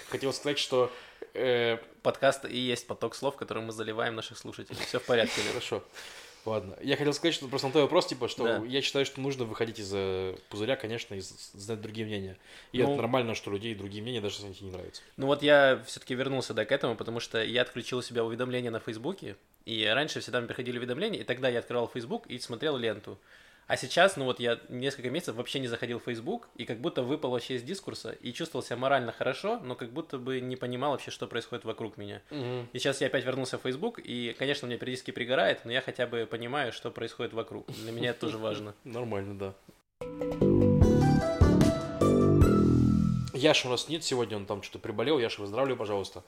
Хотел 0.09 0.33
сказать, 0.33 0.59
что 0.59 0.91
э, 1.33 1.77
Подкаст 2.03 2.45
и 2.45 2.57
есть 2.57 2.87
поток 2.87 3.15
слов, 3.15 3.35
которым 3.35 3.65
мы 3.65 3.71
заливаем 3.71 4.15
наших 4.15 4.37
слушателей. 4.37 4.79
Все 4.85 4.99
в 4.99 5.03
порядке. 5.03 5.41
Хорошо. 5.49 5.83
Ладно. 6.43 6.75
Я 6.81 6.97
хотел 6.97 7.13
сказать, 7.13 7.35
что 7.35 7.47
просто 7.47 7.67
на 7.67 7.71
твой 7.71 7.83
вопрос, 7.83 8.07
типа, 8.07 8.27
что 8.27 8.43
Да. 8.43 8.63
я 8.65 8.81
считаю, 8.81 9.05
что 9.05 9.21
нужно 9.21 9.45
выходить 9.45 9.77
из 9.77 9.91
э, 9.93 10.35
пузыря, 10.49 10.75
конечно, 10.75 11.13
и 11.13 11.19
знать 11.21 11.79
другие 11.81 12.05
мнения. 12.07 12.35
И 12.71 12.79
Ну- 12.79 12.85
это 12.85 12.95
нормально, 12.95 13.35
что 13.35 13.51
людей 13.51 13.75
другие 13.75 14.01
мнения, 14.01 14.21
даже 14.21 14.35
если 14.37 14.45
они 14.47 14.55
тебе 14.55 14.65
не 14.69 14.73
нравятся. 14.75 15.03
Ну 15.17 15.27
вот 15.27 15.43
я 15.43 15.83
все-таки 15.85 16.15
вернулся 16.15 16.55
да, 16.55 16.65
к 16.65 16.71
этому, 16.71 16.95
потому 16.95 17.19
что 17.19 17.43
я 17.43 17.61
отключил 17.61 17.99
у 17.99 18.01
себя 18.01 18.23
уведомления 18.25 18.71
на 18.71 18.79
Фейсбуке, 18.79 19.35
и 19.65 19.85
раньше 19.85 20.19
всегда 20.19 20.39
мне 20.39 20.47
приходили 20.47 20.79
уведомления, 20.79 21.19
и 21.21 21.23
тогда 21.23 21.47
я 21.47 21.59
открывал 21.59 21.87
Фейсбук 21.87 22.25
и 22.25 22.39
смотрел 22.39 22.75
ленту. 22.75 23.19
А 23.67 23.77
сейчас, 23.77 24.17
ну 24.17 24.25
вот 24.25 24.39
я 24.41 24.59
несколько 24.67 25.09
месяцев 25.09 25.35
вообще 25.35 25.59
не 25.59 25.67
заходил 25.67 25.99
в 25.99 26.03
Facebook, 26.03 26.49
и 26.55 26.65
как 26.65 26.81
будто 26.81 27.03
выпал 27.03 27.31
вообще 27.31 27.55
из 27.55 27.63
дискурса, 27.63 28.11
и 28.11 28.33
чувствовал 28.33 28.63
себя 28.65 28.75
морально 28.75 29.13
хорошо, 29.13 29.59
но 29.63 29.75
как 29.75 29.91
будто 29.91 30.17
бы 30.17 30.41
не 30.41 30.57
понимал 30.57 30.91
вообще, 30.91 31.09
что 31.09 31.25
происходит 31.27 31.63
вокруг 31.63 31.95
меня. 31.97 32.21
И 32.31 32.79
сейчас 32.79 32.99
я 32.99 33.07
опять 33.07 33.23
вернулся 33.23 33.57
в 33.57 33.61
Facebook, 33.61 33.99
и, 34.03 34.35
конечно, 34.37 34.65
меня 34.65 34.77
периодически 34.77 35.11
пригорает, 35.11 35.63
но 35.63 35.71
я 35.71 35.79
хотя 35.81 36.05
бы 36.05 36.27
понимаю, 36.29 36.73
что 36.73 36.91
происходит 36.91 37.31
вокруг. 37.33 37.65
Для 37.67 37.91
меня 37.93 38.09
это 38.09 38.19
тоже 38.21 38.37
важно. 38.37 38.73
Нормально, 38.83 39.37
да. 39.37 39.53
Яша 43.33 43.67
у 43.67 43.71
нас 43.71 43.87
нет 43.87 44.03
сегодня, 44.03 44.37
он 44.37 44.45
там 44.45 44.61
что-то 44.61 44.79
приболел. 44.79 45.17
Яша, 45.17 45.41
выздоравливай, 45.41 45.77
пожалуйста. 45.77 46.23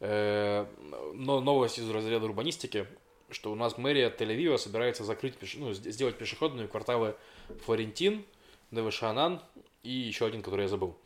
Э, 0.00 0.66
Но 1.14 1.40
новость 1.40 1.78
из 1.78 1.88
разряда 1.90 2.24
урбанистики, 2.24 2.86
что 3.30 3.52
у 3.52 3.54
нас 3.54 3.78
мэрия 3.78 4.10
Тель-Авива 4.10 4.58
собирается 4.58 5.04
закрыть, 5.04 5.34
ну, 5.54 5.72
сделать 5.72 6.16
пешеходные 6.16 6.68
кварталы 6.68 7.16
Флорентин, 7.64 8.24
Невышанан 8.70 9.40
и 9.82 9.90
еще 9.90 10.26
один, 10.26 10.42
который 10.42 10.62
я 10.62 10.68
забыл. 10.68 10.96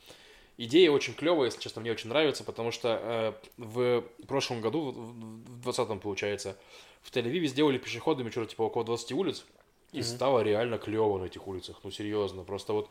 Идея 0.58 0.90
очень 0.90 1.14
клевая, 1.14 1.46
если 1.46 1.60
честно, 1.60 1.80
мне 1.80 1.92
очень 1.92 2.08
нравится, 2.08 2.44
потому 2.44 2.70
что 2.70 3.00
э, 3.02 3.32
в 3.56 4.04
прошлом 4.26 4.60
году, 4.60 4.90
в 4.90 5.62
2020 5.62 6.00
получается, 6.02 6.58
в 7.00 7.10
Тель-Авиве 7.10 7.46
сделали 7.46 7.78
пешеходными 7.78 8.30
что-то 8.30 8.50
типа 8.50 8.62
около 8.62 8.84
20 8.84 9.12
улиц, 9.12 9.44
и 9.92 10.00
стало 10.00 10.40
реально 10.40 10.78
клево 10.78 11.18
на 11.18 11.24
этих 11.24 11.46
улицах, 11.46 11.80
ну 11.82 11.90
серьезно. 11.90 12.44
Просто 12.44 12.72
вот 12.72 12.90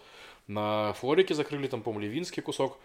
на 0.52 0.94
Флорике 0.94 1.34
закрыли, 1.34 1.68
там, 1.68 1.82
по-моему, 1.82 2.06
Левинский 2.08 2.42
кусок 2.42 2.78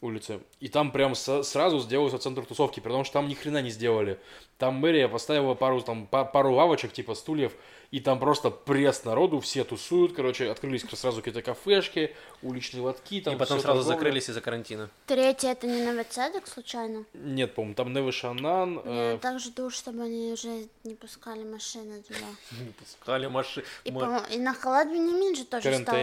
улицы, 0.00 0.40
и 0.58 0.68
там 0.68 0.90
прям 0.90 1.14
со- 1.14 1.44
сразу 1.44 1.78
сделался 1.78 2.18
центр 2.18 2.44
тусовки, 2.44 2.80
потому 2.80 3.04
что 3.04 3.12
там 3.14 3.28
ни 3.28 3.34
хрена 3.34 3.62
не 3.62 3.70
сделали. 3.70 4.18
Там 4.58 4.74
мэрия 4.74 5.06
поставила 5.08 5.54
пару, 5.54 5.80
там, 5.80 6.08
па- 6.08 6.24
пару 6.24 6.52
лавочек, 6.54 6.92
типа 6.92 7.14
стульев, 7.14 7.52
и 7.92 8.00
там 8.00 8.18
просто 8.18 8.50
пресс 8.50 9.04
народу, 9.04 9.38
все 9.38 9.62
тусуют, 9.62 10.12
короче, 10.12 10.50
открылись 10.50 10.82
сразу 10.94 11.18
какие-то 11.18 11.42
кафешки, 11.42 12.16
уличные 12.42 12.82
лотки, 12.82 13.20
там 13.20 13.34
И 13.34 13.38
потом 13.38 13.60
сразу 13.60 13.78
торговля. 13.80 13.94
закрылись 13.96 14.28
из-за 14.28 14.40
карантина. 14.40 14.90
Третий 15.06 15.46
это 15.46 15.68
не 15.68 15.82
Новоцедок, 15.84 16.48
случайно? 16.48 17.04
Нет, 17.14 17.54
по-моему, 17.54 17.74
там 17.76 17.92
Невы 17.92 18.10
Шанан, 18.10 18.80
э, 18.84 19.12
Я 19.12 19.18
так 19.18 19.38
жду, 19.38 19.70
чтобы 19.70 20.02
они 20.02 20.32
уже 20.32 20.66
не 20.82 20.94
пускали 20.96 21.44
машины 21.44 22.02
туда. 22.02 22.26
Не 22.60 22.72
пускали 22.72 23.28
машины. 23.28 23.64
И, 23.84 23.92
на 24.38 24.52
Халадбине 24.54 25.12
Мин 25.12 25.36
же 25.36 25.44
тоже 25.44 25.62
стал 25.82 25.94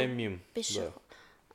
пешеход. 0.53 0.93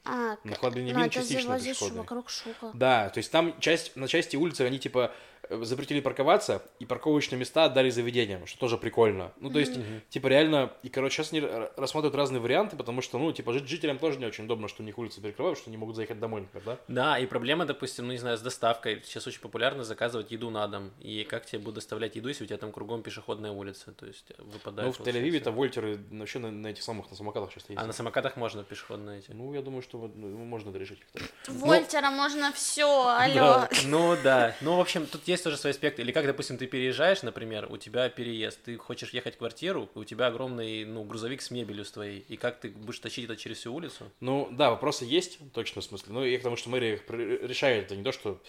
А, 0.05 0.37
ну, 0.45 0.55
Мин 1.01 1.11
частично 1.11 1.53
возле 1.53 1.73
шу- 1.73 1.81
пешеходный. 1.81 2.01
вокруг 2.01 2.31
Шука. 2.31 2.71
Да, 2.75 3.09
то 3.09 3.19
есть 3.19 3.31
там 3.33 3.59
часть, 3.61 3.97
на 3.97 4.07
части 4.07 4.37
улицы 4.37 4.63
они 4.63 4.79
типа 4.79 5.13
запретили 5.51 6.01
парковаться, 6.01 6.63
и 6.79 6.87
парковочные 6.87 7.39
места 7.39 7.65
отдали 7.65 7.91
заведениям, 7.91 8.47
что 8.47 8.59
тоже 8.59 8.79
прикольно. 8.79 9.33
Ну, 9.41 9.51
то 9.51 9.59
есть, 9.59 9.79
типа, 10.09 10.29
реально, 10.29 10.73
и, 10.83 10.89
короче, 10.89 11.17
сейчас 11.17 11.33
они 11.33 11.43
рассматривают 11.77 12.15
разные 12.15 12.41
варианты, 12.41 12.77
потому 12.77 13.03
что, 13.03 13.19
ну, 13.19 13.33
типа, 13.33 13.53
жить 13.53 13.69
жителям 13.69 13.99
тоже 13.99 14.19
не 14.19 14.27
очень 14.27 14.45
удобно, 14.45 14.69
что 14.69 14.83
у 14.83 14.87
них 14.87 14.99
улицы 14.99 15.21
перекрывают, 15.21 15.59
что 15.59 15.71
они 15.71 15.77
могут 15.77 15.97
заехать 15.97 16.19
домой, 16.19 16.43
например, 16.43 16.65
да? 16.65 16.79
Да, 16.89 17.19
и 17.19 17.27
проблема, 17.27 17.65
допустим, 17.67 18.07
ну 18.07 18.13
не 18.13 18.19
знаю, 18.19 18.39
с 18.39 18.41
доставкой. 18.41 19.03
Сейчас 19.05 19.27
очень 19.27 19.41
популярно 19.41 19.85
заказывать 19.85 20.31
еду 20.31 20.51
на 20.51 20.67
дом. 20.69 20.93
И 21.01 21.25
как 21.25 21.47
тебе 21.47 21.59
будут 21.59 21.77
доставлять 21.77 22.17
еду, 22.17 22.29
если 22.29 22.45
у 22.45 22.47
тебя 22.47 22.59
там 22.59 22.73
кругом 22.73 23.03
пешеходная 23.03 23.51
улица? 23.51 23.93
То 23.93 24.07
есть 24.07 24.33
выпадает. 24.39 24.87
ну, 24.87 25.05
в 25.05 25.07
Тель-Авиве 25.07 25.37
всё. 25.37 25.45
то 25.45 25.51
вольтеры 25.51 25.99
вообще 26.11 26.39
на, 26.39 26.51
на 26.51 26.69
этих 26.69 26.83
самых, 26.83 27.11
на 27.11 27.17
самокатах 27.17 27.51
сейчас 27.51 27.65
ездят. 27.65 27.83
А 27.83 27.87
на 27.87 27.93
самокатах 27.93 28.37
можно 28.37 28.63
пешеходные 28.63 29.19
эти. 29.19 29.33
Ну, 29.33 29.53
я 29.55 29.63
думаю, 29.63 29.83
что 29.83 30.11
ну, 30.15 30.29
можно 30.45 30.71
это 30.71 30.79
решить 30.79 31.01
как-то. 31.01 31.53
Вольтера 31.53 32.11
можно 32.11 32.53
все, 32.53 33.09
алло. 33.09 33.35
Да. 33.35 33.69
Ну 33.87 34.17
да. 34.23 34.55
Ну, 34.61 34.77
в 34.77 34.81
общем, 34.81 35.07
тут 35.07 35.27
есть 35.27 35.34
тоже 35.43 35.57
свой 35.57 35.73
аспект. 35.73 35.99
Или 35.99 36.13
как, 36.13 36.27
допустим, 36.27 36.59
ты 36.59 36.67
переезжаешь, 36.67 37.23
например, 37.23 37.67
у 37.71 37.77
тебя 37.77 38.09
переезд, 38.09 38.63
ты 38.65 38.77
хочешь 38.77 39.11
ехать 39.11 39.35
в 39.35 39.39
квартиру, 39.39 39.89
у 39.95 40.05
тебя 40.05 40.29
огромный, 40.29 40.85
ну, 40.85 41.05
грузовик 41.05 41.43
с 41.43 41.51
мебелью 41.51 41.85
с 41.85 41.93
твоей. 41.93 42.25
И 42.29 42.37
как 42.37 42.61
ты 42.61 42.71
будешь 42.71 42.99
тащить 42.99 43.25
это 43.25 43.37
через 43.37 43.59
всю 43.59 43.75
улицу? 43.75 44.11
Ну, 44.21 44.49
да, 44.51 44.71
вопросы 44.71 45.05
есть, 45.05 45.39
точно, 45.53 45.83
в 45.83 45.85
смысле. 45.85 46.13
Ну, 46.13 46.25
и 46.25 46.37
к 46.37 46.43
тому, 46.43 46.57
что 46.57 46.71
мэрия 46.71 47.01
решает, 47.09 47.87
это 47.87 47.97
не 47.97 48.03
то, 48.03 48.13
что 48.13 48.41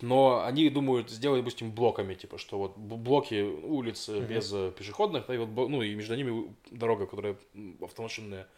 но 0.00 0.42
они 0.44 0.68
думают 0.70 1.10
сделать, 1.10 1.40
допустим, 1.40 1.72
блоками, 1.72 2.14
типа, 2.14 2.38
что 2.38 2.58
вот 2.58 2.76
блоки 2.76 3.42
улиц 3.42 4.08
Мгм. 4.08 4.26
без 4.26 4.50
э, 4.52 4.72
пешеходных, 4.76 5.26
да, 5.26 5.34
и 5.34 5.38
вот, 5.38 5.68
ну, 5.68 5.82
и 5.82 5.94
между 5.94 6.14
ними 6.14 6.54
дорога, 6.70 7.06
которая 7.06 7.36
автомашинная. 7.82 8.48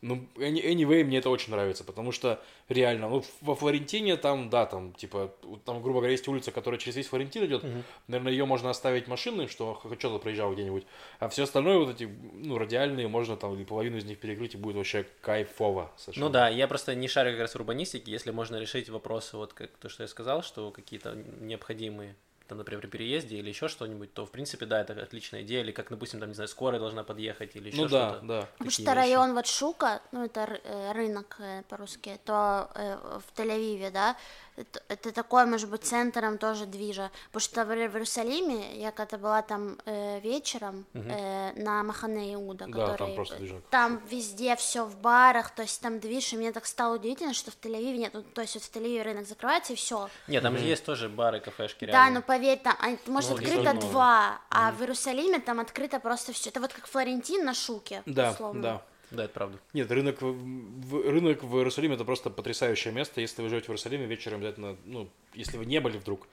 Ну, 0.00 0.24
any- 0.36 0.62
anyway, 0.64 1.02
мне 1.02 1.18
это 1.18 1.28
очень 1.28 1.50
нравится, 1.50 1.82
потому 1.82 2.12
что 2.12 2.40
реально, 2.68 3.08
ну, 3.08 3.24
во 3.40 3.56
Флорентине 3.56 4.16
там, 4.16 4.48
да, 4.48 4.64
там, 4.64 4.92
типа, 4.92 5.34
там, 5.64 5.82
грубо 5.82 5.98
говоря, 5.98 6.12
есть 6.12 6.28
улица, 6.28 6.52
которая 6.52 6.78
через 6.78 6.96
весь 6.96 7.08
Флорентин 7.08 7.44
идет, 7.46 7.64
Мгм. 7.64 7.82
наверное, 8.06 8.30
ее 8.30 8.44
можно 8.44 8.70
оставить 8.70 9.08
машинной, 9.08 9.48
что 9.48 9.80
что-то 9.98 10.18
проезжал 10.20 10.52
где-нибудь, 10.54 10.84
а 11.18 11.28
все 11.28 11.42
остальное, 11.42 11.78
вот 11.78 11.90
эти, 11.96 12.08
ну, 12.32 12.58
радиальные, 12.58 13.08
можно 13.08 13.36
там 13.36 13.54
или 13.54 13.64
половину 13.64 13.96
из 13.96 14.04
них 14.04 14.18
перекрыть, 14.20 14.54
и 14.54 14.56
будет 14.56 14.76
вообще 14.76 15.04
кайфово 15.20 15.90
совершенно. 15.96 16.26
Ну 16.26 16.32
да, 16.32 16.48
я 16.48 16.68
просто 16.68 16.94
не 16.94 17.08
шарю 17.08 17.32
как 17.32 17.40
раз 17.40 17.52
в 17.52 17.56
урбанистике, 17.56 18.12
если 18.12 18.30
можно 18.30 18.54
решить 18.56 18.88
вопросы, 18.88 19.36
вот 19.36 19.52
как 19.52 19.70
то, 19.78 19.88
что 19.88 20.04
я 20.04 20.08
сказал, 20.08 20.42
что 20.44 20.70
какие-то 20.70 21.16
необходимые, 21.40 22.14
там, 22.48 22.58
например, 22.58 22.80
при 22.80 22.88
переезде 22.88 23.36
или 23.36 23.48
еще 23.50 23.68
что-нибудь, 23.68 24.12
то, 24.14 24.24
в 24.24 24.30
принципе, 24.30 24.66
да, 24.66 24.80
это 24.80 24.94
отличная 24.94 25.42
идея, 25.42 25.60
или 25.62 25.70
как, 25.70 25.90
допустим, 25.90 26.18
там, 26.18 26.30
не 26.30 26.34
знаю, 26.34 26.48
скорая 26.48 26.80
должна 26.80 27.04
подъехать, 27.04 27.54
или 27.54 27.68
еще 27.68 27.82
Ну 27.82 27.88
да, 27.88 28.10
что-то. 28.10 28.26
да. 28.26 28.48
Потому 28.52 28.70
что 28.70 28.94
район 28.94 29.34
вот 29.34 29.46
Шука, 29.46 30.00
ну 30.12 30.24
это 30.24 30.60
э, 30.64 30.92
рынок 30.92 31.36
э, 31.40 31.62
по-русски, 31.68 32.18
то 32.24 32.70
э, 32.74 32.96
в 33.20 33.38
Тель-Авиве, 33.38 33.90
да, 33.90 34.16
это, 34.58 34.82
это 34.88 35.12
такой, 35.12 35.46
может 35.46 35.70
быть, 35.70 35.84
центром 35.84 36.38
тоже 36.38 36.66
движа. 36.66 37.10
Потому 37.32 37.40
что 37.40 37.64
в, 37.64 37.70
Иер- 37.72 37.88
в 37.90 37.94
Иерусалиме, 37.94 38.76
я 38.80 38.90
когда 38.90 39.16
была 39.18 39.42
там 39.42 39.78
э, 39.86 40.20
вечером 40.20 40.84
э, 40.94 41.52
на 41.54 41.82
Махане 41.82 42.34
Иуда, 42.34 42.66
Да, 42.66 42.72
там 42.72 42.90
который, 42.92 43.14
просто 43.14 43.34
э, 43.36 43.38
движок. 43.38 43.62
там 43.70 44.02
везде 44.10 44.56
все 44.56 44.84
в 44.84 44.96
барах, 44.98 45.50
то 45.54 45.62
есть 45.62 45.80
там 45.80 46.00
движ, 46.00 46.32
и 46.32 46.36
мне 46.36 46.52
так 46.52 46.66
стало 46.66 46.96
удивительно, 46.96 47.34
что 47.34 47.50
в 47.50 47.54
Тель-Авиве 47.62 47.96
нет, 47.98 48.14
ну, 48.14 48.22
то 48.22 48.40
есть 48.42 48.54
вот 48.54 48.64
в 48.64 48.70
Тель-Авиве 48.74 49.02
рынок 49.02 49.26
закрывается 49.26 49.72
и 49.72 49.76
все. 49.76 50.08
Нет, 50.26 50.42
там 50.42 50.56
же 50.58 50.64
есть 50.64 50.84
тоже 50.84 51.08
бары, 51.08 51.40
кафешки, 51.40 51.84
Да, 51.86 51.92
реально. 51.92 52.20
ну 52.20 52.22
поверь, 52.22 52.58
там 52.58 52.76
а, 52.80 52.96
может 53.10 53.30
Ну, 53.30 53.36
открыто 53.36 53.74
два, 53.74 54.40
а 54.50 54.72
в 54.72 54.80
Иерусалиме 54.80 55.38
там 55.40 55.60
открыто 55.60 56.00
просто 56.00 56.32
все. 56.32 56.50
Это 56.50 56.60
вот 56.60 56.72
как 56.72 56.86
Флорентин 56.86 57.44
на 57.44 57.54
Шуке, 57.54 58.02
Да, 58.06 58.30
условно. 58.32 58.62
да. 58.62 58.72
Да, 58.74 58.82
это 59.12 59.28
правда. 59.28 59.58
Нет, 59.72 59.90
рынок 59.90 60.20
в, 60.22 60.32
в- 60.32 61.10
рынок 61.10 61.42
в 61.42 61.56
Иерусалиме 61.56 61.94
это 61.94 62.04
просто 62.04 62.30
потрясающее 62.30 62.92
место. 62.92 63.20
Если 63.20 63.42
вы 63.42 63.48
живете 63.48 63.66
в 63.66 63.70
Иерусалиме 63.70 64.06
вечером, 64.06 64.38
обязательно, 64.38 64.76
ну, 64.84 65.08
если 65.34 65.56
вы 65.56 65.66
не 65.66 65.80
были 65.80 65.98
вдруг, 65.98 66.26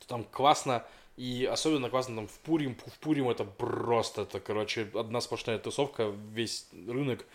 то 0.00 0.06
там 0.06 0.24
классно. 0.24 0.84
И 1.18 1.44
особенно 1.44 1.90
классно 1.90 2.16
там 2.16 2.26
в 2.26 2.38
Пурим. 2.38 2.74
В 2.86 2.98
Пурим 2.98 3.28
это 3.28 3.44
просто, 3.44 4.22
это, 4.22 4.40
короче, 4.40 4.88
одна 4.94 5.20
сплошная 5.20 5.58
тусовка, 5.58 6.10
весь 6.32 6.66
рынок, 6.88 7.26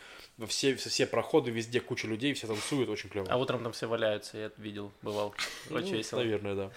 все, 0.48 0.76
все, 0.76 0.90
все 0.90 1.06
проходы, 1.06 1.52
везде 1.52 1.80
куча 1.80 2.08
людей, 2.08 2.34
все 2.34 2.48
танцуют, 2.48 2.90
очень 2.90 3.08
клево. 3.10 3.28
А 3.30 3.38
утром 3.38 3.62
там 3.62 3.74
все 3.74 3.86
валяются, 3.86 4.36
я 4.40 4.46
это 4.46 4.60
видел, 4.60 4.92
бывал. 5.04 5.36
Очень 5.70 5.92
Ну, 5.92 5.98
весело. 5.98 6.20
Наверное, 6.20 6.56
да. 6.56 6.72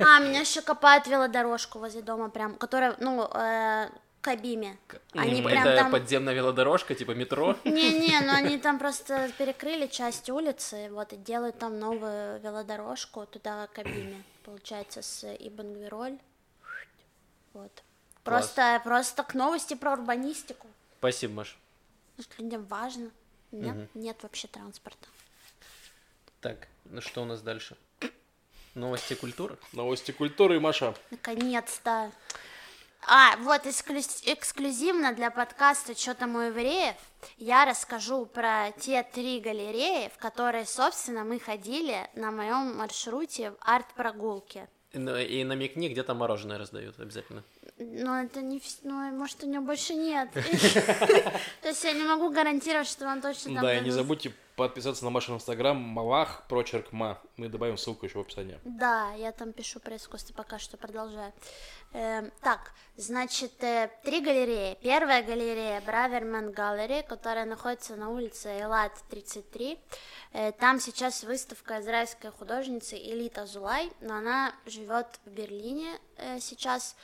А, 0.00 0.18
меня 0.18 0.40
еще 0.40 0.60
копают 0.60 1.06
велодорожку 1.06 1.78
возле 1.78 2.02
дома 2.02 2.30
прям, 2.30 2.56
которая, 2.56 2.96
ну, 2.98 3.28
э, 3.32 3.88
Кабиме. 4.20 4.76
Они 5.12 5.42
прям 5.42 5.66
это 5.66 5.76
там... 5.76 5.92
подземная 5.92 6.34
велодорожка, 6.34 6.94
типа 6.94 7.12
метро. 7.12 7.56
Не-не, 7.64 8.20
ну 8.20 8.32
они 8.34 8.58
там 8.58 8.78
просто 8.78 9.30
перекрыли 9.38 9.86
часть 9.86 10.28
улицы, 10.28 10.88
вот, 10.90 11.12
и 11.12 11.16
делают 11.16 11.58
там 11.58 11.78
новую 11.78 12.40
велодорожку 12.40 13.26
туда 13.26 13.66
к 13.68 13.72
Кабиме, 13.72 14.22
получается, 14.44 15.02
с 15.02 15.24
Ибн 15.24 15.72
Гвироль. 15.74 16.18
Вот. 17.54 17.72
Класс. 18.22 18.44
Просто, 18.52 18.80
просто 18.84 19.22
к 19.24 19.34
новости 19.34 19.74
про 19.74 19.92
урбанистику. 19.94 20.66
Спасибо, 20.98 21.34
Маш. 21.34 21.58
Потому 22.16 22.32
что 22.32 22.42
людям 22.42 22.64
важно. 22.66 23.10
Нет, 23.52 23.74
Мгм. 23.74 23.88
нет 23.94 24.22
вообще 24.22 24.46
транспорта. 24.48 25.08
Так, 26.40 26.68
ну 26.84 27.00
что 27.00 27.22
у 27.22 27.24
нас 27.24 27.40
дальше? 27.40 27.76
Новости 28.74 29.14
культуры? 29.14 29.58
Новости 29.72 30.12
культуры, 30.12 30.60
Маша. 30.60 30.94
Наконец-то. 31.10 32.12
А, 33.06 33.36
вот 33.38 33.66
эксклюз- 33.66 34.22
эксклюзивно 34.26 35.12
для 35.14 35.30
подкаста 35.30 35.94
«Чё 35.94 36.14
там 36.14 36.36
у 36.36 36.40
евреев» 36.40 36.94
я 37.38 37.64
расскажу 37.64 38.26
про 38.26 38.72
те 38.78 39.02
три 39.02 39.40
галереи, 39.40 40.10
в 40.14 40.18
которые, 40.18 40.66
собственно, 40.66 41.24
мы 41.24 41.38
ходили 41.38 42.08
на 42.14 42.30
моем 42.30 42.76
маршруте 42.76 43.50
в 43.52 43.56
арт-прогулке. 43.60 44.68
Ну, 44.92 45.16
И 45.16 45.44
намекни, 45.44 45.88
где 45.88 46.02
там 46.02 46.18
мороженое 46.18 46.58
раздают 46.58 46.98
обязательно. 46.98 47.44
Но 47.78 48.20
это 48.20 48.42
не... 48.42 48.60
Ну, 48.82 48.94
может, 49.12 49.42
у 49.44 49.46
него 49.46 49.62
больше 49.62 49.94
нет. 49.94 50.28
То 51.62 51.68
есть 51.68 51.84
я 51.84 51.92
не 51.92 52.02
могу 52.02 52.30
гарантировать, 52.30 52.88
что 52.88 53.04
вам 53.04 53.22
точно 53.22 53.54
там 53.54 53.62
Да, 53.62 53.78
и 53.78 53.80
не 53.80 53.90
забудьте 53.90 54.32
подписаться 54.68 55.04
на 55.04 55.10
Машин 55.10 55.36
инстаграм 55.36 55.76
Малах, 55.76 56.42
прочерк 56.46 56.92
Ма. 56.92 57.18
Мы 57.36 57.48
добавим 57.48 57.78
ссылку 57.78 58.04
еще 58.04 58.18
в 58.18 58.20
описании. 58.20 58.60
Да, 58.64 59.12
я 59.14 59.32
там 59.32 59.52
пишу 59.54 59.80
про 59.80 59.96
искусство, 59.96 60.34
пока 60.34 60.58
что 60.58 60.76
продолжаю. 60.76 61.32
Эм, 61.92 62.30
так, 62.42 62.72
значит, 62.96 63.64
э, 63.64 63.90
три 64.04 64.20
галереи. 64.20 64.76
Первая 64.82 65.22
галерея 65.22 65.80
Браверман 65.80 66.52
Галлери, 66.52 67.02
которая 67.08 67.46
находится 67.46 67.96
на 67.96 68.10
улице 68.10 68.60
Элат 68.60 68.92
33. 69.08 69.78
Э, 70.32 70.52
там 70.52 70.78
сейчас 70.78 71.24
выставка 71.24 71.80
израильской 71.80 72.30
художницы 72.30 72.96
Элита 72.98 73.46
Зулай, 73.46 73.90
но 74.02 74.16
она 74.16 74.54
живет 74.66 75.06
в 75.24 75.30
Берлине 75.30 75.98
э, 76.18 76.38
сейчас 76.38 76.96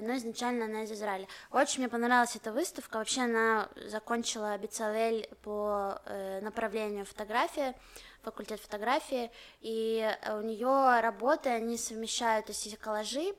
но 0.00 0.16
изначально 0.16 0.64
она 0.64 0.82
из 0.82 0.92
Израиля. 0.92 1.28
Очень 1.50 1.80
мне 1.80 1.88
понравилась 1.88 2.34
эта 2.34 2.52
выставка. 2.52 2.96
Вообще 2.96 3.22
она 3.22 3.68
закончила 3.86 4.58
Бицалель 4.58 5.28
по 5.42 6.00
э, 6.04 6.40
направлению 6.40 7.04
фотографии, 7.04 7.74
факультет 8.22 8.60
фотографии, 8.60 9.30
и 9.60 10.00
э, 10.00 10.38
у 10.38 10.42
нее 10.42 11.00
работы, 11.00 11.50
они 11.50 11.76
совмещают, 11.76 12.46
то 12.46 12.52
есть 12.52 12.76
коллажи, 12.78 13.34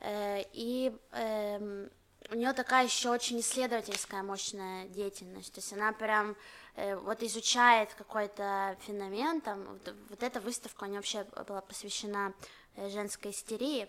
э, 0.00 0.42
и 0.52 0.92
эм, 1.12 1.90
у 2.30 2.34
нее 2.34 2.52
такая 2.52 2.84
еще 2.84 3.10
очень 3.10 3.40
исследовательская 3.40 4.22
мощная 4.22 4.88
деятельность, 4.88 5.52
то 5.54 5.60
есть 5.60 5.72
она 5.72 5.92
прям 5.92 6.36
э, 6.76 6.96
вот 6.96 7.22
изучает 7.22 7.94
какой-то 7.94 8.76
феномен, 8.80 9.40
там, 9.40 9.64
вот, 9.64 9.94
вот 10.10 10.22
эта 10.22 10.40
выставка 10.40 10.84
у 10.84 10.86
нее 10.86 10.96
вообще 10.96 11.24
была 11.46 11.60
посвящена 11.60 12.34
э, 12.76 12.88
женской 12.88 13.30
истерии, 13.30 13.88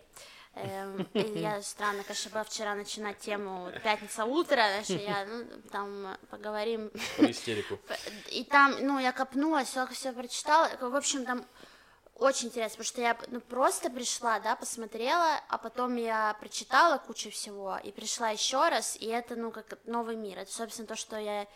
я 1.14 1.62
странно, 1.62 2.04
конечно, 2.04 2.32
была 2.32 2.44
вчера 2.44 2.76
начинать 2.76 3.18
тему 3.20 3.72
пятница 3.84 4.26
утро, 4.26 4.56
знаешь, 4.56 4.90
я, 4.90 5.26
ну, 5.26 5.46
там 5.72 6.08
э, 6.08 6.18
поговорим 6.30 6.92
Про 7.18 7.32
истерику. 7.32 7.80
и 8.32 8.44
там, 8.44 8.76
ну, 8.82 9.00
я 9.00 9.12
копнула, 9.12 9.64
все, 9.64 9.86
все 9.88 10.14
прочитала. 10.14 10.70
В 10.80 10.96
общем, 10.96 11.26
там 11.26 11.46
очень 12.16 12.48
интересно, 12.48 12.78
потому 12.78 12.86
что 12.86 13.02
я 13.02 13.18
ну, 13.28 13.42
просто 13.42 13.90
пришла, 13.90 14.40
да, 14.40 14.56
посмотрела, 14.56 15.42
а 15.50 15.58
потом 15.58 15.98
я 15.98 16.36
прочитала 16.40 16.98
кучу 16.98 17.30
всего 17.30 17.78
и 17.84 17.92
пришла 17.92 18.30
еще 18.30 18.70
раз, 18.70 18.96
и 18.96 19.08
это, 19.08 19.36
ну, 19.36 19.52
как 19.52 19.78
новый 19.86 20.16
мир. 20.16 20.40
Это, 20.40 20.52
собственно, 20.52 20.88
то, 20.88 20.96
что 20.96 21.18
я 21.18 21.48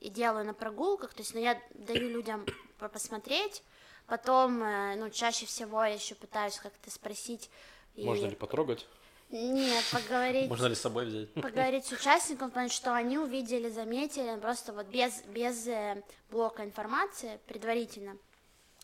и 0.00 0.10
делаю 0.10 0.44
на 0.44 0.54
прогулках. 0.54 1.14
То 1.14 1.22
есть, 1.22 1.34
ну, 1.34 1.40
я 1.40 1.60
даю 1.74 2.08
людям 2.08 2.46
по- 2.78 2.88
посмотреть, 2.88 3.62
потом, 4.06 4.62
э, 4.62 4.96
ну, 4.96 5.10
чаще 5.10 5.46
всего 5.46 5.82
я 5.82 5.94
еще 5.94 6.14
пытаюсь 6.14 6.58
как-то 6.58 6.90
спросить. 6.90 7.50
И- 7.94 8.04
Можно 8.04 8.26
ли 8.26 8.34
потрогать? 8.36 8.86
Нет, 9.30 9.84
поговорить 9.90 10.48
Можно 10.48 10.66
ли 10.66 10.74
с 10.74 10.80
собой 10.80 11.06
взять? 11.06 11.32
поговорить 11.34 11.86
с 11.86 11.92
участником, 11.92 12.50
потому 12.50 12.68
что 12.68 12.94
они 12.94 13.18
увидели, 13.18 13.68
заметили, 13.68 14.38
просто 14.38 14.72
вот 14.72 14.86
без, 14.86 15.22
без 15.22 15.66
э, 15.66 16.02
блока 16.30 16.64
информации 16.64 17.40
предварительно. 17.46 18.16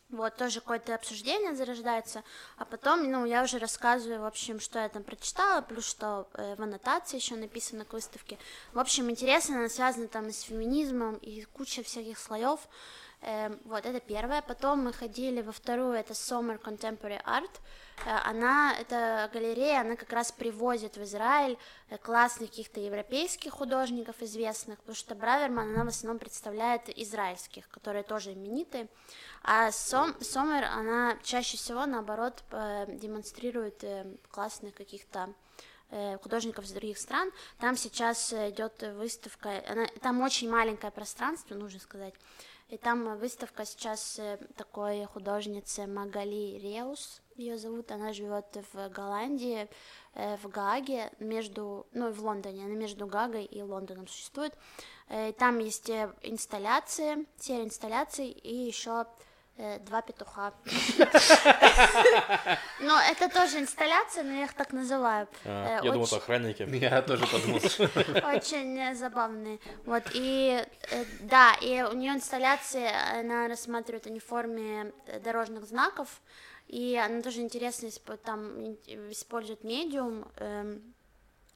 Вот, 0.08 0.34
тоже 0.36 0.60
какое-то 0.60 0.96
обсуждение 0.96 1.54
зарождается, 1.54 2.24
а 2.56 2.64
потом, 2.64 3.08
ну, 3.08 3.24
я 3.26 3.44
уже 3.44 3.58
рассказываю, 3.58 4.22
в 4.22 4.24
общем, 4.24 4.58
что 4.58 4.80
я 4.80 4.88
там 4.88 5.04
прочитала, 5.04 5.60
плюс 5.60 5.86
что 5.86 6.26
э, 6.34 6.56
в 6.56 6.62
аннотации 6.62 7.16
еще 7.16 7.36
написано 7.36 7.84
к 7.84 7.92
выставке. 7.92 8.36
В 8.72 8.80
общем, 8.80 9.08
интересно, 9.08 9.58
она 9.58 9.68
связана 9.68 10.08
там 10.08 10.26
и 10.26 10.32
с 10.32 10.40
феминизмом, 10.40 11.14
и 11.16 11.44
куча 11.44 11.84
всяких 11.84 12.18
слоев. 12.18 12.58
Эм, 13.22 13.60
вот, 13.64 13.86
это 13.86 14.00
первое. 14.00 14.42
Потом 14.42 14.82
мы 14.82 14.92
ходили 14.92 15.42
во 15.42 15.52
вторую, 15.52 15.92
это 15.92 16.14
Summer 16.14 16.60
Contemporary 16.60 17.22
Art. 17.24 17.50
Э, 18.06 18.18
Она, 18.24 18.76
эта 18.78 19.30
галерея, 19.32 19.80
она 19.80 19.96
как 19.96 20.12
раз 20.12 20.32
привозит 20.32 20.96
в 20.96 21.02
Израиль 21.02 21.58
э, 21.88 21.98
классных 21.98 22.50
каких-то 22.50 22.80
европейских 22.80 23.52
художников 23.52 24.22
известных, 24.22 24.78
потому 24.78 24.96
что 24.96 25.14
Браверман, 25.14 25.74
она 25.74 25.84
в 25.84 25.88
основном 25.88 26.18
представляет 26.18 26.88
израильских, 26.88 27.68
которые 27.68 28.02
тоже 28.02 28.32
именитые. 28.32 28.88
А 29.42 29.70
Сом, 29.72 30.14
Сомер, 30.20 30.64
она 30.64 31.18
чаще 31.22 31.56
всего, 31.56 31.86
наоборот, 31.86 32.42
демонстрирует 32.88 33.84
э, 33.84 34.06
классных 34.30 34.74
каких-то 34.74 35.32
художников 36.22 36.66
из 36.66 36.70
других 36.70 36.98
стран. 36.98 37.32
Там 37.58 37.76
сейчас 37.76 38.32
идет 38.32 38.80
выставка, 38.94 39.60
она, 39.66 39.88
там 40.00 40.20
очень 40.20 40.48
маленькое 40.48 40.92
пространство, 40.92 41.56
нужно 41.56 41.80
сказать. 41.80 42.14
И 42.68 42.76
там 42.76 43.18
выставка 43.18 43.64
сейчас 43.64 44.20
такой 44.54 45.04
художницы 45.06 45.88
Магали 45.88 46.60
Реус, 46.62 47.20
ее 47.40 47.58
зовут, 47.58 47.90
она 47.90 48.12
живет 48.12 48.56
в 48.72 48.88
Голландии, 48.90 49.68
э, 50.14 50.36
в 50.36 50.48
Гааге, 50.48 51.10
между, 51.18 51.86
ну, 51.92 52.12
в 52.12 52.20
Лондоне, 52.22 52.64
она 52.66 52.74
между 52.74 53.06
Гагой 53.06 53.44
и 53.44 53.62
Лондоном 53.62 54.06
существует. 54.06 54.54
Э, 55.08 55.32
Там 55.32 55.58
есть 55.58 55.88
э, 55.90 56.12
инсталляции, 56.22 57.26
серия 57.38 57.64
инсталляций 57.64 58.28
и 58.28 58.54
еще 58.54 59.06
э, 59.56 59.78
два 59.80 60.02
петуха. 60.02 60.52
Но 62.80 62.98
это 62.98 63.28
тоже 63.28 63.58
инсталляция, 63.60 64.22
но 64.24 64.32
я 64.32 64.44
их 64.44 64.54
так 64.54 64.72
называю. 64.72 65.28
А, 65.44 65.80
Э, 65.80 65.84
Я 65.84 65.92
думал, 65.92 66.02
очень- 66.04 66.16
это 66.16 66.22
охранники. 66.24 66.62
Я 66.76 67.02
тоже 67.02 67.26
подумал. 67.26 67.58
очень 68.34 68.78
э, 68.78 68.94
забавные. 68.94 69.58
Вот, 69.84 70.02
и 70.14 70.64
э, 70.90 71.04
да, 71.20 71.54
и 71.60 71.82
у 71.82 71.92
нее 71.92 72.12
инсталляции, 72.14 72.88
она 73.18 73.48
рассматривает 73.48 74.06
они 74.06 74.18
в 74.20 74.24
форме 74.24 74.92
э, 75.06 75.20
дорожных 75.20 75.64
знаков, 75.64 76.08
и 76.70 76.96
она 76.96 77.20
тоже 77.20 77.40
интересно 77.40 77.90
там 78.24 78.74
использует 79.10 79.64
медиум, 79.64 80.24
эм, 80.36 80.94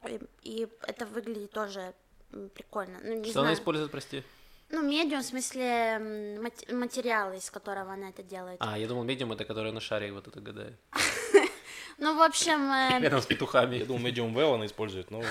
и, 0.05 0.19
и 0.41 0.67
это 0.81 1.05
выглядит 1.05 1.51
тоже 1.51 1.93
прикольно. 2.53 2.99
Ну, 3.01 3.13
не 3.13 3.29
Что 3.29 3.39
она 3.39 3.47
знаю. 3.49 3.55
использует, 3.55 3.91
прости? 3.91 4.23
Ну, 4.69 4.81
медиум, 4.81 5.21
в 5.21 5.25
смысле, 5.25 6.37
мат- 6.41 6.69
материалы, 6.69 7.37
из 7.37 7.49
которого 7.49 7.93
она 7.93 8.09
это 8.09 8.23
делает. 8.23 8.57
А, 8.59 8.77
я 8.77 8.87
думал, 8.87 9.03
медиум 9.03 9.31
это, 9.31 9.45
который 9.45 9.71
на 9.71 9.79
шаре 9.79 10.11
вот 10.11 10.27
это 10.27 10.41
гадает. 10.41 10.75
Ну, 11.97 12.17
в 12.17 12.21
общем, 12.21 12.69
э, 12.73 12.99
Рядом 12.99 13.21
с 13.21 13.25
петухами. 13.25 13.77
Я 13.77 13.85
думал, 13.85 14.05
Medium 14.05 14.33
Well 14.33 14.55
она 14.55 14.65
использует, 14.65 15.11
но... 15.11 15.23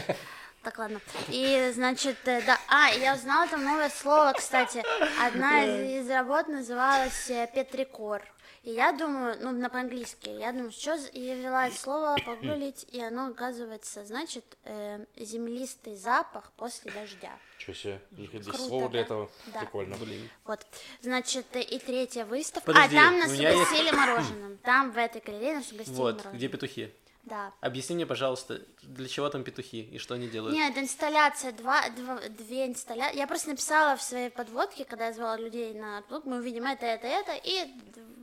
Так, 0.62 0.78
ладно. 0.78 1.00
И, 1.28 1.72
значит, 1.74 2.18
э, 2.26 2.42
да, 2.44 2.60
а, 2.68 2.90
я 2.90 3.14
узнала 3.14 3.48
там 3.48 3.64
новое 3.64 3.88
слово, 3.88 4.34
кстати. 4.36 4.82
Одна 5.24 5.64
из, 5.64 6.04
из 6.04 6.10
работ 6.10 6.48
называлась 6.48 7.30
э, 7.30 7.48
петрикор. 7.54 8.22
И 8.62 8.70
я 8.70 8.92
думаю, 8.92 9.36
ну, 9.40 9.50
на 9.50 9.68
по-английски, 9.68 10.28
я 10.28 10.52
думаю, 10.52 10.70
что 10.70 10.96
за... 10.96 11.08
и 11.08 11.20
я 11.20 11.34
ввела 11.34 11.66
это 11.66 11.76
слово 11.76 12.16
погуглить, 12.24 12.86
и 12.92 13.00
оно, 13.02 13.26
оказывается, 13.28 14.04
значит, 14.04 14.44
э, 14.64 15.04
землистый 15.16 15.96
запах 15.96 16.52
после 16.56 16.92
дождя. 16.92 17.32
Чё 17.58 17.74
себе, 17.74 18.00
Круто, 18.30 18.56
слово 18.58 18.88
для 18.88 19.00
этого. 19.00 19.30
Да. 19.52 19.60
Прикольно. 19.60 19.96
Блин. 19.96 20.28
Вот, 20.44 20.64
значит, 21.00 21.46
и 21.56 21.78
третья 21.80 22.24
выставка. 22.24 22.66
Подожди, 22.72 22.96
а, 22.96 23.00
там 23.00 23.18
нас 23.18 23.30
у 23.30 23.32
меня 23.34 23.50
есть- 23.50 23.62
угостили 23.70 23.90
мороженым. 23.90 24.58
Там, 24.58 24.92
в 24.92 24.96
этой 24.96 25.20
галерее, 25.20 25.54
нас 25.56 25.72
угостили 25.72 25.96
Вот, 25.96 26.12
мороженым. 26.14 26.36
где 26.36 26.48
петухи? 26.48 26.94
Да. 27.24 27.52
Объясни 27.60 27.94
мне, 27.94 28.04
пожалуйста, 28.04 28.62
для 28.82 29.08
чего 29.08 29.28
там 29.28 29.44
петухи 29.44 29.80
и 29.82 29.98
что 29.98 30.14
они 30.14 30.26
делают? 30.26 30.54
Нет, 30.54 30.76
инсталляция, 30.76 31.52
два, 31.52 31.88
два, 31.90 32.20
две 32.28 32.66
инсталляции. 32.66 33.16
Я 33.16 33.28
просто 33.28 33.50
написала 33.50 33.96
в 33.96 34.02
своей 34.02 34.28
подводке, 34.28 34.84
когда 34.84 35.06
я 35.06 35.12
звала 35.12 35.36
людей 35.36 35.72
на 35.74 36.02
блог, 36.08 36.24
мы 36.24 36.38
увидим 36.38 36.66
это, 36.66 36.84
это, 36.84 37.06
это, 37.06 37.32
и 37.44 37.72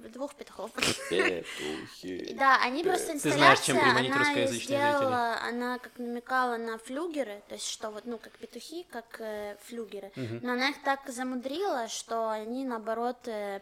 двух 0.10 0.36
петухов. 0.36 0.72
Петухи. 0.74 2.36
Да, 2.39 2.62
они 2.62 2.84
просто 2.84 3.14
Ты 3.14 3.32
знаешь, 3.32 3.60
инсталляция, 3.60 3.66
чем 3.66 3.80
приманить 3.80 4.16
русскоязычных 4.16 4.64
сделала, 4.64 5.39
она 5.41 5.80
как 5.80 5.97
намекала 5.97 6.58
на 6.58 6.78
флюгеры, 6.78 7.41
то 7.47 7.56
есть 7.56 7.70
что 7.70 7.91
вот, 7.91 8.06
ну, 8.06 8.18
как 8.18 8.34
петухи, 8.34 8.86
как 8.89 9.20
э, 9.20 9.58
флюгеры, 9.66 10.12
но 10.16 10.54
она 10.54 10.70
их 10.70 10.82
так 10.84 11.08
замудрила, 11.08 11.88
что 11.88 12.30
они, 12.30 12.66
наоборот, 12.66 13.28
э, 13.28 13.62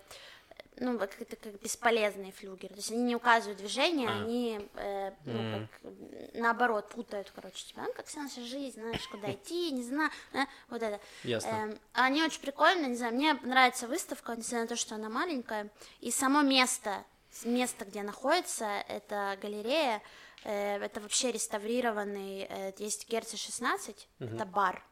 ну, 0.80 0.97
как 0.99 1.21
это 1.21 1.36
как 1.36 1.59
бесполезные 1.61 2.32
флюгеры, 2.32 2.69
то 2.73 2.80
есть 2.80 2.91
они 2.91 3.03
не 3.03 3.15
указывают 3.15 3.57
движение, 3.59 4.09
А. 4.09 4.21
они, 4.21 4.59
э, 4.75 5.11
ну, 5.25 5.67
как, 5.67 5.91
м, 5.91 5.97
наоборот, 6.34 6.89
путают, 6.89 7.32
короче, 7.36 7.65
тебя, 7.65 7.84
ну, 7.84 7.93
как 7.93 8.05
вся 8.05 8.21
наша 8.23 8.41
жизнь, 8.41 8.80
знаешь, 8.80 9.07
куда 9.11 9.32
идти, 9.32 9.71
не 9.71 9.84
знаю, 9.84 10.11
э, 10.34 10.45
вот 10.69 10.82
это. 10.82 10.99
Ясно. 11.23 11.47
Эм, 11.49 11.80
они 11.93 12.23
очень 12.23 12.41
прикольные, 12.41 12.88
не 12.88 12.95
знаю, 12.95 13.13
мне 13.13 13.34
нравится 13.36 13.88
выставка, 13.88 14.36
несмотря 14.36 14.61
на 14.61 14.67
то, 14.67 14.75
что 14.75 14.95
она 14.95 15.09
маленькая, 15.09 15.69
и 15.99 16.11
само 16.11 16.41
место, 16.41 17.03
место, 17.43 17.86
где 17.86 18.03
находится 18.03 18.65
эта 18.88 19.38
галерея, 19.41 20.01
э, 20.43 20.78
это 20.84 21.01
вообще 21.01 21.32
реставрированный, 21.32 22.47
э, 22.49 22.73
есть 22.78 23.09
Герца 23.09 23.38
16, 23.38 24.07
это 24.19 24.45
бар, 24.45 24.84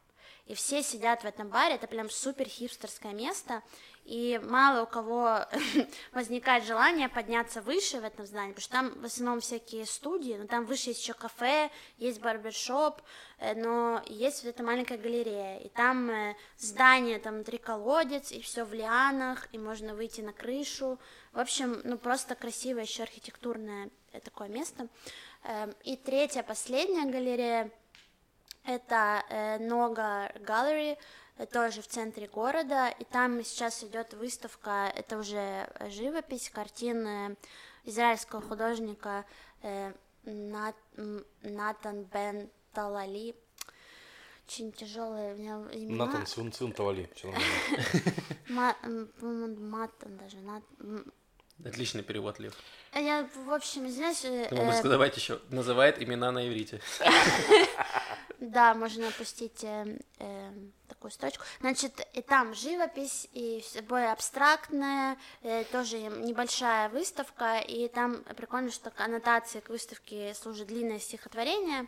и 0.46 0.54
все 0.54 0.84
сидят 0.84 1.24
в 1.24 1.26
этом 1.26 1.50
баре, 1.50 1.76
это 1.76 1.88
прям 1.88 2.10
супер 2.10 2.48
хипстерское 2.48 3.14
место, 3.14 3.64
и 4.06 4.40
мало 4.44 4.84
у 4.84 4.86
кого 4.86 5.40
возникает 6.14 6.64
желание 6.64 7.10
подняться 7.10 7.60
выше 7.62 8.00
в 8.00 8.04
этом 8.04 8.28
здании, 8.28 8.54
потому 8.54 8.62
что 8.62 8.72
там 8.72 9.02
в 9.02 9.06
основном 9.06 9.40
всякие 9.42 9.86
студии, 9.88 10.36
но 10.36 10.46
там 10.46 10.66
выше 10.66 10.92
есть 10.92 11.02
еще 11.02 11.16
кафе, 11.16 11.72
есть 11.98 12.22
барбершоп, 12.22 13.02
э, 13.40 13.56
но 13.56 14.04
есть 14.06 14.44
вот 14.44 14.52
эта 14.52 14.64
маленькая 14.64 15.00
галерея, 15.00 15.58
и 15.58 15.70
там 15.70 16.12
э, 16.12 16.36
здание, 16.58 17.18
там 17.18 17.36
внутри 17.36 17.58
колодец, 17.58 18.32
и 18.32 18.42
все 18.42 18.64
в 18.64 18.74
лианах, 18.76 19.48
и 19.52 19.58
можно 19.58 19.96
выйти 19.96 20.22
на 20.22 20.34
крышу, 20.34 21.00
в 21.34 21.40
общем, 21.40 21.82
ну 21.84 21.98
просто 21.98 22.36
красивое 22.36 22.84
еще 22.84 23.02
архитектурное 23.04 23.90
э, 24.12 24.20
такое 24.20 24.50
место. 24.50 24.88
Эм, 25.44 25.74
И 25.84 25.96
третья, 25.98 26.44
последняя 26.44 27.06
галерея, 27.12 27.72
это 28.64 29.24
Нога 29.60 30.30
Gallery, 30.40 30.98
тоже 31.52 31.82
в 31.82 31.88
центре 31.88 32.28
города, 32.28 32.88
и 32.90 33.04
там 33.04 33.44
сейчас 33.44 33.84
идет 33.84 34.14
выставка, 34.14 34.92
это 34.96 35.18
уже 35.18 35.38
э, 35.80 35.90
живопись, 35.90 36.50
картины 36.50 37.36
израильского 37.84 38.42
художника 38.42 39.26
э, 39.62 39.92
Нат- 40.24 40.76
Натан 41.44 42.04
Бен 42.06 42.50
Талали. 42.74 43.36
Очень 44.48 44.72
тяжелые 44.72 45.34
у 45.34 45.38
меня 45.38 45.56
имена. 45.74 46.06
Натан. 46.06 46.26
Ма- 48.50 48.76
м, 48.84 49.08
по-моему, 49.20 49.56
Матан 49.60 50.18
даже. 50.18 50.38
Отличный 51.66 52.04
перевод, 52.04 52.40
Лев. 52.40 52.54
Я, 52.94 53.28
в 53.46 53.52
общем, 53.52 53.90
знаешь, 53.90 54.24
э, 54.24 54.48
Ты 54.50 54.56
могу 54.56 54.70
э, 54.72 54.78
сказать 54.80 55.16
еще. 55.18 55.40
Называет 55.50 56.02
имена 56.02 56.32
на 56.32 56.48
иврите. 56.48 56.80
Да, 58.52 58.74
можно 58.74 59.08
опустить 59.08 59.64
э, 59.64 59.98
э, 60.20 60.52
такую 60.88 61.12
строчку. 61.12 61.44
Значит, 61.62 62.08
и 62.14 62.22
там 62.22 62.54
живопись, 62.54 63.28
и 63.34 63.62
всё 63.62 63.82
более 63.82 64.12
абстрактная, 64.12 65.18
э, 65.42 65.64
тоже 65.72 65.98
небольшая 65.98 66.90
выставка, 66.90 67.58
и 67.58 67.88
там 67.88 68.24
прикольно, 68.36 68.72
что 68.72 68.92
к 68.92 69.00
аннотации 69.00 69.62
к 69.62 69.70
выставке 69.70 70.34
служит 70.36 70.68
длинное 70.68 71.00
стихотворение, 71.00 71.88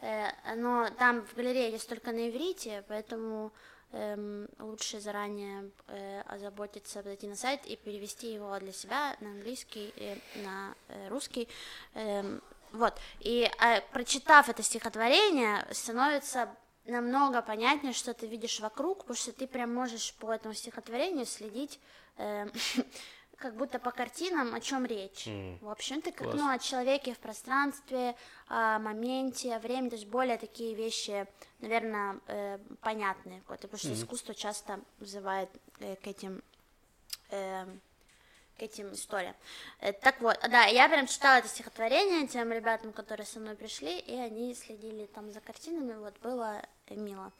э, 0.00 0.54
но 0.54 0.88
там 0.98 1.26
в 1.26 1.34
галерее 1.34 1.70
есть 1.72 1.88
только 1.88 2.12
на 2.12 2.28
иврите, 2.30 2.84
поэтому 2.88 3.52
эм, 3.92 4.48
лучше 4.58 5.00
заранее 5.00 5.70
э, 5.88 6.20
озаботиться, 6.26 7.02
зайти 7.02 7.26
на 7.26 7.36
сайт 7.36 7.66
и 7.66 7.76
перевести 7.76 8.32
его 8.32 8.56
для 8.58 8.72
себя 8.72 9.16
на 9.20 9.30
английский, 9.30 9.92
и 9.96 10.20
на 10.44 10.74
э, 10.88 11.08
русский. 11.08 11.48
Эм, 11.94 12.42
вот, 12.72 12.94
и 13.20 13.50
э, 13.60 13.80
прочитав 13.92 14.48
это 14.48 14.62
стихотворение, 14.62 15.66
становится 15.70 16.48
намного 16.84 17.42
понятнее, 17.42 17.92
что 17.92 18.14
ты 18.14 18.26
видишь 18.26 18.60
вокруг, 18.60 18.98
потому 18.98 19.16
что 19.16 19.32
ты 19.32 19.46
прям 19.46 19.74
можешь 19.74 20.14
по 20.14 20.32
этому 20.32 20.54
стихотворению 20.54 21.26
следить 21.26 21.80
э, 22.16 22.46
как 23.36 23.56
будто 23.56 23.78
по 23.78 23.90
картинам, 23.90 24.54
о 24.54 24.60
чем 24.60 24.86
речь. 24.86 25.26
В 25.60 25.68
общем, 25.68 26.00
ты 26.00 26.12
как 26.12 26.30
Класс. 26.30 26.36
ну, 26.36 26.48
о 26.50 26.58
человеке 26.58 27.14
в 27.14 27.18
пространстве, 27.18 28.14
о 28.48 28.78
моменте, 28.78 29.54
о 29.54 29.58
времени, 29.58 29.90
то 29.90 29.96
есть 29.96 30.08
более 30.08 30.38
такие 30.38 30.74
вещи, 30.74 31.26
наверное, 31.60 32.20
э, 32.26 32.58
понятные, 32.80 33.42
вот, 33.48 33.60
потому 33.60 33.78
что 33.78 33.92
искусство 33.92 34.34
часто 34.34 34.80
вызывает 34.98 35.50
э, 35.80 35.96
к 35.96 36.06
этим 36.06 36.42
эм, 37.30 37.80
к 38.58 38.62
этим 38.62 38.92
историям. 38.92 39.34
Э, 39.80 39.92
Так 39.92 40.20
вот, 40.20 40.38
да, 40.50 40.64
я 40.64 40.88
прям 40.88 41.06
читала 41.06 41.38
это 41.38 41.48
стихотворение 41.48 42.26
тем 42.26 42.52
ребятам, 42.52 42.92
которые 42.92 43.26
со 43.26 43.38
мной 43.40 43.54
пришли, 43.54 43.98
и 43.98 44.14
они 44.14 44.54
следили 44.54 45.06
там 45.06 45.30
за 45.30 45.40
картинами, 45.40 45.94
вот 45.94 46.18
было 46.20 46.62
э, 46.86 46.94
мило. 46.94 47.32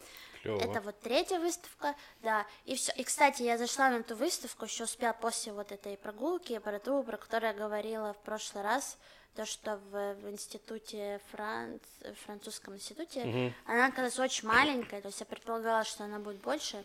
Клёво. 0.42 0.60
Это 0.62 0.80
вот 0.80 1.00
третья 1.00 1.38
выставка, 1.38 1.94
да. 2.22 2.46
И 2.64 2.76
все. 2.76 2.92
И 2.92 3.04
кстати, 3.04 3.42
я 3.42 3.58
зашла 3.58 3.90
на 3.90 3.96
эту 3.96 4.14
выставку, 4.14 4.64
еще 4.66 4.84
успела 4.84 5.12
после 5.12 5.52
вот 5.52 5.72
этой 5.72 5.96
прогулки, 5.96 6.58
про 6.58 6.78
ту, 6.78 7.02
про 7.02 7.16
которую 7.16 7.52
я 7.52 7.58
говорила 7.58 8.12
в 8.12 8.18
прошлый 8.18 8.62
раз, 8.62 8.96
то, 9.34 9.44
что 9.44 9.78
в, 9.90 10.14
в 10.14 10.30
институте 10.30 11.20
Франц, 11.30 11.82
французском 12.24 12.74
институте, 12.74 13.52
она 13.66 13.86
оказалась 13.86 14.18
очень 14.18 14.48
маленькая, 14.48 15.02
то 15.02 15.08
есть 15.08 15.20
я 15.20 15.26
предполагала, 15.26 15.84
что 15.84 16.04
она 16.04 16.18
будет 16.18 16.40
больше. 16.40 16.84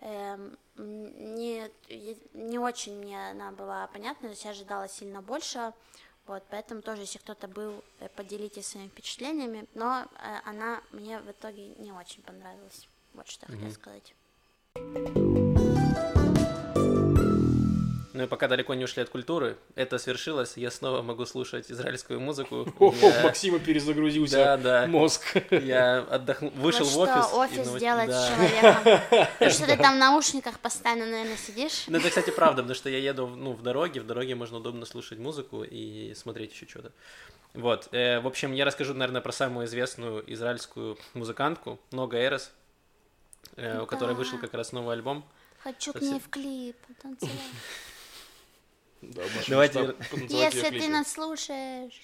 Эм, 0.00 0.56
не, 0.76 1.70
не 2.34 2.58
очень 2.58 2.96
мне 2.96 3.30
она 3.30 3.50
была 3.50 3.86
понятна, 3.88 4.28
то 4.28 4.32
есть 4.32 4.44
я 4.44 4.50
ожидала 4.50 4.88
сильно 4.88 5.22
больше. 5.22 5.72
Вот, 6.26 6.42
поэтому 6.50 6.82
тоже, 6.82 7.02
если 7.02 7.18
кто-то 7.18 7.46
был, 7.46 7.84
э, 8.00 8.08
поделитесь 8.08 8.66
своими 8.66 8.88
впечатлениями. 8.88 9.66
Но 9.74 10.02
э, 10.02 10.40
она 10.44 10.82
мне 10.90 11.20
в 11.20 11.30
итоге 11.30 11.68
не 11.76 11.92
очень 11.92 12.22
понравилась. 12.22 12.88
Вот 13.14 13.28
что 13.28 13.46
я 13.48 13.54
хотела 13.54 13.70
сказать. 13.70 15.45
Ну 18.16 18.22
и 18.22 18.26
пока 18.26 18.48
далеко 18.48 18.72
не 18.72 18.84
ушли 18.84 19.02
от 19.02 19.10
культуры, 19.10 19.58
это 19.74 19.98
свершилось, 19.98 20.56
я 20.56 20.70
снова 20.70 21.02
могу 21.02 21.26
слушать 21.26 21.70
израильскую 21.70 22.18
музыку. 22.18 22.66
О, 22.80 22.94
Я- 23.02 23.22
Максима 23.24 23.58
перезагрузился 23.58 24.36
Да, 24.36 24.56
да. 24.56 24.86
мозг. 24.86 25.22
Я 25.50 25.98
отдохнул, 25.98 26.50
вышел 26.52 26.86
вот 26.86 27.10
в 27.10 27.12
офис. 27.12 27.26
что 27.26 27.36
и 27.36 27.46
офис 27.46 27.66
нав- 27.72 27.78
делает 27.78 28.08
да. 28.08 28.22
с 28.22 28.28
человеком. 28.30 29.00
Потому 29.38 29.50
что 29.50 29.66
ты 29.66 29.76
там 29.76 29.96
в 29.96 29.98
наушниках 29.98 30.58
постоянно, 30.60 31.04
наверное, 31.04 31.36
сидишь. 31.36 31.84
Ну, 31.88 31.98
это, 31.98 32.08
кстати, 32.08 32.30
правда, 32.30 32.62
потому 32.62 32.74
что 32.74 32.88
я 32.88 32.96
еду 32.96 33.26
ну, 33.26 33.52
в 33.52 33.62
дороге, 33.62 34.00
в 34.00 34.06
дороге 34.06 34.34
можно 34.34 34.56
удобно 34.56 34.86
слушать 34.86 35.18
музыку 35.18 35.62
и 35.62 36.14
смотреть 36.14 36.52
еще 36.54 36.66
что-то. 36.66 36.92
Вот, 37.52 37.88
э, 37.92 38.20
в 38.20 38.26
общем, 38.26 38.54
я 38.54 38.64
расскажу, 38.64 38.94
наверное, 38.94 39.20
про 39.20 39.32
самую 39.32 39.66
известную 39.66 40.24
израильскую 40.32 40.96
музыкантку, 41.12 41.78
Нога 41.90 42.18
Эрес, 42.18 42.50
э, 43.56 43.78
у 43.82 43.84
которой 43.84 44.12
Да. 44.12 44.14
вышел 44.14 44.38
как 44.38 44.54
раз 44.54 44.72
новый 44.72 44.94
альбом. 44.94 45.22
Хочу 45.62 45.92
к 45.92 45.96
Спасибо. 45.98 46.12
ней 46.14 46.20
в 46.20 46.28
клип 46.30 46.76
танцевать. 47.02 47.32
Да, 49.02 49.22
Давайте- 49.48 49.94
Если 50.28 50.78
ты 50.78 50.88
нас 50.88 51.12
слушаешь, 51.12 52.02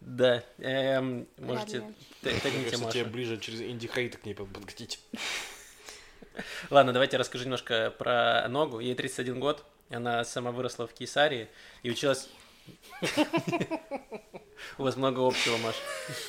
Да, 0.00 0.42
эм, 0.58 1.28
можете... 1.38 1.84
Тегните 2.22 2.76
тебе 2.76 3.04
ближе 3.04 3.38
через 3.38 3.60
инди-хейт 3.60 4.16
к 4.16 4.24
ней 4.24 4.34
под- 4.34 4.52
подкатить. 4.52 5.00
Ладно, 6.70 6.92
давайте 6.92 7.16
я 7.16 7.18
расскажу 7.20 7.44
немножко 7.44 7.92
про 7.98 8.46
ногу. 8.48 8.80
Ей 8.80 8.94
31 8.94 9.38
год, 9.38 9.64
она 9.90 10.24
сама 10.24 10.50
выросла 10.50 10.86
в 10.86 10.92
Кейсарии 10.94 11.48
и 11.82 11.90
училась... 11.90 12.28
У 14.78 14.84
вас 14.84 14.96
много 14.96 15.26
общего, 15.26 15.56
Маш. 15.58 15.74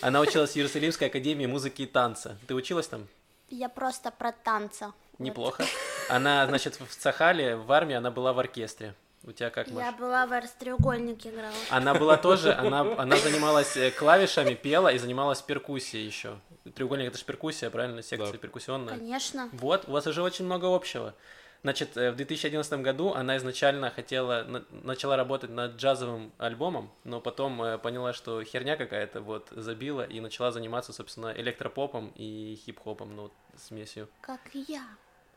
Она 0.02 0.20
училась 0.20 0.52
в 0.52 0.58
Иерусалимской 0.58 1.08
академии 1.08 1.46
музыки 1.46 1.84
и 1.84 1.86
танца. 1.86 2.38
Ты 2.48 2.56
училась 2.56 2.88
там? 2.88 3.08
я 3.50 3.70
просто 3.70 4.10
про 4.12 4.32
танца. 4.32 4.94
Неплохо. 5.20 5.64
Она, 6.10 6.46
значит, 6.48 6.80
в 6.80 6.96
Цахале, 6.96 7.56
в 7.56 7.72
армии, 7.72 7.96
она 7.96 8.10
была 8.10 8.34
в 8.34 8.40
оркестре. 8.40 8.96
У 9.26 9.32
тебя 9.32 9.50
как, 9.50 9.70
Маш? 9.72 9.84
Я 9.86 9.92
была 9.94 10.26
в 10.26 10.48
треугольник 10.60 11.26
играла. 11.26 11.54
Она 11.70 11.94
была 11.94 12.18
тоже, 12.18 12.54
она, 12.54 12.82
она 12.98 13.16
занималась 13.16 13.78
э, 13.78 13.90
клавишами, 13.92 14.54
пела 14.54 14.92
и 14.92 14.98
занималась 14.98 15.42
перкуссией 15.42 16.06
еще. 16.06 16.40
Треугольник 16.76 17.08
это 17.08 17.18
же 17.18 17.24
перкуссия, 17.24 17.70
правильно? 17.70 18.02
Секция 18.02 18.34
Да. 18.34 18.38
перкуссионная. 18.38 18.98
Конечно. 18.98 19.50
Вот, 19.54 19.88
у 19.88 19.92
вас 19.92 20.08
уже 20.08 20.22
очень 20.22 20.44
много 20.46 20.74
общего. 20.74 21.14
Значит, 21.62 21.96
э, 21.96 22.12
в 22.12 22.18
2011 22.18 22.82
году 22.82 23.14
она 23.14 23.38
изначально 23.38 23.90
хотела, 23.90 24.44
на- 24.44 24.66
начала 24.72 25.16
работать 25.16 25.50
над 25.52 25.78
джазовым 25.78 26.34
альбомом, 26.38 26.92
но 27.06 27.22
потом 27.22 27.62
э, 27.64 27.78
поняла, 27.78 28.12
что 28.12 28.44
херня 28.44 28.76
какая-то, 28.76 29.22
вот, 29.22 29.48
забила 29.52 30.02
и 30.02 30.20
начала 30.20 30.52
заниматься, 30.52 30.92
собственно, 30.92 31.32
электропопом 31.34 32.12
и 32.16 32.60
хип-хопом, 32.66 33.16
ну, 33.16 33.22
вот, 33.24 33.34
смесью. 33.58 34.10
Как 34.20 34.42
и 34.54 34.66
я. 34.68 34.84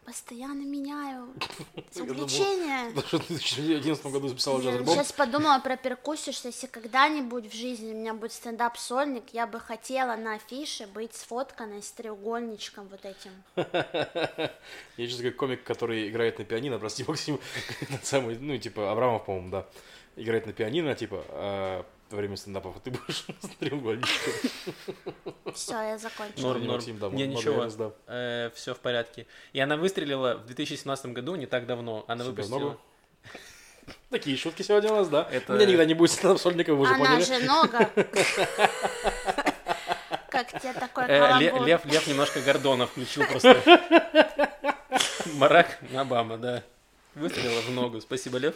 Постоянно 0.07 0.63
меняю 0.63 1.35
увлечения. 1.97 2.93
Ты 3.11 3.19
в 3.19 3.27
2011 3.27 4.07
году 4.07 4.29
записал 4.29 4.61
Я 4.61 4.71
джаз-альбом. 4.71 4.95
сейчас 4.95 5.13
подумала 5.13 5.59
про 5.59 5.77
перкуссию, 5.77 6.33
что 6.33 6.47
если 6.47 6.69
когда-нибудь 6.69 7.53
в 7.53 7.53
жизни 7.53 7.93
у 7.93 7.97
меня 7.97 8.15
будет 8.15 8.33
стендап-сольник, 8.33 9.25
я 9.33 9.49
бы 9.49 9.59
хотела 9.59 10.15
на 10.15 10.35
афише 10.35 10.87
быть 10.87 11.13
сфотканной 11.13 11.83
с 11.83 11.91
треугольничком 11.91 12.87
вот 12.87 13.05
этим. 13.05 13.33
Я 14.97 15.09
сейчас 15.09 15.23
как 15.23 15.35
комик, 15.35 15.65
который 15.65 16.09
играет 16.09 16.39
на 16.39 16.45
пианино, 16.45 16.79
прости, 16.79 17.05
Максим, 17.07 17.41
самый, 18.05 18.39
ну, 18.39 18.57
типа, 18.59 18.93
Абрамов, 18.93 19.25
по-моему, 19.27 19.51
да, 19.51 19.67
играет 20.15 20.47
на 20.47 20.53
пианино, 20.53 20.95
типа, 20.95 21.25
а 21.31 21.87
во 22.11 22.17
время 22.19 22.37
стендапов, 22.37 22.77
а 22.77 22.81
ты 22.81 22.91
будешь 22.91 23.25
с 23.43 23.49
треугольничком. 23.59 24.33
Все, 25.55 25.73
я 25.83 25.99
закончила. 25.99 26.49
Норм, 26.49 26.61
норм. 26.65 26.75
Максим, 26.75 26.99
да, 26.99 27.09
Не, 27.09 27.27
ничего. 27.27 27.65
да. 28.07 28.51
все 28.55 28.75
в 28.75 28.79
порядке. 28.79 29.27
И 29.53 29.61
она 29.61 29.77
выстрелила 29.77 30.35
в 30.37 30.47
2017 30.47 31.07
году, 31.07 31.35
не 31.37 31.47
так 31.47 31.67
давно. 31.67 32.05
Она 32.09 32.25
выпустила... 32.25 32.79
Такие 34.11 34.37
шутки 34.37 34.63
сегодня 34.63 34.93
у 34.93 34.97
нас, 34.97 35.09
да? 35.09 35.29
Это- 35.31 35.53
У 35.53 35.57
меня 35.57 35.67
никогда 35.67 35.85
не 35.85 35.95
будет 35.95 36.11
стендап-сольника, 36.11 36.75
вы 36.75 36.83
уже 36.83 36.95
Она 36.95 37.05
поняли. 37.05 37.23
же 37.25 37.39
нога. 37.45 37.91
Как 40.31 40.49
тебе 40.61 40.73
такой 40.75 41.05
Э, 41.05 41.19
каламбур? 41.21 41.67
Лев, 41.67 41.85
Лев 41.87 42.07
немножко 42.07 42.41
Гордона 42.41 42.87
включил 42.87 43.25
просто. 43.27 43.63
Марак 45.35 45.79
Обама, 45.95 46.37
да. 46.37 46.63
Выстрелила 47.15 47.61
в 47.63 47.71
ногу. 47.71 48.01
Спасибо, 48.01 48.39
Лев. 48.39 48.55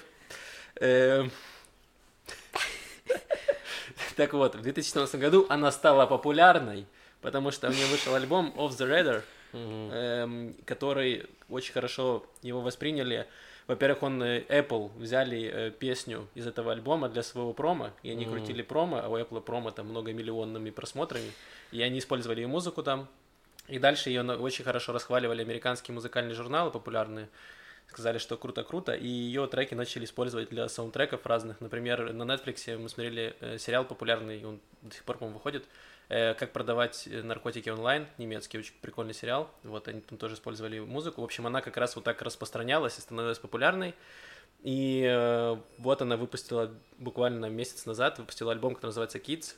Так 4.21 4.35
вот, 4.35 4.55
в 4.55 4.61
2017 4.61 5.19
году 5.19 5.47
она 5.49 5.73
стала 5.73 6.05
популярной, 6.05 6.85
потому 7.23 7.51
что 7.51 7.69
у 7.69 7.73
нее 7.73 7.87
вышел 7.87 8.15
альбом 8.15 8.53
Off 8.55 8.73
the 8.73 8.87
Radar, 8.87 9.23
эм, 9.55 10.55
который 10.67 11.25
очень 11.49 11.73
хорошо 11.73 12.27
его 12.43 12.61
восприняли. 12.61 13.27
Во-первых, 13.67 14.03
он 14.03 14.23
э, 14.23 14.41
Apple 14.51 14.91
взяли 14.99 15.51
э, 15.51 15.71
песню 15.71 16.29
из 16.35 16.47
этого 16.47 16.73
альбома 16.73 17.09
для 17.09 17.23
своего 17.23 17.55
промо, 17.55 17.93
и 18.03 18.11
они 18.11 18.27
Мгм. 18.27 18.35
крутили 18.35 18.61
промо, 18.61 19.01
а 19.03 19.09
у 19.09 19.17
Apple 19.17 19.41
промо 19.41 19.71
там 19.71 19.87
многомиллионными 19.87 20.69
просмотрами, 20.69 21.33
и 21.73 21.81
они 21.81 21.99
использовали 21.99 22.43
ее 22.43 22.47
музыку 22.47 22.83
там. 22.83 23.09
И 23.69 23.79
дальше 23.79 24.11
ее 24.11 24.23
очень 24.23 24.67
хорошо 24.67 24.93
расхваливали 24.93 25.41
американские 25.41 25.95
музыкальные 25.95 26.35
журналы 26.35 26.71
популярные, 26.71 27.31
сказали, 27.89 28.19
что 28.19 28.37
круто-круто, 28.37 28.95
и 28.95 29.07
ее 29.07 29.47
треки 29.47 29.75
начали 29.75 30.05
использовать 30.05 30.49
для 30.49 30.69
саундтреков 30.69 31.27
разных. 31.27 31.61
Например, 31.61 32.13
на 32.13 32.23
Netflix 32.23 32.77
мы 32.79 32.89
смотрели 32.89 33.35
э, 33.41 33.59
сериал 33.59 33.85
популярный, 33.85 34.45
он 34.45 34.61
до 34.83 34.95
сих 34.95 35.05
пор, 35.05 35.19
по-моему, 35.19 35.39
выходит, 35.39 35.65
э, 36.09 36.35
«Как 36.35 36.53
продавать 36.53 37.09
э, 37.11 37.23
наркотики 37.23 37.69
онлайн», 37.69 38.07
немецкий, 38.17 38.59
очень 38.59 38.75
прикольный 38.81 39.15
сериал. 39.15 39.51
Вот 39.65 39.89
они 39.89 40.01
там 40.01 40.19
тоже 40.19 40.35
использовали 40.35 40.79
музыку. 40.79 41.21
В 41.21 41.25
общем, 41.25 41.47
она 41.47 41.61
как 41.61 41.77
раз 41.77 41.97
вот 41.97 42.05
так 42.05 42.23
распространялась 42.23 42.97
и 42.99 43.01
становилась 43.01 43.39
популярной. 43.39 43.95
И 44.63 45.57
вот 45.79 46.03
она 46.03 46.19
выпустила 46.19 46.71
буквально 46.99 47.47
месяц 47.47 47.87
назад, 47.87 48.19
выпустила 48.19 48.53
альбом, 48.53 48.75
который 48.75 48.91
называется 48.91 49.17
Kids. 49.17 49.55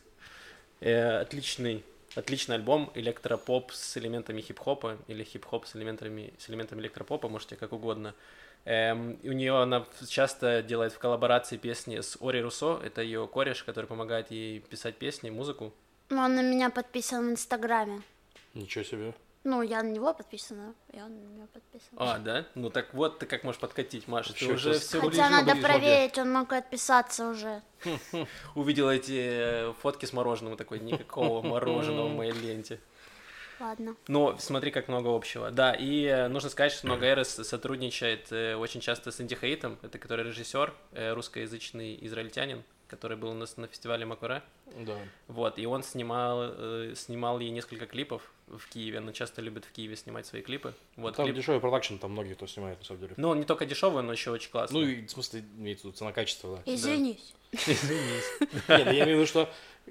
Отличный, 0.80 1.84
отличный 2.14 2.56
альбом, 2.56 2.90
электропоп 2.94 3.72
с 3.72 3.96
элементами 3.96 4.40
хип-хопа 4.40 4.98
или 5.08 5.24
хип-хоп 5.24 5.66
с 5.66 5.76
элементами, 5.76 6.32
с 6.38 6.48
элементами 6.50 6.80
электропопа, 6.80 7.28
можете 7.28 7.56
как 7.56 7.72
угодно. 7.72 8.14
Эм, 8.64 9.18
у 9.24 9.32
нее 9.32 9.60
она 9.60 9.84
часто 10.08 10.62
делает 10.62 10.92
в 10.92 10.98
коллаборации 10.98 11.56
песни 11.56 12.00
с 12.00 12.16
Ори 12.20 12.40
Руссо, 12.40 12.80
это 12.84 13.02
ее 13.02 13.26
кореш, 13.26 13.64
который 13.64 13.86
помогает 13.86 14.30
ей 14.30 14.60
писать 14.60 14.96
песни, 14.96 15.30
музыку. 15.30 15.72
Ну, 16.10 16.22
Он 16.22 16.34
на 16.36 16.42
меня 16.42 16.70
подписан 16.70 17.26
в 17.26 17.32
Инстаграме. 17.32 18.02
Ничего 18.54 18.84
себе. 18.84 19.14
Ну, 19.44 19.62
я 19.62 19.82
на 19.82 19.88
него 19.90 20.14
подписана, 20.14 20.74
и 20.92 21.00
он 21.00 21.14
на 21.16 21.26
меня 21.26 21.46
подписан. 21.52 21.88
А, 21.96 22.18
да? 22.18 22.46
Ну 22.54 22.70
так 22.70 22.94
вот 22.94 23.18
ты 23.18 23.26
как 23.26 23.42
можешь 23.42 23.60
подкатить, 23.60 24.06
Маша, 24.06 24.32
ты 24.34 24.46
уже 24.52 24.78
все 24.78 25.00
Хотя 25.00 25.24
Хотя 25.24 25.30
надо 25.30 25.60
проверить, 25.60 26.16
он 26.18 26.32
мог 26.32 26.52
отписаться 26.52 27.28
уже. 27.28 27.60
увидела 28.54 28.90
эти 28.90 29.18
э, 29.18 29.72
фотки 29.80 30.06
с 30.06 30.12
мороженым, 30.12 30.56
такой 30.56 30.78
никакого 30.78 31.42
мороженого 31.46 32.08
в 32.08 32.14
моей 32.14 32.32
ленте. 32.32 32.78
Ладно. 33.58 33.96
Но 34.06 34.36
смотри, 34.38 34.70
как 34.70 34.86
много 34.86 35.14
общего. 35.14 35.50
Да, 35.50 35.72
и 35.72 36.04
э, 36.04 36.28
нужно 36.28 36.48
сказать, 36.48 36.70
что 36.70 36.86
много 36.86 37.06
Эрос 37.06 37.30
сотрудничает 37.30 38.30
э, 38.30 38.54
очень 38.54 38.80
часто 38.80 39.10
с 39.10 39.20
Инди 39.20 39.34
Хейтом, 39.34 39.76
это 39.82 39.98
который 39.98 40.24
режиссер, 40.24 40.72
русскоязычный 40.92 41.98
израильтянин, 42.06 42.62
который 42.92 43.16
был 43.16 43.30
у 43.30 43.34
нас 43.34 43.56
на 43.56 43.66
фестивале 43.66 44.04
Макуре. 44.04 44.42
Да. 44.76 44.96
Вот, 45.28 45.58
и 45.58 45.66
он 45.66 45.82
снимал, 45.82 46.42
э, 46.42 46.92
снимал 46.94 47.40
ей 47.40 47.50
несколько 47.50 47.86
клипов 47.86 48.22
в 48.46 48.68
Киеве. 48.68 48.98
Она 48.98 49.12
часто 49.12 49.40
любит 49.40 49.64
в 49.64 49.72
Киеве 49.72 49.96
снимать 49.96 50.26
свои 50.26 50.42
клипы. 50.42 50.74
Вот, 50.96 51.16
Там 51.16 51.26
клип- 51.26 51.34
дешевый 51.34 51.60
продакшн, 51.60 51.96
там 51.96 52.12
многие 52.12 52.34
кто 52.34 52.46
снимает, 52.46 52.78
на 52.78 52.84
самом 52.84 53.00
деле. 53.00 53.14
Ну, 53.16 53.30
он 53.30 53.38
не 53.40 53.44
только 53.46 53.64
дешевый, 53.64 54.02
но 54.02 54.12
еще 54.12 54.30
очень 54.30 54.50
классный. 54.50 54.80
Ну, 54.80 54.86
и 54.86 55.06
в 55.06 55.10
смысле, 55.10 55.42
имеется 55.58 55.90
цена-качество, 55.92 56.56
да. 56.64 56.72
Извинись. 56.74 57.32
Извинись. 57.52 58.24
Нет, 58.68 58.86
я 58.86 59.04
имею 59.04 59.04
в 59.04 59.08
виду, 59.20 59.26
что, 59.26 59.48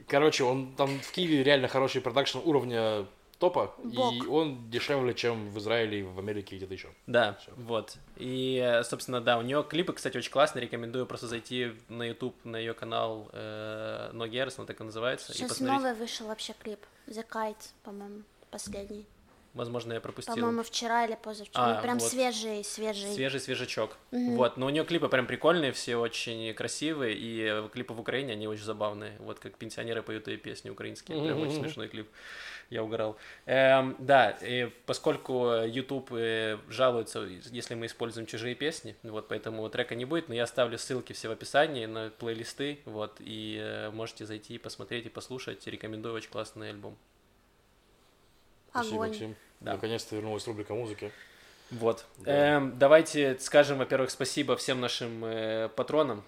короче, 0.07 0.43
он 0.43 0.75
там 0.75 0.99
в 0.99 1.11
Киеве 1.11 1.43
реально 1.43 1.67
хороший 1.67 2.01
продакшн 2.01 2.37
уровня 2.43 3.05
топа, 3.41 3.75
Бог. 3.83 4.13
и 4.13 4.27
он 4.27 4.69
дешевле, 4.69 5.13
чем 5.13 5.49
в 5.49 5.57
Израиле, 5.59 6.03
в 6.03 6.17
Америке 6.19 6.55
и 6.55 6.57
где-то 6.59 6.73
еще. 6.73 6.89
Да, 7.07 7.33
Всё. 7.41 7.51
вот. 7.57 7.97
И, 8.15 8.79
собственно, 8.83 9.19
да, 9.19 9.37
у 9.37 9.41
нее 9.41 9.65
клипы, 9.67 9.91
кстати, 9.93 10.15
очень 10.17 10.31
классные. 10.31 10.61
Рекомендую 10.61 11.05
просто 11.05 11.27
зайти 11.27 11.73
на 11.89 12.03
YouTube, 12.07 12.35
на 12.45 12.55
ее 12.57 12.73
канал 12.73 13.27
э, 13.33 14.11
Noga 14.13 14.29
Erez, 14.29 14.53
он 14.59 14.65
так 14.67 14.79
и 14.79 14.83
называется, 14.83 15.33
и 15.33 15.35
Сейчас 15.35 15.49
посмотреть. 15.49 15.77
новый 15.81 15.93
вышел 15.95 16.27
вообще 16.27 16.53
клип. 16.63 16.79
The 17.07 17.25
Kite, 17.27 17.55
по-моему, 17.83 18.21
последний. 18.51 19.05
Возможно, 19.53 19.91
я 19.91 19.99
пропустил. 19.99 20.33
По-моему, 20.35 20.63
вчера 20.63 21.03
или 21.05 21.17
позавчера. 21.21 21.61
А, 21.61 21.75
Ну, 21.75 21.81
прям 21.81 21.97
вот. 21.99 22.09
свежий, 22.09 22.63
свежий. 22.63 23.13
Свежий 23.13 23.41
свежачок. 23.41 23.97
Мгм. 24.11 24.35
Вот, 24.37 24.55
но 24.55 24.67
у 24.67 24.69
нее 24.69 24.85
клипы 24.85 25.09
прям 25.09 25.27
прикольные, 25.27 25.73
все 25.73 25.97
очень 25.97 26.53
красивые, 26.53 27.17
и 27.17 27.41
э, 27.41 27.67
клипы 27.73 27.93
в 27.93 27.99
Украине, 27.99 28.31
они 28.31 28.47
очень 28.47 28.63
забавные. 28.63 29.17
Вот 29.19 29.39
как 29.39 29.57
пенсионеры 29.57 30.03
поют 30.03 30.29
ее 30.29 30.37
песни 30.37 30.69
украинские, 30.69 31.21
прям 31.21 31.41
очень 31.41 31.55
Мгм. 31.55 31.63
смешной 31.65 31.89
клип. 31.89 32.07
Я 32.71 32.83
угорал. 32.83 33.17
Эм, 33.47 33.97
да, 33.99 34.31
и 34.41 34.71
поскольку 34.85 35.49
YouTube 35.65 36.13
э, 36.13 36.57
жалуется, 36.69 37.19
если 37.51 37.75
мы 37.75 37.87
используем 37.87 38.25
чужие 38.25 38.55
песни, 38.55 38.95
вот 39.03 39.27
поэтому 39.27 39.67
трека 39.69 39.93
не 39.93 40.05
будет, 40.05 40.29
но 40.29 40.35
я 40.35 40.43
оставлю 40.43 40.77
ссылки 40.77 41.11
все 41.11 41.27
в 41.27 41.31
описании 41.31 41.85
на 41.85 42.11
плейлисты, 42.11 42.79
вот, 42.85 43.17
и 43.19 43.59
э, 43.61 43.91
можете 43.91 44.25
зайти 44.25 44.55
и 44.55 44.57
посмотреть 44.57 45.05
и 45.05 45.09
послушать. 45.09 45.67
Рекомендую, 45.67 46.15
очень 46.15 46.29
классный 46.29 46.69
альбом. 46.69 46.97
Спасибо, 48.69 48.95
Огонь. 48.95 49.09
Максим. 49.09 49.35
Да. 49.59 49.73
Наконец-то 49.73 50.15
вернулась 50.15 50.47
рубрика 50.47 50.73
музыки. 50.73 51.11
Вот. 51.71 52.05
Да. 52.19 52.55
Эм, 52.55 52.79
давайте 52.79 53.37
скажем, 53.39 53.79
во-первых, 53.79 54.11
спасибо 54.11 54.55
всем 54.55 54.79
нашим 54.79 55.25
э, 55.25 55.67
патронам. 55.75 56.23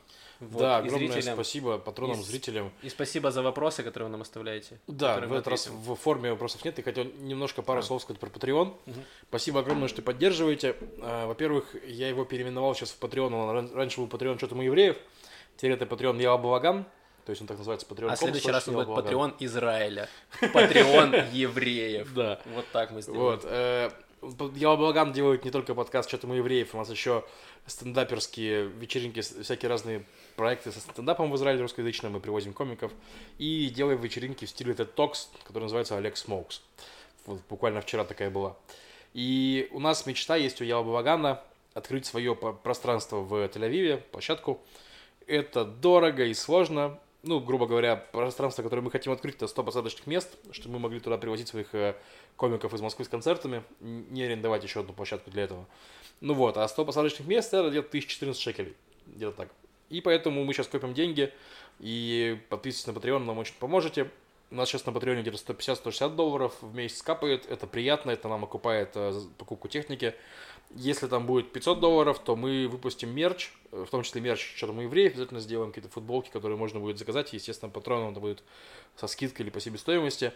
Вот, 0.50 0.60
да, 0.60 0.78
огромное 0.78 1.08
зрителям. 1.10 1.36
спасибо 1.36 1.78
патронам, 1.78 2.20
И 2.20 2.24
зрителям. 2.24 2.72
И 2.82 2.90
спасибо 2.90 3.32
за 3.32 3.42
вопросы, 3.42 3.84
которые 3.84 4.08
вы 4.08 4.12
нам 4.12 4.22
оставляете. 4.22 4.80
Да, 4.88 5.20
в 5.20 5.32
этот 5.34 5.48
раз 5.48 5.68
в 5.68 5.96
форме 5.96 6.32
вопросов 6.32 6.64
нет. 6.66 6.78
Я 6.78 6.84
хотел 6.84 7.06
немножко 7.20 7.62
пару 7.62 7.80
А. 7.80 7.84
слов 7.84 8.02
сказать 8.02 8.20
про 8.20 8.30
Patreon. 8.30 8.76
Мгм. 8.86 9.04
Спасибо 9.30 9.60
огромное, 9.62 9.88
что 9.88 10.02
поддерживаете. 10.02 10.76
А, 11.02 11.28
Во-первых, 11.28 11.76
я 11.88 12.08
его 12.10 12.26
переименовал 12.26 12.76
сейчас 12.76 12.92
в 12.92 13.00
Patreon. 13.00 13.34
Он 13.34 13.50
ран- 13.52 13.72
раньше 13.74 14.02
был 14.02 14.08
Patreon 14.08 14.38
что-то 14.38 14.56
мы 14.56 14.64
евреев. 14.66 14.98
Теперь 15.58 15.72
это 15.72 15.86
Patreon 15.86 16.22
Я 16.22 16.36
Балаган. 16.38 16.86
То 17.26 17.30
есть 17.30 17.42
он 17.42 17.48
так 17.48 17.58
называется 17.58 17.88
Patreon. 17.88 18.10
А 18.12 18.16
в 18.16 18.20
следующий 18.20 18.52
раз 18.52 18.68
он 18.68 18.76
будет 18.76 18.88
Патреон 18.94 19.34
Израиля. 19.40 20.10
Patreon 20.54 21.14
евреев. 21.32 22.14
Да. 22.14 22.42
Вот 22.54 22.66
так 22.74 22.92
мы 22.92 23.02
сделаем. 23.02 23.22
Вот. 23.24 23.46
Э, 24.24 24.50
Ялла 24.56 24.76
Балаган 24.76 25.14
делает 25.14 25.46
не 25.46 25.52
только 25.52 25.76
подкаст 25.76 26.10
«Чё 26.10 26.28
там 26.28 26.35
у 26.35 26.38
евреев», 26.38 26.74
у 26.74 26.78
нас 26.78 26.90
еще 26.90 27.24
стендаперские 27.68 28.68
вечеринки, 28.68 29.22
всякие 29.22 29.70
разные 29.70 30.06
проекты 30.36 30.72
со 30.72 30.80
стендапом 30.80 31.32
в 31.32 31.36
Израиле 31.36 31.62
русскоязычном, 31.62 32.14
мы 32.14 32.20
привозим 32.20 32.54
комиков, 32.54 32.92
и 33.38 33.70
делаем 33.70 34.02
вечеринки 34.02 34.46
в 34.46 34.50
стиле 34.50 34.74
TED 34.74 34.94
Talks, 34.96 35.28
который 35.46 35.64
называется 35.64 35.98
Oleg 35.98 36.18
Smokes. 36.18 36.62
Вот 37.26 37.42
буквально 37.50 37.82
вчера 37.82 38.04
такая 38.04 38.30
была. 38.30 38.58
И 39.14 39.70
у 39.72 39.80
нас 39.80 40.06
мечта 40.06 40.36
есть 40.36 40.60
у 40.62 40.64
Ялла 40.64 40.84
Балагана 40.84 41.42
открыть 41.74 42.06
свое 42.06 42.36
пространство 42.36 43.18
в 43.18 43.34
Тель-Авиве, 43.34 43.98
площадку. 44.12 44.62
Это 45.28 45.66
дорого 45.66 46.26
и 46.26 46.34
сложно. 46.34 47.00
Ну, 47.26 47.40
грубо 47.40 47.68
говоря, 47.68 47.96
пространство, 47.96 48.64
которое 48.64 48.82
мы 48.82 48.92
хотим 48.92 49.14
открыть, 49.14 49.36
это 49.36 49.48
100 49.48 49.64
посадочных 49.64 50.08
мест, 50.08 50.36
чтобы 50.52 50.74
мы 50.74 50.80
могли 50.80 51.00
туда 51.00 51.18
привозить 51.18 51.48
своих 51.48 51.74
э, 51.74 51.96
комиков 52.36 52.74
из 52.74 52.82
Москвы 52.82 53.06
с 53.06 53.08
концертами, 53.08 53.64
не 53.80 54.24
арендовать 54.24 54.62
еще 54.64 54.82
одну 54.82 54.92
площадку 54.92 55.32
для 55.32 55.44
этого. 55.44 55.66
Ну 56.20 56.34
вот, 56.34 56.58
а 56.58 56.68
100 56.68 56.84
посадочных 56.84 57.26
мест 57.26 57.54
это 57.54 57.70
где-то 57.70 57.88
1014 57.88 58.42
шекелей, 58.42 58.76
где-то 59.08 59.38
так. 59.38 59.50
И 59.90 60.02
поэтому 60.02 60.44
мы 60.44 60.54
сейчас 60.54 60.68
копим 60.68 60.94
деньги, 60.94 61.32
и 61.80 62.38
подписывайтесь 62.50 62.88
на 62.88 63.00
Patreon, 63.00 63.20
нам 63.20 63.38
очень 63.38 63.56
поможете. 63.58 64.10
У 64.52 64.56
нас 64.56 64.70
сейчас 64.70 64.86
на 64.86 64.92
Патреоне 64.92 65.22
где-то 65.22 65.38
150-160 65.38 66.16
долларов 66.16 66.54
в 66.62 66.76
месяц 66.76 67.02
капает. 67.02 67.50
Это 67.50 67.68
приятно, 67.68 68.12
это 68.12 68.28
нам 68.28 68.44
окупает 68.44 68.92
э, 68.96 69.14
покупку 69.38 69.68
техники. 69.68 70.14
Если 70.76 71.08
там 71.08 71.26
будет 71.26 71.52
500 71.52 71.80
долларов, 71.80 72.20
то 72.20 72.36
мы 72.36 72.68
выпустим 72.68 73.14
мерч, 73.14 73.52
э, 73.72 73.86
в 73.88 73.90
том 73.90 74.04
числе 74.04 74.22
мерч 74.22 74.62
мы 74.64 74.84
евреев, 74.84 75.14
обязательно 75.14 75.40
сделаем 75.40 75.72
какие-то 75.72 75.90
футболки, 75.90 76.30
которые 76.30 76.58
можно 76.58 76.80
будет 76.80 76.98
заказать. 76.98 77.32
Естественно, 77.34 77.72
патроном 77.72 78.12
это 78.12 78.20
будет 78.20 78.44
со 78.96 79.08
скидкой 79.08 79.46
или 79.46 79.52
по 79.52 79.60
себестоимости. 79.60 80.34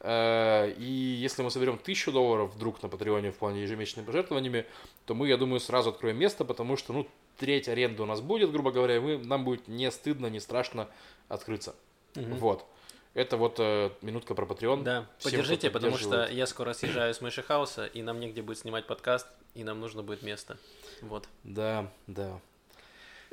Э, 0.00 0.72
и 0.78 0.84
если 0.84 1.42
мы 1.42 1.50
соберем 1.50 1.74
1000 1.74 2.12
долларов 2.12 2.54
вдруг 2.54 2.82
на 2.82 2.88
Патреоне 2.88 3.32
в 3.32 3.36
плане 3.36 3.62
ежемесячными 3.62 4.06
пожертвованиями, 4.06 4.66
то 5.06 5.14
мы, 5.14 5.28
я 5.28 5.36
думаю, 5.36 5.60
сразу 5.60 5.90
откроем 5.90 6.18
место, 6.18 6.44
потому 6.44 6.76
что, 6.76 6.92
ну, 6.92 7.06
треть 7.36 7.68
аренды 7.68 8.02
у 8.02 8.06
нас 8.06 8.20
будет, 8.20 8.52
грубо 8.52 8.70
говоря, 8.70 8.96
и 8.96 9.00
мы, 9.00 9.18
нам 9.18 9.44
будет 9.44 9.66
не 9.66 9.90
стыдно, 9.90 10.26
не 10.26 10.40
страшно 10.40 10.88
открыться. 11.28 11.74
Угу. 12.16 12.34
Вот. 12.36 12.66
Это 13.12 13.36
вот 13.36 13.56
э, 13.58 13.90
минутка 14.02 14.34
про 14.34 14.46
Patreon. 14.46 14.84
Да, 14.84 15.06
Всем, 15.18 15.32
поддержите, 15.32 15.70
потому 15.70 15.96
что 15.96 16.28
я 16.28 16.46
скоро 16.46 16.72
съезжаю 16.72 17.12
с 17.12 17.20
Мыши 17.20 17.42
Хауса, 17.42 17.86
и 17.86 18.02
нам 18.02 18.20
негде 18.20 18.40
будет 18.40 18.58
снимать 18.58 18.86
подкаст, 18.86 19.26
и 19.54 19.64
нам 19.64 19.80
нужно 19.80 20.02
будет 20.02 20.22
место. 20.22 20.58
Вот. 21.02 21.28
Да, 21.42 21.90
да. 22.06 22.40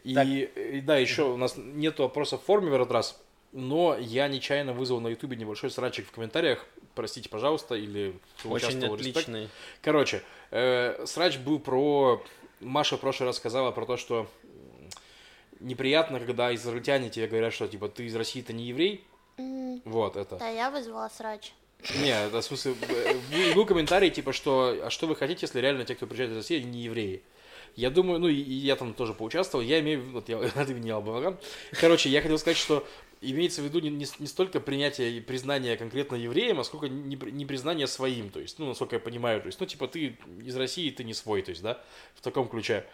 И, 0.04 0.14
и 0.14 0.82
да, 0.82 0.98
еще 0.98 1.24
у 1.24 1.38
нас 1.38 1.56
нет 1.58 2.00
вопросов 2.00 2.42
в 2.42 2.46
форме 2.46 2.72
в 2.72 2.74
этот 2.74 2.92
раз, 2.92 3.22
но 3.52 3.96
я 4.00 4.28
нечаянно 4.28 4.74
вызвал 4.74 5.00
на 5.00 5.10
ютубе 5.10 5.38
небольшой 5.38 5.70
срачик 5.70 6.08
в 6.08 6.12
комментариях. 6.12 6.66
Простите, 6.96 7.30
пожалуйста, 7.30 7.76
или 7.76 8.20
Очень 8.46 8.84
отличный. 8.84 9.42
Респект. 9.42 9.56
Короче, 9.82 10.24
э, 10.52 11.06
срач 11.06 11.38
был 11.38 11.60
про... 11.60 12.24
Маша 12.62 12.98
в 12.98 13.02
прошлый 13.02 13.28
раз 13.28 13.38
сказала 13.38 13.72
про 13.72 13.86
то, 13.86 13.98
что 13.98 14.28
неприятно, 15.60 16.20
когда 16.20 16.54
израильтяне 16.56 17.12
тебе 17.12 17.28
говорят, 17.28 17.54
что 17.54 17.68
типа 17.68 17.88
ты 17.88 18.06
из 18.06 18.16
России, 18.16 18.42
ты 18.42 18.54
не 18.54 18.66
еврей, 18.66 19.06
Mm. 19.38 19.82
Вот 19.86 20.16
это. 20.16 20.38
Да, 20.38 20.50
я 20.50 20.70
вызвала 20.70 21.10
срач. 21.10 21.54
Не, 22.02 22.26
это 22.26 22.42
в 22.42 22.44
смысле, 22.44 22.74
был 23.54 23.66
комментарий, 23.66 24.10
типа, 24.10 24.34
что, 24.34 24.76
а 24.84 24.90
что 24.90 25.06
вы 25.08 25.16
хотите, 25.16 25.46
если 25.46 25.60
реально 25.60 25.86
те, 25.86 25.96
кто 25.96 26.08
приезжает 26.08 26.32
из 26.32 26.38
России, 26.38 26.62
не 26.62 26.82
евреи? 26.82 27.22
Я 27.76 27.92
думаю, 27.92 28.20
ну, 28.20 28.28
и, 28.28 28.34
я 28.34 28.76
там 28.76 28.96
тоже 28.96 29.14
поучаствовал, 29.14 29.64
я 29.64 29.80
имею 29.80 30.00
в 30.00 30.04
виду, 30.04 30.14
вот 30.14 30.30
я 30.30 30.38
от 30.62 30.70
имени 30.70 30.90
Албаваган. 30.90 31.38
Короче, 31.80 32.10
я 32.10 32.22
хотел 32.22 32.40
сказать, 32.40 32.58
что 32.58 32.86
имеется 33.22 33.62
в 33.62 33.66
виду 33.66 33.80
не, 33.80 33.90
не, 33.90 34.08
не 34.18 34.28
столько 34.28 34.60
принятие 34.60 35.12
и 35.12 35.22
признание 35.22 35.78
конкретно 35.78 36.16
евреем, 36.16 36.60
а 36.60 36.64
сколько 36.64 36.90
не, 36.90 37.16
не 37.16 37.46
признание 37.46 37.86
своим, 37.86 38.30
то 38.30 38.40
есть, 38.40 38.58
ну, 38.58 38.68
насколько 38.68 38.96
я 38.96 39.00
понимаю, 39.00 39.42
то 39.42 39.48
есть, 39.48 39.60
ну, 39.60 39.68
типа, 39.68 39.88
ты 39.88 40.18
из 40.44 40.56
России, 40.56 40.90
ты 40.90 41.04
не 41.04 41.14
свой, 41.14 41.44
то 41.44 41.52
есть, 41.52 41.62
да, 41.62 41.80
в 42.16 42.22
таком 42.22 42.48
ключе. 42.48 42.86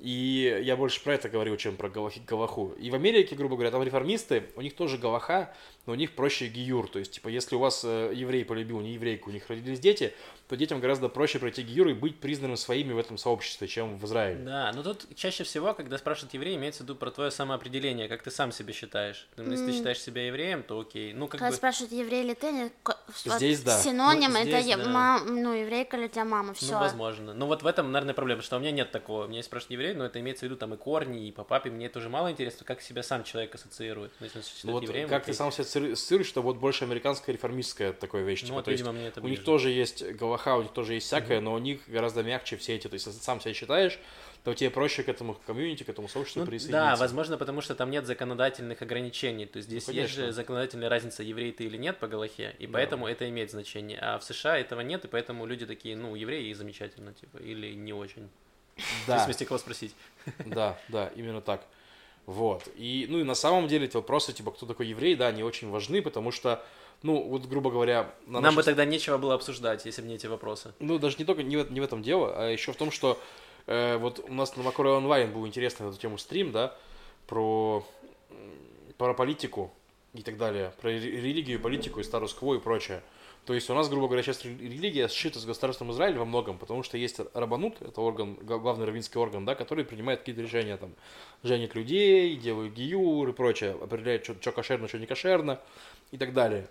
И 0.00 0.62
я 0.62 0.76
больше 0.76 1.02
про 1.04 1.14
это 1.14 1.28
говорил, 1.28 1.58
чем 1.58 1.76
про 1.76 1.90
Галаху. 1.90 2.74
И 2.78 2.90
в 2.90 2.94
Америке, 2.94 3.36
грубо 3.36 3.56
говоря, 3.56 3.70
там 3.70 3.82
реформисты, 3.82 4.44
у 4.56 4.62
них 4.62 4.74
тоже 4.74 4.96
Галаха, 4.96 5.54
но 5.84 5.92
у 5.92 5.96
них 5.96 6.12
проще 6.12 6.48
гиюр. 6.48 6.88
То 6.88 6.98
есть, 6.98 7.12
типа, 7.12 7.28
если 7.28 7.54
у 7.54 7.58
вас 7.58 7.82
э, 7.84 8.12
еврей 8.14 8.46
полюбил 8.46 8.80
не 8.80 8.94
еврейку, 8.94 9.28
у 9.28 9.32
них 9.32 9.48
родились 9.50 9.78
дети, 9.78 10.14
то 10.50 10.56
детям 10.56 10.80
гораздо 10.80 11.08
проще 11.08 11.38
пройти 11.38 11.62
гиюр 11.62 11.86
и 11.90 11.92
быть 11.92 12.18
признанным 12.18 12.56
своими 12.56 12.92
в 12.92 12.98
этом 12.98 13.18
сообществе, 13.18 13.68
чем 13.68 13.96
в 13.96 14.04
Израиле. 14.04 14.44
Да, 14.44 14.72
но 14.74 14.82
тут 14.82 15.06
чаще 15.14 15.44
всего, 15.44 15.74
когда 15.74 15.96
спрашивают 15.96 16.34
евреи, 16.34 16.56
имеется 16.56 16.80
в 16.80 16.86
виду 16.86 16.96
про 16.96 17.12
твое 17.12 17.30
самоопределение, 17.30 18.08
как 18.08 18.24
ты 18.24 18.32
сам 18.32 18.50
себя 18.50 18.72
считаешь. 18.72 19.28
Mm. 19.36 19.52
Если 19.52 19.66
ты 19.66 19.72
считаешь 19.74 20.00
себя 20.00 20.26
евреем, 20.26 20.64
то 20.64 20.80
окей. 20.80 21.12
Ну, 21.12 21.28
как 21.28 21.38
когда 21.38 21.50
бы... 21.50 21.56
спрашивают, 21.56 21.92
еврей 21.92 22.24
ли 22.24 22.34
ты, 22.34 22.72
здесь 23.14 23.58
вот, 23.58 23.66
да. 23.66 23.78
синоним, 23.78 24.32
ну, 24.32 24.42
здесь, 24.42 24.66
это 24.66 24.82
да. 24.82 24.90
мам, 24.90 25.40
ну, 25.40 25.52
еврейка 25.52 25.96
ли 25.96 26.06
у 26.06 26.08
тебя 26.08 26.24
мама, 26.24 26.52
все. 26.54 26.72
Ну, 26.72 26.80
возможно. 26.80 27.32
Ну, 27.32 27.46
вот 27.46 27.62
в 27.62 27.66
этом, 27.68 27.92
наверное, 27.92 28.14
проблема, 28.14 28.42
что 28.42 28.56
у 28.56 28.58
меня 28.58 28.72
нет 28.72 28.90
такого. 28.90 29.28
Меня 29.28 29.44
спрашивают 29.44 29.70
еврей, 29.70 29.94
но 29.94 30.04
это 30.04 30.18
имеется 30.18 30.40
в 30.40 30.48
виду 30.48 30.56
там 30.56 30.74
и 30.74 30.76
корни, 30.76 31.28
и 31.28 31.30
по 31.30 31.44
папе. 31.44 31.70
Мне 31.70 31.88
тоже 31.88 32.08
мало 32.08 32.32
интересно, 32.32 32.66
как 32.66 32.82
себя 32.82 33.04
сам 33.04 33.22
человек 33.22 33.54
ассоциирует. 33.54 34.10
Ну, 34.18 34.26
если 34.26 34.38
он 34.40 34.44
ну, 34.64 34.72
вот 34.72 34.82
евреем, 34.82 35.08
как 35.08 35.22
окей. 35.22 35.32
ты 35.32 35.38
сам 35.38 35.52
себя 35.52 35.62
ассоциируешь, 35.62 36.26
что 36.26 36.42
вот 36.42 36.56
больше 36.56 36.86
американская 36.86 37.36
реформистская 37.36 37.92
такая 37.92 38.24
вещь. 38.24 38.42
Ну, 38.42 38.46
типа, 38.46 38.56
вот, 38.56 38.66
видимо, 38.66 38.88
есть, 38.88 38.98
мне 38.98 39.06
это 39.06 39.20
ближе. 39.20 39.34
У 39.34 39.36
них 39.36 39.44
тоже 39.44 39.70
есть 39.70 40.02
Галаха, 40.44 40.58
у 40.58 40.62
них 40.62 40.72
тоже 40.72 40.94
есть 40.94 41.06
всякое, 41.06 41.38
mm-hmm. 41.38 41.42
но 41.42 41.54
у 41.54 41.58
них 41.58 41.80
гораздо 41.88 42.22
мягче 42.22 42.56
все 42.56 42.76
эти. 42.76 42.88
То 42.88 42.94
есть, 42.94 43.06
если 43.06 43.18
ты 43.18 43.24
сам 43.24 43.40
себя 43.40 43.54
считаешь, 43.54 43.98
то 44.44 44.54
тебе 44.54 44.70
проще 44.70 45.02
к 45.02 45.08
этому 45.08 45.36
комьюнити, 45.46 45.82
к 45.82 45.88
этому 45.88 46.08
сообществу 46.08 46.40
ну, 46.40 46.46
присоединиться. 46.46 46.90
Да, 46.90 46.96
возможно, 46.96 47.36
потому 47.36 47.60
что 47.60 47.74
там 47.74 47.90
нет 47.90 48.06
законодательных 48.06 48.80
ограничений. 48.80 49.46
То 49.46 49.58
есть 49.58 49.68
здесь 49.68 49.86
ну, 49.86 49.92
есть 49.92 50.14
же 50.14 50.32
законодательная 50.32 50.88
разница, 50.88 51.22
еврей 51.22 51.52
ты 51.52 51.64
или 51.64 51.76
нет 51.76 51.98
по 51.98 52.08
Галахе, 52.08 52.54
и 52.58 52.66
да. 52.66 52.72
поэтому 52.72 53.06
это 53.06 53.28
имеет 53.28 53.50
значение. 53.50 53.98
А 54.00 54.18
в 54.18 54.24
США 54.24 54.58
этого 54.58 54.80
нет, 54.80 55.04
и 55.04 55.08
поэтому 55.08 55.44
люди 55.44 55.66
такие, 55.66 55.96
ну, 55.96 56.14
евреи 56.14 56.52
замечательно, 56.54 57.12
типа, 57.12 57.38
или 57.38 57.74
не 57.74 57.92
очень. 57.92 58.30
Да. 58.76 58.82
В 59.02 59.06
зависимости, 59.06 59.44
кого 59.44 59.58
спросить. 59.58 59.94
Да, 60.46 60.78
да, 60.88 61.10
именно 61.16 61.40
так. 61.42 61.62
Вот. 62.26 62.68
И, 62.76 63.06
ну 63.08 63.18
и 63.18 63.24
на 63.24 63.34
самом 63.34 63.68
деле 63.68 63.86
эти 63.86 63.96
вопросы, 63.96 64.32
типа, 64.32 64.52
кто 64.52 64.64
такой 64.64 64.86
еврей, 64.86 65.16
да, 65.16 65.28
они 65.28 65.42
очень 65.42 65.68
важны, 65.70 66.00
потому 66.00 66.30
что 66.30 66.64
ну, 67.02 67.22
вот, 67.22 67.46
грубо 67.46 67.70
говоря... 67.70 68.12
Нам 68.26 68.42
нашей... 68.42 68.56
бы 68.56 68.62
тогда 68.62 68.84
нечего 68.84 69.18
было 69.18 69.34
обсуждать, 69.34 69.84
если 69.86 70.02
бы 70.02 70.08
не 70.08 70.16
эти 70.16 70.26
вопросы. 70.26 70.74
Ну, 70.80 70.98
даже 70.98 71.16
не 71.18 71.24
только 71.24 71.42
не 71.42 71.56
в, 71.56 71.72
не 71.72 71.80
в 71.80 71.84
этом 71.84 72.02
дело, 72.02 72.32
а 72.36 72.50
еще 72.50 72.72
в 72.72 72.76
том, 72.76 72.90
что 72.90 73.18
э, 73.66 73.96
вот 73.96 74.24
у 74.28 74.32
нас 74.32 74.56
на 74.56 74.62
Макоре 74.62 74.90
онлайн 74.90 75.32
был 75.32 75.46
интересный 75.46 75.86
на 75.86 75.90
эту 75.90 75.98
тему 75.98 76.18
стрим, 76.18 76.52
да, 76.52 76.76
про, 77.26 77.86
про 78.98 79.14
политику 79.14 79.72
и 80.12 80.22
так 80.22 80.36
далее, 80.36 80.72
про 80.80 80.90
религию, 80.90 81.60
политику 81.60 82.00
и 82.00 82.02
статус-кво 82.02 82.56
и 82.56 82.58
прочее. 82.58 83.02
То 83.46 83.54
есть 83.54 83.70
у 83.70 83.74
нас, 83.74 83.88
грубо 83.88 84.06
говоря, 84.06 84.22
сейчас 84.22 84.44
религия 84.44 85.08
сшита 85.08 85.38
с 85.40 85.46
государством 85.46 85.90
Израиль 85.92 86.18
во 86.18 86.26
многом, 86.26 86.58
потому 86.58 86.82
что 86.82 86.98
есть 86.98 87.20
Рабанут, 87.32 87.80
это 87.80 88.00
орган, 88.02 88.34
главный 88.34 88.84
раввинский 88.84 89.18
орган, 89.18 89.46
да, 89.46 89.54
который 89.54 89.84
принимает 89.84 90.20
какие-то 90.20 90.42
решения, 90.42 90.76
там, 90.76 90.92
женят 91.42 91.74
людей, 91.74 92.36
делают 92.36 92.74
гиюр 92.74 93.28
и 93.28 93.32
прочее, 93.32 93.76
определяет, 93.80 94.24
что, 94.24 94.34
что 94.40 94.52
кошерно, 94.52 94.88
что 94.88 94.98
не 94.98 95.06
кошерно 95.06 95.58
и 96.10 96.18
так 96.18 96.34
далее. 96.34 96.68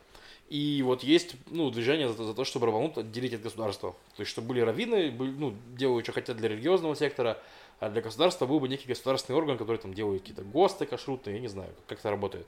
И 0.49 0.81
вот 0.83 1.03
есть 1.03 1.35
ну, 1.51 1.69
движение 1.69 2.11
за, 2.11 2.23
за 2.23 2.33
то, 2.33 2.43
чтобы 2.43 2.65
Рабанут 2.65 2.97
отделить 2.97 3.35
от 3.35 3.41
государства. 3.41 3.95
То 4.15 4.21
есть, 4.21 4.31
чтобы 4.31 4.47
были 4.49 4.61
раввины, 4.61 5.11
были, 5.11 5.29
ну, 5.29 5.53
делают, 5.77 6.05
что 6.05 6.13
хотят 6.13 6.37
для 6.37 6.49
религиозного 6.49 6.95
сектора, 6.95 7.37
а 7.79 7.89
для 7.89 8.01
государства 8.01 8.47
был 8.47 8.59
бы 8.59 8.67
некий 8.67 8.87
государственный 8.87 9.37
орган, 9.37 9.57
который 9.59 9.77
там 9.77 9.93
делает 9.93 10.21
какие-то 10.21 10.43
ГОСТы 10.43 10.87
кашрутные, 10.87 11.35
я 11.35 11.41
не 11.41 11.47
знаю, 11.47 11.69
как 11.87 11.99
это 11.99 12.09
работает. 12.09 12.47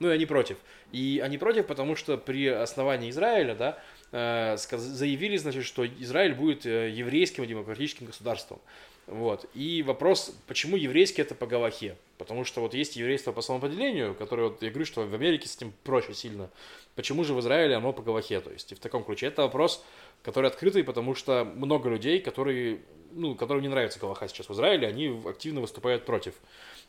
Ну 0.00 0.10
и 0.10 0.14
они 0.14 0.26
против. 0.26 0.56
И 0.90 1.20
они 1.22 1.36
против, 1.36 1.66
потому 1.66 1.96
что 1.96 2.16
при 2.16 2.48
основании 2.48 3.10
Израиля, 3.10 3.54
да, 3.54 3.78
э, 4.10 4.56
заявили, 4.56 5.36
значит, 5.36 5.64
что 5.64 5.86
Израиль 5.86 6.34
будет 6.34 6.66
э, 6.66 6.90
еврейским 6.90 7.46
демократическим 7.46 8.06
государством. 8.06 8.58
Вот. 9.06 9.46
И 9.54 9.82
вопрос, 9.82 10.34
почему 10.46 10.76
еврейский 10.76 11.22
это 11.22 11.34
по 11.34 11.46
Галахе? 11.46 11.96
Потому 12.16 12.44
что 12.44 12.60
вот 12.60 12.74
есть 12.74 12.96
еврейство 12.96 13.32
по 13.32 13.42
самоопределению, 13.42 14.14
которое, 14.14 14.48
вот 14.48 14.62
я 14.62 14.70
говорю, 14.70 14.86
что 14.86 15.06
в 15.06 15.14
Америке 15.14 15.48
с 15.48 15.56
этим 15.56 15.72
проще 15.82 16.14
сильно. 16.14 16.50
Почему 16.94 17.24
же 17.24 17.34
в 17.34 17.40
Израиле 17.40 17.74
оно 17.74 17.92
по 17.92 18.02
Галахе? 18.02 18.40
То 18.40 18.50
есть 18.50 18.72
и 18.72 18.74
в 18.74 18.78
таком 18.78 19.04
ключе. 19.04 19.26
Это 19.26 19.42
вопрос, 19.42 19.84
который 20.22 20.48
открытый, 20.48 20.84
потому 20.84 21.14
что 21.14 21.44
много 21.44 21.90
людей, 21.90 22.20
которые, 22.20 22.80
ну, 23.12 23.34
которым 23.34 23.62
не 23.62 23.68
нравится 23.68 23.98
Галаха 23.98 24.26
сейчас 24.28 24.48
в 24.48 24.54
Израиле, 24.54 24.88
они 24.88 25.20
активно 25.26 25.60
выступают 25.60 26.06
против. 26.06 26.34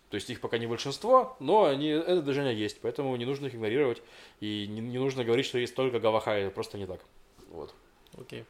То 0.10 0.16
есть 0.16 0.30
их 0.30 0.40
пока 0.40 0.58
не 0.58 0.68
большинство, 0.68 1.36
но 1.40 1.66
они, 1.66 1.90
это 1.90 2.22
движение 2.22 2.58
есть, 2.58 2.80
поэтому 2.80 3.16
не 3.18 3.26
нужно 3.26 3.48
их 3.48 3.56
игнорировать. 3.56 4.02
И 4.40 4.68
не, 4.70 4.80
не 4.80 5.00
нужно 5.00 5.26
говорить, 5.26 5.48
что 5.48 5.58
есть 5.58 5.76
только 5.76 6.00
Галаха, 6.00 6.32
это 6.32 6.52
просто 6.52 6.78
не 6.78 6.86
так. 6.86 7.02
Вот. 7.50 7.74
Окей. 8.18 8.42
Okay. 8.42 8.46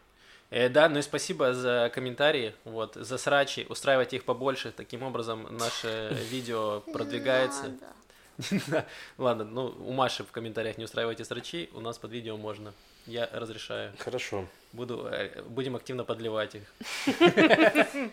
Э, 0.56 0.70
да, 0.70 0.88
ну 0.88 1.00
и 1.00 1.02
спасибо 1.02 1.54
за 1.54 1.92
комментарии, 1.94 2.54
вот, 2.64 2.96
за 2.96 3.18
срачи, 3.18 3.66
устраивайте 3.68 4.16
их 4.16 4.24
побольше, 4.24 4.72
таким 4.72 5.04
образом 5.04 5.50
наше 5.58 6.16
видео 6.32 6.80
продвигается. 6.94 7.74
Ладно, 9.18 9.44
ну 9.44 9.66
у 9.66 9.92
Маши 9.92 10.24
в 10.24 10.32
комментариях 10.32 10.78
не 10.78 10.86
устраивайте 10.86 11.26
срачи, 11.26 11.70
у 11.74 11.82
нас 11.82 11.98
под 11.98 12.12
видео 12.14 12.38
можно. 12.38 12.74
Я 13.06 13.30
разрешаю. 13.34 13.92
Хорошо. 14.00 14.46
Буду, 14.72 15.10
э, 15.12 15.42
будем 15.42 15.76
активно 15.76 16.06
подливать 16.06 16.56
их. 16.56 16.74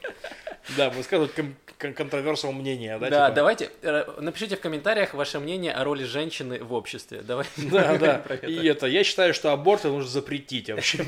Да, 0.76 0.90
высказывать 0.90 1.32
кон- 1.34 1.56
контроверсовое 1.94 2.54
мнение, 2.54 2.98
да? 2.98 3.10
Да, 3.10 3.26
типа? 3.26 3.36
давайте, 3.36 3.70
э, 3.82 4.04
напишите 4.20 4.56
в 4.56 4.60
комментариях 4.60 5.14
ваше 5.14 5.40
мнение 5.40 5.72
о 5.72 5.84
роли 5.84 6.04
женщины 6.04 6.62
в 6.62 6.72
обществе. 6.72 7.22
Давай. 7.22 7.46
Да, 7.56 7.96
да. 7.98 8.22
И 8.46 8.66
это, 8.66 8.86
я 8.86 9.04
считаю, 9.04 9.34
что 9.34 9.52
аборты 9.52 9.88
нужно 9.88 10.10
запретить 10.10 10.70
вообще. 10.70 10.98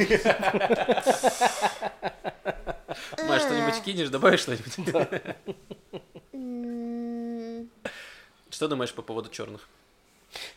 что-нибудь 3.45 3.83
кинешь, 3.85 4.09
добавишь 4.09 4.41
что-нибудь? 4.41 4.75
Что 8.51 8.69
думаешь 8.69 8.93
по 8.93 9.03
поводу 9.03 9.31
черных? 9.31 9.69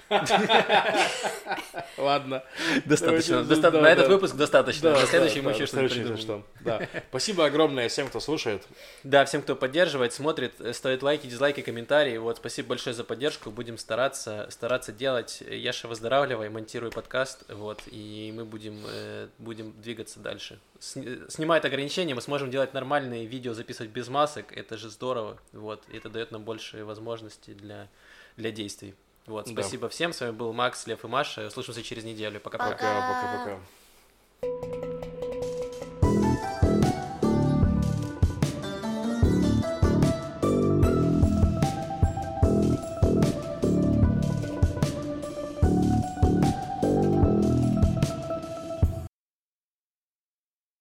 Ладно. 1.98 2.44
Достаточно. 2.86 3.44
Доста- 3.44 3.72
да, 3.72 3.82
На 3.82 3.88
этот 3.90 4.08
да. 4.08 4.14
выпуск 4.14 4.36
достаточно. 4.36 4.92
Да, 4.94 5.00
На 5.02 5.06
следующий 5.06 5.42
да, 5.42 5.44
мы 5.44 5.52
да, 5.52 5.56
еще 5.58 5.66
что-нибудь 5.66 5.92
придумаем. 5.92 6.18
что. 6.18 6.44
Да. 6.62 6.88
Спасибо 7.10 7.46
огромное 7.46 7.90
всем, 7.90 8.08
кто 8.08 8.20
слушает. 8.20 8.64
Да, 9.04 9.26
всем, 9.26 9.42
кто 9.42 9.56
поддерживает, 9.56 10.14
смотрит, 10.14 10.54
э, 10.60 10.74
ставит 10.74 11.04
лайки, 11.04 11.28
дизлайки, 11.28 11.62
комментарии. 11.62 12.18
Вот, 12.18 12.38
спасибо 12.38 12.70
большое 12.70 12.94
за 12.94 13.04
поддержку. 13.04 13.52
Будем 13.52 13.78
стараться, 13.78 14.48
стараться 14.50 14.92
делать. 14.92 15.42
Яша, 15.50 15.88
выздоравливай, 15.88 16.50
монтируй 16.50 16.92
подкаст. 16.92 17.44
Вот, 17.50 17.82
и 17.88 18.32
мы 18.36 18.46
будем, 18.46 18.84
э, 18.88 19.28
будем 19.40 19.74
двигаться 19.82 20.20
дальше. 20.20 20.60
Сни- 20.80 21.20
Снимает 21.30 21.66
ограничения, 21.66 22.16
мы 22.16 22.22
сможем 22.22 22.52
делать 22.52 22.74
нормальные 22.74 23.26
видео, 23.26 23.54
записывать 23.54 23.92
без 23.92 24.08
масок. 24.08 24.56
Это 24.56 24.78
же 24.78 24.90
здорово. 24.90 25.38
Вот, 25.54 25.84
и 25.92 25.98
это 25.98 26.10
дает 26.10 26.32
нам 26.32 26.44
больше 26.44 26.84
возможностей 26.86 27.54
для, 27.54 27.88
для 28.38 28.52
действий. 28.52 28.94
Вот, 29.28 29.48
спасибо 29.48 29.84
да. 29.84 29.90
всем. 29.90 30.14
С 30.14 30.22
вами 30.22 30.32
был 30.32 30.54
Макс, 30.54 30.88
Лев 30.88 31.04
и 31.04 31.08
Маша. 31.08 31.48
Услышимся 31.48 31.84
через 31.84 32.04
неделю. 32.04 32.40
Пока-пока. 32.40 33.60
Пока-пока. 34.42 35.07